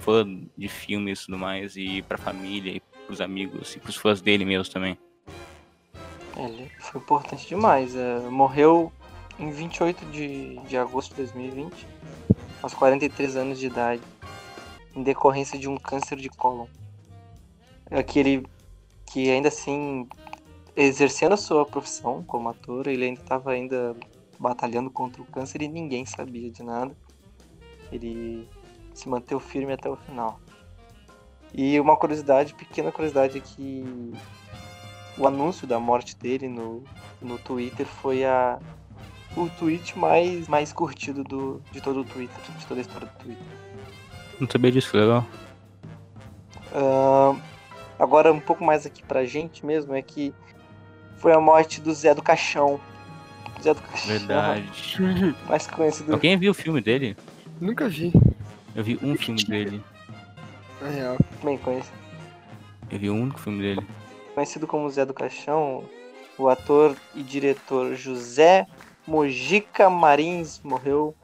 fã 0.00 0.26
de 0.56 0.68
filmes 0.68 1.20
e 1.20 1.26
tudo 1.26 1.38
mais, 1.38 1.76
e 1.76 2.02
pra 2.02 2.18
família, 2.18 2.76
e 2.76 2.80
pros 3.06 3.20
amigos, 3.20 3.74
e 3.76 3.78
pros 3.78 3.96
fãs 3.96 4.20
dele 4.20 4.44
mesmo 4.44 4.72
também. 4.72 4.98
Ele 6.36 6.70
foi 6.78 7.00
importante 7.00 7.46
demais. 7.46 7.94
é, 7.94 8.18
morreu 8.28 8.92
em 9.38 9.50
28 9.50 10.04
de, 10.06 10.56
de 10.60 10.76
agosto 10.76 11.10
de 11.10 11.16
2020, 11.16 11.86
aos 12.62 12.74
43 12.74 13.36
anos 13.36 13.58
de 13.58 13.66
idade, 13.66 14.02
em 14.94 15.02
decorrência 15.02 15.58
de 15.58 15.68
um 15.68 15.76
câncer 15.76 16.16
de 16.16 16.28
cólon. 16.28 16.66
Aquele 17.90 18.46
que 19.12 19.30
ainda 19.30 19.48
assim, 19.48 20.08
exercendo 20.74 21.32
a 21.32 21.36
sua 21.36 21.66
profissão 21.66 22.22
como 22.22 22.48
ator, 22.48 22.86
ele 22.86 23.04
ainda 23.04 23.20
estava 23.20 23.52
ainda 23.52 23.94
batalhando 24.38 24.90
contra 24.90 25.20
o 25.20 25.26
câncer 25.26 25.62
e 25.62 25.68
ninguém 25.68 26.06
sabia 26.06 26.50
de 26.50 26.62
nada. 26.62 26.96
Ele 27.90 28.48
se 28.94 29.08
manteve 29.08 29.40
firme 29.40 29.72
até 29.72 29.88
o 29.88 29.96
final. 29.96 30.40
E 31.54 31.78
uma 31.78 31.96
curiosidade, 31.96 32.54
pequena 32.54 32.90
curiosidade 32.90 33.38
é 33.38 33.40
que 33.40 34.12
o 35.18 35.26
anúncio 35.26 35.66
da 35.66 35.78
morte 35.78 36.16
dele 36.16 36.48
no, 36.48 36.82
no 37.20 37.38
Twitter 37.38 37.86
foi 37.86 38.24
a, 38.24 38.58
o 39.36 39.48
tweet 39.50 39.98
mais, 39.98 40.48
mais 40.48 40.72
curtido 40.72 41.22
do, 41.22 41.62
de 41.70 41.80
todo 41.80 42.00
o 42.00 42.04
Twitter, 42.04 42.36
de 42.58 42.66
toda 42.66 42.80
a 42.80 42.82
história 42.82 43.06
do 43.06 43.18
Twitter. 43.18 43.46
Não 44.40 44.48
sabia 44.50 44.72
disso, 44.72 44.90
que 44.90 44.96
legal. 44.96 45.24
Ahn, 46.74 47.38
agora, 47.98 48.32
um 48.32 48.40
pouco 48.40 48.64
mais 48.64 48.86
aqui 48.86 49.02
pra 49.02 49.24
gente 49.24 49.64
mesmo, 49.64 49.94
é 49.94 50.00
que 50.00 50.34
foi 51.18 51.32
a 51.32 51.40
morte 51.40 51.80
do 51.80 51.92
Zé 51.92 52.14
do 52.14 52.22
Caixão. 52.22 52.80
Zé 53.62 53.74
do 53.74 53.82
Caixão. 53.82 54.08
Verdade. 54.08 54.96
Mais 55.48 55.66
conhecido. 55.66 56.12
Alguém 56.12 56.36
viu 56.38 56.50
o 56.50 56.54
filme 56.54 56.80
dele? 56.80 57.16
Nunca 57.60 57.88
vi, 57.88 58.12
Eu 58.74 58.82
vi 58.82 58.98
um 59.02 59.16
filme 59.16 59.44
dele. 59.44 59.82
na 60.80 60.88
real. 60.88 61.16
Bem 61.42 61.58
conhecido. 61.58 61.96
Eu 62.90 62.98
vi 62.98 63.10
o 63.10 63.14
único 63.14 63.38
filme 63.38 63.60
dele. 63.60 63.86
Conhecido 64.34 64.66
como 64.66 64.88
Zé 64.90 65.04
do 65.04 65.14
Caixão, 65.14 65.84
o 66.38 66.48
ator 66.48 66.96
e 67.14 67.22
diretor 67.22 67.94
José 67.94 68.66
Mojica 69.06 69.90
Marins 69.90 70.60
morreu 70.62 71.14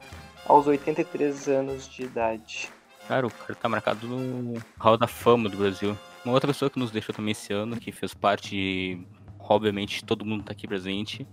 aos 0.45 0.67
83 0.67 1.47
anos 1.47 1.87
de 1.87 2.03
idade. 2.03 2.69
Cara, 3.07 3.25
o 3.25 3.31
cara 3.31 3.55
tá 3.55 3.69
marcado 3.69 4.07
no 4.07 4.61
Hall 4.77 4.97
da 4.97 5.07
Fama 5.07 5.49
do 5.49 5.57
Brasil. 5.57 5.97
Uma 6.23 6.33
outra 6.33 6.47
pessoa 6.47 6.69
que 6.69 6.77
nos 6.77 6.91
deixou 6.91 7.15
também 7.15 7.31
esse 7.31 7.51
ano, 7.53 7.77
que 7.77 7.91
fez 7.91 8.13
parte, 8.13 8.49
de, 8.51 9.07
obviamente, 9.39 10.03
todo 10.03 10.25
mundo 10.25 10.43
tá 10.43 10.51
aqui 10.51 10.67
presente. 10.67 11.25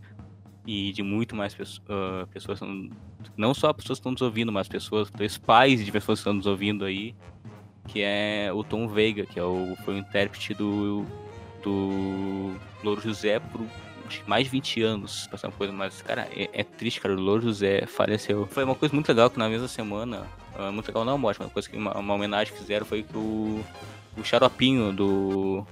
E 0.67 0.93
de 0.93 1.03
muito 1.03 1.37
mais 1.37 1.57
ah, 1.89 2.27
pessoas, 2.33 2.61
não- 2.61 2.91
não 3.37 3.55
só 3.55 3.73
pessoas 3.73 3.99
que 3.99 4.01
estão 4.01 4.13
nos 4.13 4.23
ouvindo, 4.23 4.51
mas 4.51 4.67
pessoas, 4.69 5.11
os 5.21 5.39
pais 5.39 5.85
de 5.85 5.93
pessoas 5.93 6.19
que 6.19 6.23
estão 6.23 6.35
nos 6.35 6.47
ouvindo 6.47 6.85
aí, 6.85 7.15
que 7.89 8.03
é 8.03 8.51
o 8.53 8.65
Tom 8.65 8.89
Veiga, 8.89 9.25
que 9.25 9.39
é 9.39 9.45
o, 9.45 9.77
foi 9.85 9.95
o 9.95 9.99
intérprete 9.99 10.55
do, 10.55 11.07
do 11.63 12.55
Louro 12.83 13.01
José 13.01 13.39
por 13.39 13.65
mais 14.27 14.45
de 14.45 14.51
20 14.51 14.83
anos, 14.83 15.29
uma 15.43 15.53
coisa, 15.53 15.73
mas, 15.73 16.01
cara, 16.03 16.29
é, 16.33 16.49
é 16.53 16.63
triste, 16.65 17.01
cara, 17.01 17.15
o 17.15 17.21
Louro 17.21 17.43
José 17.43 17.87
faleceu. 17.87 18.47
Foi 18.51 18.63
uma 18.65 18.75
coisa 18.75 18.95
muito 18.95 19.09
legal 19.09 19.29
que 19.31 19.39
na 19.39 19.49
mesma 19.49 19.67
semana, 19.69 20.27
ah, 20.57 20.71
muito 20.71 20.87
legal 20.87 21.05
não 21.05 21.15
a 21.15 21.19
morte, 21.19 21.39
mas 21.39 21.47
uma 21.49 21.53
coisa 21.53 21.69
que 21.69 21.77
uma, 21.77 21.97
uma 21.97 22.15
homenagem 22.15 22.53
que 22.53 22.59
fizeram 22.59 22.87
foi 22.87 23.03
que 23.03 23.17
o, 23.17 23.65
o 24.17 24.25
Xaropinho 24.25 24.93
do 24.93 25.67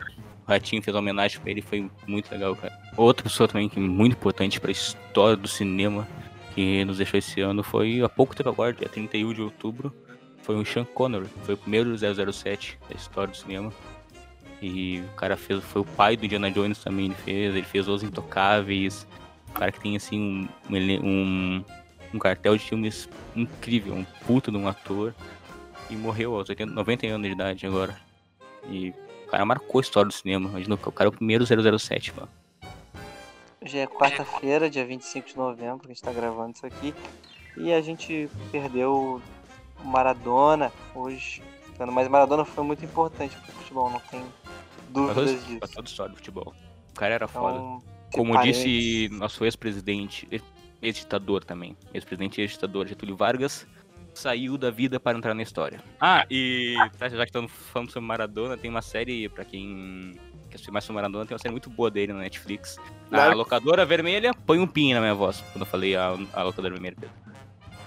Ratinho 0.47 0.83
fez 0.83 0.95
homenagem 0.95 1.41
pra 1.41 1.51
ele, 1.51 1.63
foi 1.63 1.91
muito 2.07 2.31
legal, 2.31 2.55
cara. 2.57 2.79
Outra 2.97 3.25
pessoa 3.25 3.49
também 3.49 3.69
que 3.69 3.79
é 3.79 3.83
muito 3.83 4.13
importante 4.13 4.61
pra 4.61 4.71
história 4.71 5.37
do 5.37 5.49
cinema, 5.49 6.07
que 6.55 6.85
nos 6.85 6.99
deixou 6.99 7.19
esse 7.19 7.41
ano, 7.41 7.63
foi 7.63 8.03
há 8.03 8.09
pouco 8.09 8.35
tempo 8.35 8.49
agora, 8.49 8.73
dia 8.73 8.89
31 8.89 9.33
de 9.33 9.43
outubro, 9.43 9.93
foi 10.43 10.57
o 10.57 10.65
Sean 10.65 10.85
Connery, 10.85 11.27
foi 11.45 11.55
o 11.55 11.59
primeiro 11.59 11.97
007 11.97 12.79
da 12.89 12.95
história 12.95 13.31
do 13.31 13.37
cinema. 13.37 13.73
E 14.63 15.03
o 15.13 15.17
cara 15.17 15.37
fez, 15.37 15.63
foi 15.65 15.83
o 15.83 15.85
pai 15.85 16.17
do 16.17 16.25
Indiana 16.25 16.51
Jones 16.51 16.79
também, 16.79 17.07
ele 17.07 17.15
fez, 17.15 17.55
ele 17.55 17.67
fez 17.67 17.89
Os 17.89 18.03
Intocáveis, 18.03 19.07
cara 19.55 19.73
que 19.73 19.81
tem 19.81 19.97
assim 19.97 20.49
um, 20.71 20.77
um, 21.03 21.65
um, 22.13 22.19
cartel 22.19 22.57
de 22.57 22.65
filmes 22.65 23.09
incrível, 23.35 23.95
um 23.95 24.05
puta 24.27 24.51
de 24.51 24.57
um 24.57 24.67
ator, 24.67 25.15
e 25.89 25.95
morreu 25.95 26.35
aos 26.35 26.49
80, 26.49 26.73
90 26.73 27.07
anos 27.07 27.27
de 27.27 27.33
idade 27.33 27.67
agora. 27.67 27.97
E 28.69 28.93
cara 29.35 29.45
marcou 29.45 29.79
a 29.79 29.83
história 29.83 30.07
do 30.09 30.15
cinema, 30.15 30.49
imagina, 30.49 30.75
o 30.77 30.93
cara 30.93 31.09
é 31.09 31.13
o 31.13 31.13
primeiro 31.13 31.45
007, 31.45 32.15
mano. 32.15 32.29
Hoje 33.61 33.79
é 33.79 33.87
quarta-feira, 33.87 34.69
dia 34.71 34.85
25 34.85 35.29
de 35.29 35.37
novembro, 35.37 35.81
que 35.81 35.87
a 35.87 35.89
gente 35.95 36.03
tá 36.03 36.13
gravando 36.13 36.53
isso 36.55 36.67
aqui. 36.67 36.95
E 37.57 37.73
a 37.73 37.81
gente 37.81 38.29
perdeu 38.53 39.21
o 39.81 39.87
Maradona 39.87 40.71
hoje. 40.95 41.43
Mas 41.93 42.07
Maradona 42.09 42.45
foi 42.45 42.63
muito 42.63 42.85
importante 42.85 43.35
pro 43.37 43.53
futebol, 43.55 43.91
não 43.91 43.99
tem 44.01 44.21
Pra 44.21 44.91
dúvidas 44.91 45.33
pra 45.33 45.47
disso. 45.49 45.61
toda 45.75 45.81
a 45.81 45.91
história 45.91 46.13
do 46.13 46.17
futebol. 46.17 46.55
O 46.91 46.95
cara 46.95 47.15
era 47.15 47.27
foda. 47.27 47.57
Então, 47.59 47.83
Como 48.13 48.35
parentes- 48.35 48.63
disse 48.63 49.09
nosso 49.13 49.45
ex-presidente, 49.45 50.29
ex- 50.31 50.45
ex-ditador 50.81 51.43
também, 51.43 51.77
ex-presidente 51.93 52.39
e 52.41 52.43
ex-ditador 52.43 52.87
Getúlio 52.87 53.17
Vargas, 53.17 53.67
saiu 54.19 54.57
da 54.59 54.71
vida 54.71 54.99
para 55.01 55.17
entrar 55.17 55.35
na 55.35 55.43
história. 55.43 55.81
Ah, 56.01 56.27
e 56.31 56.77
tá, 56.99 57.09
já 57.09 57.17
que 57.19 57.25
estamos 57.25 57.51
falando 57.73 57.91
sobre 57.91 58.07
Maradona, 58.07 58.57
tem 58.57 58.71
uma 58.71 58.83
série, 58.83 59.29
pra 59.29 59.45
quem 59.45 60.15
quer 60.51 60.59
saber 60.59 60.73
mais 60.73 60.85
sobre 60.85 60.97
Maradona, 61.03 61.27
tem 61.27 61.35
uma 61.35 61.39
série 61.39 61.53
muito 61.53 61.71
boa 61.71 61.91
dele 61.91 62.13
na 62.13 62.21
Netflix. 62.21 62.79
A 62.79 63.09
Claro. 63.17 63.37
locadora 63.37 63.85
vermelha, 63.85 64.33
põe 64.47 64.59
um 64.59 64.67
pin 64.67 64.95
na 64.95 65.01
minha 65.01 65.15
voz, 65.15 65.41
quando 65.53 65.63
eu 65.63 65.67
falei 65.67 65.95
a, 65.97 66.17
a 66.33 66.43
locadora 66.43 66.75
vermelha, 66.75 66.97
Pedro. 66.99 67.15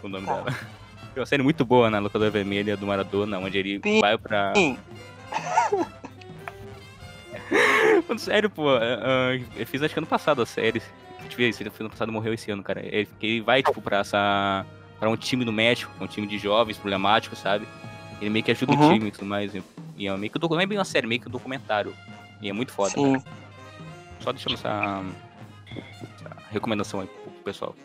O 0.03 0.07
nome 0.07 0.25
Tá. 0.25 0.33
dela. 0.35 0.51
Tem 1.13 1.21
uma 1.21 1.25
série 1.25 1.41
muito 1.41 1.65
boa 1.65 1.89
na 1.89 1.97
locadora 1.99 2.29
vermelha 2.29 2.77
do 2.77 2.85
Maradona, 2.85 3.39
onde 3.39 3.57
ele 3.57 3.79
Pin. 3.79 3.99
vai 4.01 4.17
pra... 4.17 4.53
Sério, 8.17 8.49
pô. 8.49 8.75
é, 8.77 9.35
é, 9.35 9.41
eu 9.61 9.65
fiz 9.65 9.81
acho 9.81 9.93
que 9.93 9.99
ano 9.99 10.07
passado 10.07 10.41
a 10.41 10.45
série. 10.45 10.81
Ver, 11.35 11.49
esse 11.49 11.63
ano 11.79 11.89
passado 11.89 12.11
morreu 12.11 12.33
esse 12.33 12.49
ano, 12.51 12.63
cara. 12.63 12.83
Ele, 12.85 13.07
ele 13.21 13.41
vai, 13.41 13.61
tipo, 13.61 13.81
pra 13.81 13.99
essa. 13.99 14.65
Pra 14.99 15.09
um 15.09 15.17
time 15.17 15.45
do 15.45 15.51
México, 15.51 15.91
um 15.99 16.07
time 16.07 16.27
de 16.27 16.37
jovens 16.37 16.77
problemáticos, 16.77 17.39
sabe? 17.39 17.67
Ele 18.19 18.29
meio 18.29 18.43
que 18.43 18.51
ajuda 18.51 18.73
o 18.73 18.75
Uhum. 18.75 18.93
time 18.93 19.07
e 19.07 19.11
tudo 19.11 19.25
mais. 19.25 19.53
E 19.97 20.07
é 20.07 20.17
meio 20.17 20.31
que 20.31 20.37
um 20.43 20.49
não 20.49 20.59
é 20.61 20.65
bem 20.65 20.77
uma 20.77 20.85
série, 20.85 21.07
meio 21.07 21.21
que 21.21 21.27
um 21.27 21.31
documentário. 21.31 21.93
E 22.41 22.49
é 22.49 22.53
muito 22.53 22.71
foda, 22.71 22.91
sim. 22.91 23.13
cara. 23.19 23.23
Só 24.19 24.31
deixando 24.31 24.55
essa, 24.55 25.03
essa 25.71 26.37
recomendação 26.51 27.01
aí 27.01 27.07
pro 27.07 27.31
pessoal. 27.43 27.75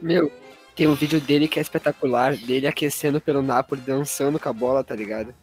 Meu, 0.00 0.30
tem 0.74 0.86
um 0.86 0.94
vídeo 0.94 1.20
dele 1.20 1.48
que 1.48 1.58
é 1.58 1.62
espetacular, 1.62 2.36
dele 2.36 2.66
aquecendo 2.66 3.20
pelo 3.20 3.42
Napoli, 3.42 3.80
dançando 3.80 4.38
com 4.38 4.48
a 4.48 4.52
bola, 4.52 4.84
tá 4.84 4.94
ligado? 4.94 5.34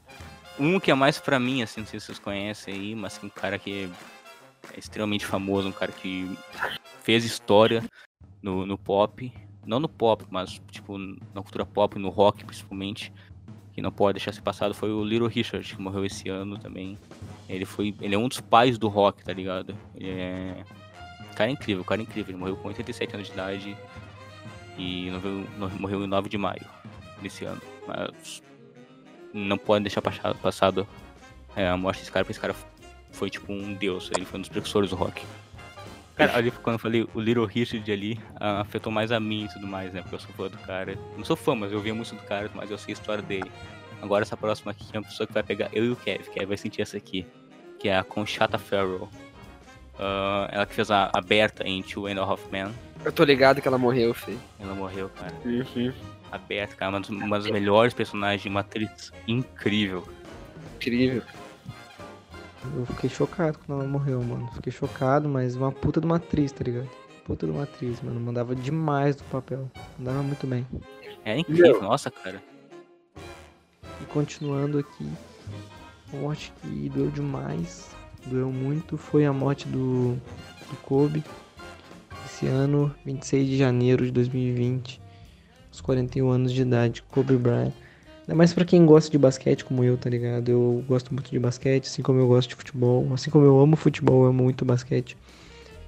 Um 0.60 0.80
que 0.80 0.91
é 0.91 0.94
mais 0.94 1.20
pra 1.20 1.39
mim, 1.39 1.64
assim, 1.64 1.82
não 1.82 1.88
sei 1.88 2.00
se 2.00 2.06
vocês 2.06 2.20
conhecem 2.20 2.74
aí, 2.74 2.96
mas 2.96 3.18
que 3.18 3.26
um 3.26 3.30
cara 3.30 3.58
que 3.58 3.89
é 4.72 4.80
extremamente 4.80 5.26
famoso, 5.26 5.68
um 5.68 5.72
cara 5.72 5.91
que 5.91 6.30
fez 7.02 7.26
história 7.26 7.84
no, 8.41 8.66
no 8.66 8.78
pop. 8.78 9.32
Não 9.66 9.80
no 9.80 9.89
pop, 9.89 10.26
mas 10.30 10.61
tipo 10.72 10.97
na 10.97 11.41
cultura 11.41 11.66
pop, 11.66 11.97
no 11.97 12.09
rock 12.09 12.43
principalmente. 12.43 13.11
Que 13.74 13.82
não 13.82 13.91
pode 13.91 14.18
deixar 14.18 14.32
ser 14.32 14.41
passado 14.41 14.74
foi 14.74 14.91
o 14.91 15.03
Little 15.03 15.28
Richard, 15.28 15.76
que 15.76 15.82
morreu 15.82 16.05
esse 16.05 16.30
ano 16.30 16.59
também. 16.59 16.97
Ele 17.49 17.66
foi. 17.66 17.95
Ele 17.99 18.14
é 18.14 18.18
um 18.18 18.28
dos 18.28 18.39
pais 18.39 18.78
do 18.78 18.88
rock, 18.88 19.24
tá 19.24 19.34
ligado? 19.34 19.76
Ele 19.95 20.11
é. 20.11 20.64
Cara 21.36 21.49
incrível, 21.49 21.84
cara 21.84 22.01
incrível. 22.01 22.32
Ele 22.32 22.38
morreu 22.38 22.55
com 22.55 22.68
87 22.68 23.16
anos 23.16 23.28
de 23.28 23.34
idade. 23.34 23.78
E 24.78 25.09
morreu, 25.09 25.47
morreu 25.80 26.03
em 26.03 26.07
9 26.07 26.30
de 26.30 26.38
maio 26.38 26.66
desse 27.22 27.45
ano. 27.45 27.61
Mas 27.88 28.43
não 29.34 29.57
pode 29.57 29.84
deixar 29.84 30.01
passado 30.01 30.88
é, 31.55 31.68
a 31.68 31.76
morte 31.76 31.99
desse 31.99 32.11
cara, 32.11 32.24
porque 32.24 32.34
esse 32.34 32.39
cara 32.39 32.55
foi 33.11 33.30
tipo 33.30 33.51
um 33.51 33.74
deus, 33.74 34.09
ele 34.16 34.26
foi 34.26 34.39
um 34.39 34.41
dos 34.41 34.49
precursores 34.49 34.89
do 34.89 34.95
rock. 34.95 35.24
Cara, 36.16 36.38
ali 36.38 36.51
quando 36.51 36.76
eu 36.76 36.80
falei 36.80 37.07
o 37.14 37.20
Little 37.20 37.45
Richard 37.45 37.91
ali, 37.91 38.20
ah, 38.39 38.61
afetou 38.61 38.91
mais 38.91 39.11
a 39.11 39.20
mim 39.20 39.45
e 39.45 39.53
tudo 39.53 39.68
mais, 39.68 39.91
né? 39.91 40.01
Porque 40.01 40.16
eu 40.16 40.20
sou 40.20 40.32
fã 40.34 40.47
do 40.47 40.57
cara. 40.59 40.97
Não 41.18 41.26
sou 41.26 41.36
fã, 41.36 41.55
mas 41.55 41.72
eu 41.72 41.78
ouvia 41.78 41.93
muito 41.93 42.14
do 42.14 42.22
cara, 42.24 42.49
mas 42.53 42.70
eu 42.70 42.78
sei 42.78 42.93
a 42.93 42.97
história 42.97 43.24
dele. 43.24 43.51
Agora 44.01 44.24
essa 44.24 44.38
próxima 44.38 44.72
aqui 44.72 44.86
é 44.93 44.99
uma 44.99 45.05
pessoa 45.05 45.26
que 45.26 45.34
vai 45.34 45.43
pegar 45.43 45.70
eu 45.74 45.86
e 45.86 45.89
o 45.89 45.95
Kev, 45.95 46.30
Kev 46.30 46.45
vai 46.45 46.57
sentir 46.57 46.82
essa 46.82 46.97
aqui, 46.97 47.26
que 47.80 47.89
é 47.89 47.97
a 47.97 48.03
Conchata 48.03 48.57
Farrell. 48.59 49.09
Ah, 49.97 50.49
ela 50.51 50.66
que 50.66 50.74
fez 50.74 50.91
a 50.91 51.09
aberta 51.14 51.68
em 51.68 51.82
Two 51.82 52.07
and 52.07 52.22
a 52.22 52.24
Half 52.24 52.51
Men. 52.51 52.72
Eu 53.03 53.11
tô 53.11 53.24
ligado 53.24 53.61
que 53.61 53.68
ela 53.68 53.78
morreu, 53.78 54.14
Fê. 54.14 54.36
Ela 54.59 54.74
morreu, 54.74 55.09
cara. 55.09 55.34
Uhum. 55.43 55.93
Aberta, 56.32 56.76
cara, 56.76 56.91
uma 56.91 56.99
das, 56.99 57.09
uma 57.09 57.39
das 57.39 57.49
melhores 57.49 57.93
personagens, 57.93 58.45
uma 58.45 58.61
atriz 58.61 59.11
incrível. 59.28 60.07
Incrível. 60.76 61.22
Eu 62.76 62.86
fiquei 62.86 63.09
chocado 63.09 63.59
quando 63.59 63.82
ela 63.82 63.89
morreu, 63.89 64.22
mano. 64.24 64.49
Fiquei 64.53 64.72
chocado, 64.72 65.28
mas 65.28 65.55
uma 65.55 65.72
puta 65.72 65.99
de 65.99 66.05
uma 66.05 66.16
atriz, 66.16 66.51
tá 66.51 66.64
ligado? 66.64 66.89
Puta 67.26 67.45
de 67.45 67.51
uma 67.51 67.64
atriz, 67.64 68.01
mano. 68.01 68.20
Mandava 68.20 68.55
demais 68.55 69.16
do 69.16 69.24
papel. 69.26 69.70
Mandava 69.97 70.24
muito 70.24 70.47
bem. 70.47 70.66
É 71.26 71.38
incrível, 71.38 71.82
nossa, 71.82 72.09
cara. 72.09 72.41
E 74.01 74.05
continuando 74.05 74.80
aqui, 74.80 75.09
uma 76.11 76.22
morte 76.22 76.53
que 76.61 76.89
doeu 76.89 77.09
demais, 77.09 77.89
doeu 78.26 78.51
muito, 78.51 78.97
foi 78.97 79.26
a 79.26 79.34
morte 79.34 79.68
do, 79.68 80.14
do 80.70 80.78
Kobe. 80.84 81.24
Esse 82.26 82.47
ano, 82.47 82.93
26 83.05 83.47
de 83.47 83.57
janeiro 83.57 84.05
de 84.05 84.11
2020, 84.11 85.01
aos 85.70 85.82
41 85.82 86.30
anos 86.30 86.51
de 86.51 86.61
idade, 86.61 87.03
Kobe 87.03 87.36
Bryant. 87.36 87.74
Ainda 88.24 88.36
mais 88.36 88.54
pra 88.54 88.64
quem 88.64 88.86
gosta 88.86 89.12
de 89.12 89.18
basquete 89.18 89.66
como 89.66 89.84
eu, 89.84 89.98
tá 89.98 90.10
ligado? 90.10 90.50
Eu 90.50 90.84
gosto 90.88 91.14
muito 91.14 91.30
de 91.30 91.38
basquete, 91.38 91.88
assim 91.88 92.02
como 92.02 92.20
eu 92.20 92.28
gosto 92.28 92.50
de 92.50 92.56
futebol. 92.56 93.06
Assim 93.14 93.30
como 93.30 93.44
eu 93.44 93.60
amo 93.60 93.76
futebol, 93.76 94.24
eu 94.24 94.30
amo 94.30 94.44
muito 94.44 94.64
basquete. 94.64 95.18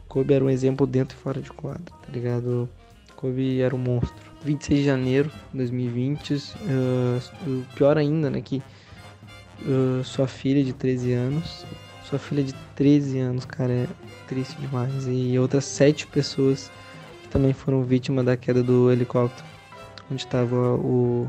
Kobe 0.10 0.34
era 0.34 0.44
um 0.44 0.50
exemplo 0.50 0.86
dentro 0.86 1.18
e 1.18 1.22
fora 1.22 1.42
de 1.42 1.50
quadro, 1.52 1.84
tá 1.86 2.12
ligado? 2.12 2.70
Kobe 3.16 3.62
era 3.62 3.74
um 3.74 3.80
monstro. 3.80 4.36
26 4.44 4.80
de 4.80 4.86
janeiro 4.86 5.32
de 5.52 5.58
2020, 5.58 6.34
uh, 6.34 6.40
o 7.48 7.66
pior 7.74 7.98
ainda, 7.98 8.30
né, 8.30 8.42
que 8.42 8.62
uh, 9.64 10.04
sua 10.04 10.28
filha 10.28 10.64
de 10.64 10.72
13 10.72 11.14
anos, 11.14 11.66
sua 12.08 12.20
filha 12.20 12.44
de 12.44 12.54
13 12.76 13.18
anos, 13.18 13.46
cara, 13.46 13.72
é 13.72 13.88
triste 14.28 14.56
demais. 14.60 15.08
E 15.08 15.40
outras 15.40 15.66
sete 15.66 16.06
pessoas 16.06 16.70
que 17.24 17.30
também 17.30 17.54
foram 17.54 17.82
vítimas 17.82 18.26
da 18.26 18.38
queda 18.38 18.62
do 18.62 18.92
helicóptero, 18.92 19.48
onde 20.12 20.22
estava 20.22 20.76
o, 20.76 21.28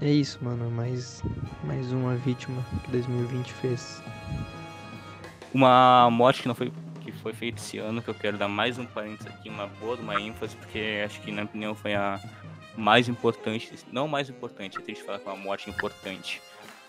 É 0.00 0.08
isso, 0.08 0.38
mano, 0.40 0.70
mais, 0.70 1.20
mais 1.64 1.90
uma 1.90 2.14
vítima 2.14 2.64
que 2.84 2.92
2020 2.92 3.52
fez. 3.54 4.00
Uma 5.52 6.08
morte 6.12 6.42
que 6.42 6.48
não 6.48 6.54
foi 6.54 6.72
que 7.00 7.10
foi 7.10 7.32
feita 7.32 7.58
esse 7.60 7.78
ano, 7.78 8.00
que 8.00 8.08
eu 8.08 8.14
quero 8.14 8.38
dar 8.38 8.46
mais 8.46 8.78
um 8.78 8.86
parênteses 8.86 9.26
aqui, 9.26 9.48
uma 9.48 9.66
boa, 9.66 9.96
uma 9.96 10.20
ênfase, 10.20 10.54
porque 10.56 11.02
acho 11.04 11.20
que 11.20 11.30
na 11.30 11.34
minha 11.34 11.44
opinião 11.44 11.74
foi 11.74 11.94
a 11.94 12.20
mais 12.76 13.08
importante, 13.08 13.72
não 13.90 14.06
mais 14.06 14.28
importante, 14.28 14.78
é 14.78 14.80
triste 14.80 15.02
falar 15.02 15.18
que 15.18 15.28
é 15.28 15.32
uma 15.32 15.42
morte 15.42 15.70
importante, 15.70 16.40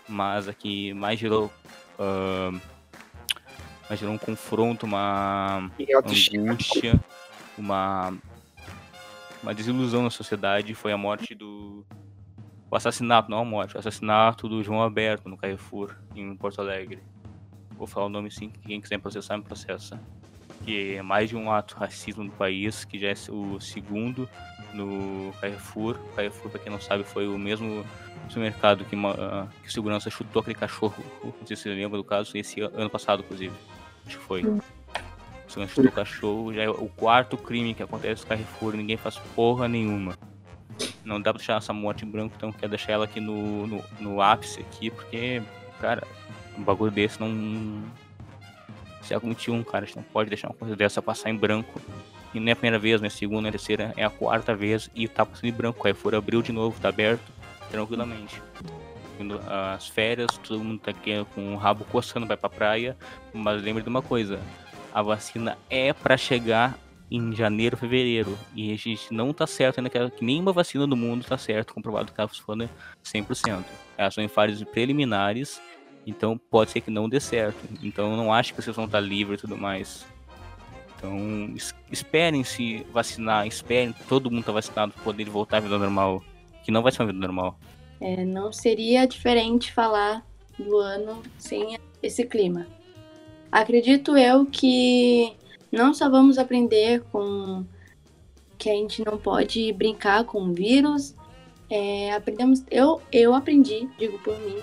mas 0.08 0.46
a 0.46 0.54
que 0.54 0.92
mais 0.94 1.18
gerou 1.18 1.52
ah, 1.98 2.52
mais 3.88 3.98
gerou 3.98 4.14
um 4.14 4.18
confronto, 4.18 4.86
uma 4.86 5.70
angústia, 6.04 7.00
uma 7.56 8.12
uma 9.42 9.54
desilusão 9.54 10.02
na 10.02 10.10
sociedade 10.10 10.74
foi 10.74 10.92
a 10.92 10.96
morte 10.96 11.34
do 11.34 11.84
o 12.70 12.76
assassinato, 12.76 13.30
não 13.30 13.38
a 13.38 13.44
morte, 13.44 13.76
o 13.76 13.78
assassinato 13.78 14.48
do 14.48 14.62
João 14.62 14.80
Alberto 14.82 15.28
no 15.28 15.36
Carrefour 15.36 15.94
em 16.14 16.34
Porto 16.36 16.60
Alegre. 16.60 17.00
Vou 17.76 17.86
falar 17.86 18.06
o 18.06 18.10
nome 18.10 18.30
sim, 18.30 18.50
que 18.50 18.58
quem 18.60 18.80
quiser 18.80 18.98
processar 18.98 19.36
me 19.38 19.44
processa. 19.44 20.00
Que 20.64 20.96
é 20.96 21.02
mais 21.02 21.30
de 21.30 21.36
um 21.36 21.50
ato 21.52 21.76
racismo 21.76 22.24
no 22.24 22.30
país, 22.32 22.84
que 22.84 22.98
já 22.98 23.08
é 23.08 23.14
o 23.30 23.60
segundo 23.60 24.28
no 24.74 25.32
Carrefour. 25.40 25.96
O 26.12 26.16
Carrefour, 26.16 26.50
pra 26.50 26.60
quem 26.60 26.70
não 26.72 26.80
sabe, 26.80 27.04
foi 27.04 27.26
o 27.28 27.38
mesmo 27.38 27.84
supermercado 28.28 28.84
que, 28.84 28.96
ah, 28.96 29.46
que 29.62 29.68
o 29.68 29.72
segurança 29.72 30.10
chutou 30.10 30.40
aquele 30.40 30.56
cachorro. 30.56 31.02
Não 31.24 31.46
sei 31.46 31.56
se 31.56 31.62
você 31.62 31.68
lembra 31.70 31.96
do 31.96 32.04
caso, 32.04 32.36
esse 32.36 32.60
an- 32.60 32.70
ano 32.74 32.90
passado, 32.90 33.20
inclusive. 33.24 33.54
Acho 34.06 34.18
que 34.18 34.24
foi. 34.24 34.42
O 34.44 34.60
segurança 35.46 35.74
chutou 35.74 35.90
o 35.90 35.94
cachorro, 35.94 36.52
já 36.52 36.62
é 36.64 36.68
o 36.68 36.88
quarto 36.88 37.38
crime 37.38 37.72
que 37.72 37.82
acontece 37.82 38.22
no 38.24 38.28
Carrefour, 38.28 38.74
ninguém 38.74 38.96
faz 38.98 39.16
porra 39.34 39.66
nenhuma. 39.68 40.17
Não 41.08 41.18
dá 41.18 41.32
pra 41.32 41.38
deixar 41.38 41.56
essa 41.56 41.72
morte 41.72 42.04
em 42.04 42.08
branco, 42.08 42.34
então 42.36 42.52
quero 42.52 42.68
deixar 42.68 42.92
ela 42.92 43.06
aqui 43.06 43.18
no, 43.18 43.66
no, 43.66 43.84
no 43.98 44.20
ápice 44.20 44.60
aqui, 44.60 44.90
porque, 44.90 45.42
cara, 45.80 46.06
um 46.56 46.62
bagulho 46.62 46.90
desse 46.92 47.18
não. 47.18 47.82
Século 49.00 49.32
XXI, 49.32 49.64
cara, 49.64 49.84
a 49.84 49.86
gente 49.86 49.96
não 49.96 50.02
pode 50.02 50.28
deixar 50.28 50.48
uma 50.48 50.54
coisa 50.54 50.76
dessa 50.76 51.00
passar 51.00 51.30
em 51.30 51.34
branco. 51.34 51.80
E 52.34 52.38
não 52.38 52.48
é 52.50 52.52
a 52.52 52.56
primeira 52.56 52.78
vez, 52.78 53.00
não 53.00 53.06
é 53.06 53.08
a 53.08 53.10
segunda, 53.10 53.40
não 53.40 53.46
é 53.46 53.48
a 53.48 53.52
terceira, 53.52 53.94
é 53.96 54.04
a 54.04 54.10
quarta 54.10 54.54
vez 54.54 54.90
e 54.94 55.08
tá 55.08 55.24
passando 55.24 55.46
em 55.48 55.52
branco. 55.52 55.86
Aí 55.86 55.94
for 55.94 56.14
abriu 56.14 56.42
de 56.42 56.52
novo, 56.52 56.78
tá 56.78 56.90
aberto, 56.90 57.32
tranquilamente. 57.70 58.42
As 59.74 59.88
férias, 59.88 60.36
todo 60.46 60.62
mundo 60.62 60.78
tá 60.78 60.90
aqui 60.90 61.24
com 61.34 61.54
o 61.54 61.56
rabo 61.56 61.86
coçando, 61.86 62.26
vai 62.26 62.36
pra 62.36 62.50
praia. 62.50 62.98
Mas 63.32 63.62
lembre 63.62 63.82
de 63.82 63.88
uma 63.88 64.02
coisa: 64.02 64.38
a 64.92 65.00
vacina 65.00 65.56
é 65.70 65.94
pra 65.94 66.18
chegar 66.18 66.78
em 67.10 67.34
janeiro, 67.34 67.76
fevereiro. 67.76 68.38
E 68.54 68.72
a 68.72 68.76
gente 68.76 69.12
não 69.12 69.32
tá 69.32 69.46
certo 69.46 69.78
ainda 69.78 69.90
que, 69.90 70.24
nenhuma 70.24 70.52
vacina 70.52 70.86
do 70.86 70.96
mundo 70.96 71.24
tá 71.24 71.38
certo, 71.38 71.74
comprovado 71.74 72.10
que 72.10 72.16
tá 72.16 72.26
funcionando 72.28 72.70
100%. 73.04 73.64
Elas 73.96 74.14
são 74.14 74.22
em 74.22 74.28
fases 74.28 74.62
preliminares, 74.64 75.60
então 76.06 76.38
pode 76.38 76.70
ser 76.70 76.80
que 76.80 76.90
não 76.90 77.08
dê 77.08 77.20
certo. 77.20 77.58
Então 77.82 78.10
eu 78.10 78.16
não 78.16 78.32
acho 78.32 78.54
que 78.54 78.62
vocês 78.62 78.74
vão 78.76 78.84
estar 78.84 79.00
livres 79.00 79.38
e 79.38 79.42
tudo 79.42 79.56
mais. 79.56 80.06
Então 80.96 81.52
es- 81.54 81.74
esperem 81.90 82.42
se 82.44 82.84
vacinar, 82.92 83.46
esperem 83.46 83.94
todo 84.08 84.30
mundo 84.30 84.44
tá 84.44 84.52
vacinado 84.52 84.92
para 84.92 85.02
poder 85.02 85.24
voltar 85.28 85.58
à 85.58 85.60
vida 85.60 85.78
normal. 85.78 86.22
Que 86.64 86.70
não 86.70 86.82
vai 86.82 86.92
ser 86.92 87.02
uma 87.02 87.06
vida 87.12 87.18
normal. 87.18 87.58
É, 88.00 88.24
não 88.24 88.52
seria 88.52 89.06
diferente 89.06 89.72
falar 89.72 90.24
do 90.58 90.76
ano 90.76 91.22
sem 91.38 91.78
esse 92.02 92.24
clima. 92.24 92.66
Acredito 93.50 94.16
eu 94.16 94.44
que 94.44 95.34
não 95.70 95.92
só 95.94 96.08
vamos 96.08 96.38
aprender 96.38 97.02
com 97.12 97.64
que 98.56 98.68
a 98.68 98.74
gente 98.74 99.04
não 99.04 99.16
pode 99.18 99.72
brincar 99.72 100.24
com 100.24 100.42
o 100.42 100.52
vírus, 100.52 101.14
é, 101.70 102.12
aprendemos, 102.12 102.64
eu, 102.70 103.00
eu 103.12 103.34
aprendi, 103.34 103.88
digo 103.98 104.18
por 104.18 104.36
mim, 104.40 104.58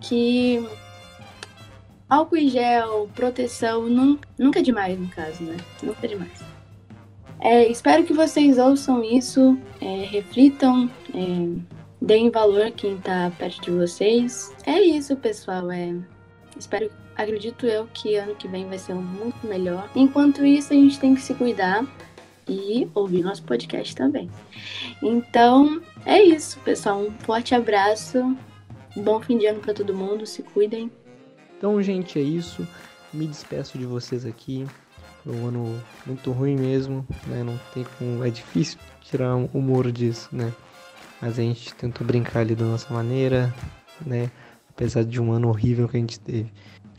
que 0.00 0.64
álcool 2.08 2.36
em 2.36 2.48
gel, 2.48 3.08
proteção, 3.14 3.88
nun- 3.88 4.18
nunca 4.38 4.60
é 4.60 4.62
demais 4.62 4.98
no 4.98 5.08
caso, 5.08 5.42
né? 5.42 5.56
Nunca 5.82 6.06
é 6.06 6.08
demais. 6.08 6.48
É, 7.40 7.68
espero 7.68 8.04
que 8.04 8.12
vocês 8.12 8.58
ouçam 8.58 9.02
isso, 9.02 9.58
é, 9.80 10.04
reflitam, 10.04 10.90
é, 11.14 11.60
deem 12.00 12.30
valor 12.30 12.70
quem 12.72 12.98
tá 12.98 13.32
perto 13.38 13.62
de 13.62 13.70
vocês. 13.70 14.54
É 14.66 14.80
isso, 14.80 15.16
pessoal. 15.16 15.70
É, 15.70 15.94
espero, 16.58 16.90
acredito 17.18 17.66
eu 17.66 17.88
que 17.92 18.14
ano 18.14 18.36
que 18.36 18.46
vem 18.46 18.66
vai 18.66 18.78
ser 18.78 18.94
muito 18.94 19.46
melhor. 19.46 19.90
Enquanto 19.94 20.46
isso, 20.46 20.72
a 20.72 20.76
gente 20.76 20.98
tem 20.98 21.14
que 21.14 21.20
se 21.20 21.34
cuidar 21.34 21.84
e 22.48 22.88
ouvir 22.94 23.22
nosso 23.22 23.42
podcast 23.42 23.94
também. 23.94 24.30
Então, 25.02 25.82
é 26.06 26.22
isso, 26.22 26.58
pessoal. 26.60 27.00
Um 27.00 27.10
forte 27.18 27.54
abraço. 27.54 28.36
Bom 28.96 29.20
fim 29.20 29.36
de 29.36 29.46
ano 29.46 29.60
para 29.60 29.74
todo 29.74 29.94
mundo. 29.94 30.24
Se 30.24 30.42
cuidem. 30.42 30.90
Então, 31.56 31.82
gente, 31.82 32.18
é 32.18 32.22
isso. 32.22 32.66
Me 33.12 33.26
despeço 33.26 33.76
de 33.76 33.84
vocês 33.84 34.24
aqui. 34.24 34.64
Foi 35.24 35.34
um 35.34 35.48
ano 35.48 35.82
muito 36.06 36.30
ruim 36.30 36.56
mesmo, 36.56 37.06
né? 37.26 37.42
Não 37.42 37.58
tem 37.74 37.84
como. 37.98 38.24
É 38.24 38.30
difícil 38.30 38.78
tirar 39.02 39.34
um 39.34 39.48
humor 39.52 39.90
disso, 39.90 40.28
né? 40.32 40.52
Mas 41.20 41.36
a 41.38 41.42
gente 41.42 41.74
tentou 41.74 42.06
brincar 42.06 42.40
ali 42.40 42.54
da 42.54 42.64
nossa 42.64 42.94
maneira, 42.94 43.52
né? 44.06 44.30
Apesar 44.70 45.04
de 45.04 45.20
um 45.20 45.32
ano 45.32 45.48
horrível 45.48 45.88
que 45.88 45.96
a 45.96 46.00
gente 46.00 46.20
teve. 46.20 46.52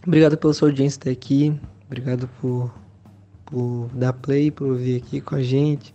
Obrigado 0.06 0.38
pela 0.38 0.54
sua 0.54 0.70
audiência 0.70 1.00
até 1.00 1.12
aqui. 1.12 1.60
Obrigado 1.86 2.30
por, 2.39 2.74
por 3.45 3.89
dar 3.93 4.14
play, 4.14 4.50
por 4.50 4.76
vir 4.78 5.02
aqui 5.02 5.20
com 5.20 5.36
a 5.36 5.43
gente. 5.43 5.93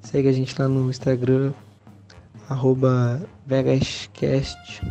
Segue 0.00 0.28
a 0.28 0.32
gente 0.32 0.60
lá 0.60 0.68
no 0.68 0.90
Instagram, 0.90 1.52
VegasCast. 3.46 4.82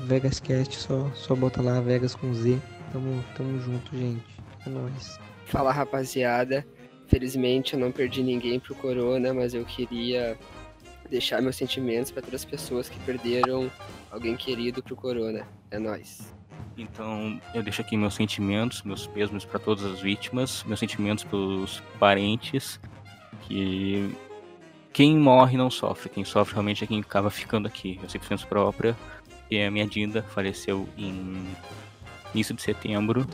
VegasCast, 0.00 0.76
só, 0.76 1.10
só 1.14 1.34
bota 1.34 1.60
lá 1.60 1.80
Vegas 1.80 2.14
com 2.14 2.32
Z. 2.34 2.58
Tamo, 2.92 3.24
tamo 3.36 3.60
junto, 3.60 3.96
gente. 3.96 4.24
É 4.66 4.70
nóis. 4.70 5.18
Fala 5.46 5.72
rapaziada, 5.72 6.66
felizmente 7.06 7.74
eu 7.74 7.80
não 7.80 7.90
perdi 7.90 8.22
ninguém 8.22 8.60
pro 8.60 8.74
corona, 8.74 9.32
mas 9.32 9.54
eu 9.54 9.64
queria 9.64 10.38
deixar 11.10 11.40
meus 11.40 11.56
sentimentos 11.56 12.10
para 12.10 12.22
todas 12.22 12.42
as 12.42 12.44
pessoas 12.44 12.88
que 12.88 12.98
perderam 13.00 13.70
alguém 14.10 14.36
querido 14.36 14.82
pro 14.82 14.94
corona. 14.94 15.46
É 15.70 15.78
nóis. 15.78 16.32
Então, 16.78 17.40
eu 17.52 17.62
deixo 17.62 17.80
aqui 17.80 17.96
meus 17.96 18.14
sentimentos, 18.14 18.82
meus 18.82 19.04
pêsames 19.06 19.44
para 19.44 19.58
todas 19.58 19.84
as 19.84 20.00
vítimas, 20.00 20.62
meus 20.62 20.78
sentimentos 20.78 21.24
pelos 21.24 21.82
parentes, 21.98 22.80
que 23.42 24.14
quem 24.92 25.18
morre 25.18 25.56
não 25.56 25.70
sofre, 25.70 26.08
quem 26.08 26.24
sofre 26.24 26.54
realmente 26.54 26.84
é 26.84 26.86
quem 26.86 27.00
acaba 27.00 27.30
ficando 27.30 27.66
aqui. 27.66 27.98
Eu 28.00 28.08
sei 28.08 28.20
por 28.20 28.46
própria, 28.46 28.96
E 29.50 29.60
a 29.60 29.70
minha 29.70 29.86
Dinda 29.86 30.22
faleceu 30.22 30.88
em 30.96 31.48
início 32.32 32.54
de 32.54 32.62
setembro. 32.62 33.26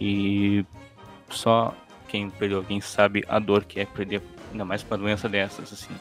E 0.00 0.64
só 1.28 1.74
quem 2.08 2.30
perdeu 2.30 2.58
alguém 2.58 2.80
sabe 2.80 3.24
a 3.28 3.38
dor 3.38 3.64
que 3.64 3.80
é 3.80 3.84
perder, 3.84 4.22
ainda 4.50 4.64
mais 4.64 4.82
uma 4.82 4.96
doença 4.96 5.28
dessas, 5.28 5.72
assim. 5.72 5.94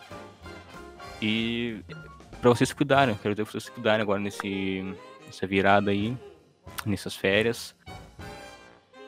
E 1.21 1.81
para 2.39 2.49
vocês 2.49 2.69
se 2.69 2.75
cuidarem, 2.75 3.15
quero 3.15 3.33
dizer 3.33 3.43
pra 3.43 3.51
vocês 3.51 3.65
se 3.65 3.71
cuidarem 3.71 4.01
agora 4.03 4.19
nesse, 4.19 4.95
nessa 5.25 5.47
virada 5.47 5.91
aí, 5.91 6.15
nessas 6.85 7.15
férias. 7.15 7.75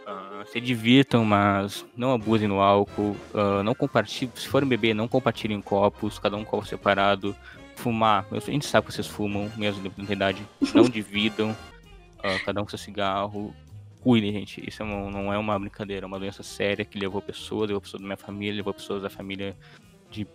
Uh, 0.09 0.45
se 0.47 0.59
divirtam, 0.59 1.23
mas 1.23 1.85
não 1.95 2.13
abusem 2.13 2.47
no 2.47 2.59
álcool. 2.59 3.15
Uh, 3.33 3.61
não 3.63 3.75
compartilhem, 3.75 4.31
se 4.35 4.47
forem 4.47 4.67
beber, 4.67 4.95
não 4.95 5.07
compartilhem 5.07 5.61
copos, 5.61 6.17
cada 6.17 6.35
um 6.35 6.43
copo 6.43 6.65
separado. 6.65 7.35
Fumar, 7.75 8.25
a 8.31 8.39
gente 8.39 8.65
sabe 8.65 8.87
que 8.87 8.93
vocês 8.93 9.07
fumam, 9.07 9.51
mesmo 9.55 9.87
da 9.89 10.13
idade. 10.13 10.45
Não 10.73 10.83
dividam, 10.89 11.51
uh, 11.51 12.45
cada 12.45 12.59
um 12.59 12.63
com 12.63 12.69
seu 12.69 12.79
cigarro. 12.79 13.53
Cuidem, 14.01 14.31
gente. 14.31 14.67
Isso 14.67 14.81
é 14.81 14.85
uma, 14.85 15.11
não 15.11 15.33
é 15.33 15.37
uma 15.37 15.59
brincadeira, 15.59 16.05
é 16.05 16.07
uma 16.07 16.19
doença 16.19 16.41
séria 16.41 16.83
que 16.83 16.97
levou 16.97 17.21
pessoas, 17.21 17.67
levou 17.67 17.81
pessoas 17.81 18.01
da 18.01 18.07
minha 18.07 18.17
família, 18.17 18.55
levou 18.55 18.73
pessoas 18.73 19.03
da 19.03 19.09
família 19.09 19.55
de 20.09 20.25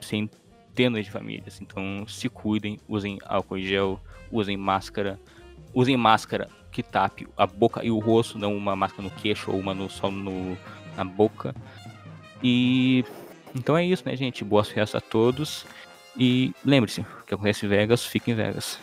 centenas 0.00 1.04
de 1.04 1.10
famílias. 1.10 1.60
Então, 1.60 2.06
se 2.06 2.28
cuidem, 2.28 2.78
usem 2.86 3.18
álcool 3.24 3.56
em 3.56 3.62
gel, 3.62 4.00
usem 4.30 4.56
máscara, 4.56 5.18
usem 5.72 5.96
máscara 5.96 6.50
que 6.76 6.82
tape 6.82 7.26
a 7.38 7.46
boca 7.46 7.82
e 7.82 7.90
o 7.90 7.98
rosto, 7.98 8.38
não 8.38 8.54
uma 8.54 8.76
máscara 8.76 9.02
no 9.02 9.10
queixo 9.10 9.50
ou 9.50 9.58
uma 9.58 9.72
no, 9.72 9.88
só 9.88 10.10
no, 10.10 10.58
na 10.94 11.04
boca. 11.04 11.54
E 12.42 13.02
então 13.54 13.78
é 13.78 13.82
isso, 13.82 14.02
né, 14.04 14.14
gente? 14.14 14.44
Boas 14.44 14.68
festas 14.68 15.02
a 15.02 15.06
todos. 15.06 15.64
E 16.18 16.52
lembre-se, 16.62 17.00
o 17.00 17.24
que 17.26 17.32
acontece 17.32 17.64
em 17.64 17.68
Vegas, 17.70 18.04
fica 18.04 18.30
em 18.30 18.34
Vegas. 18.34 18.78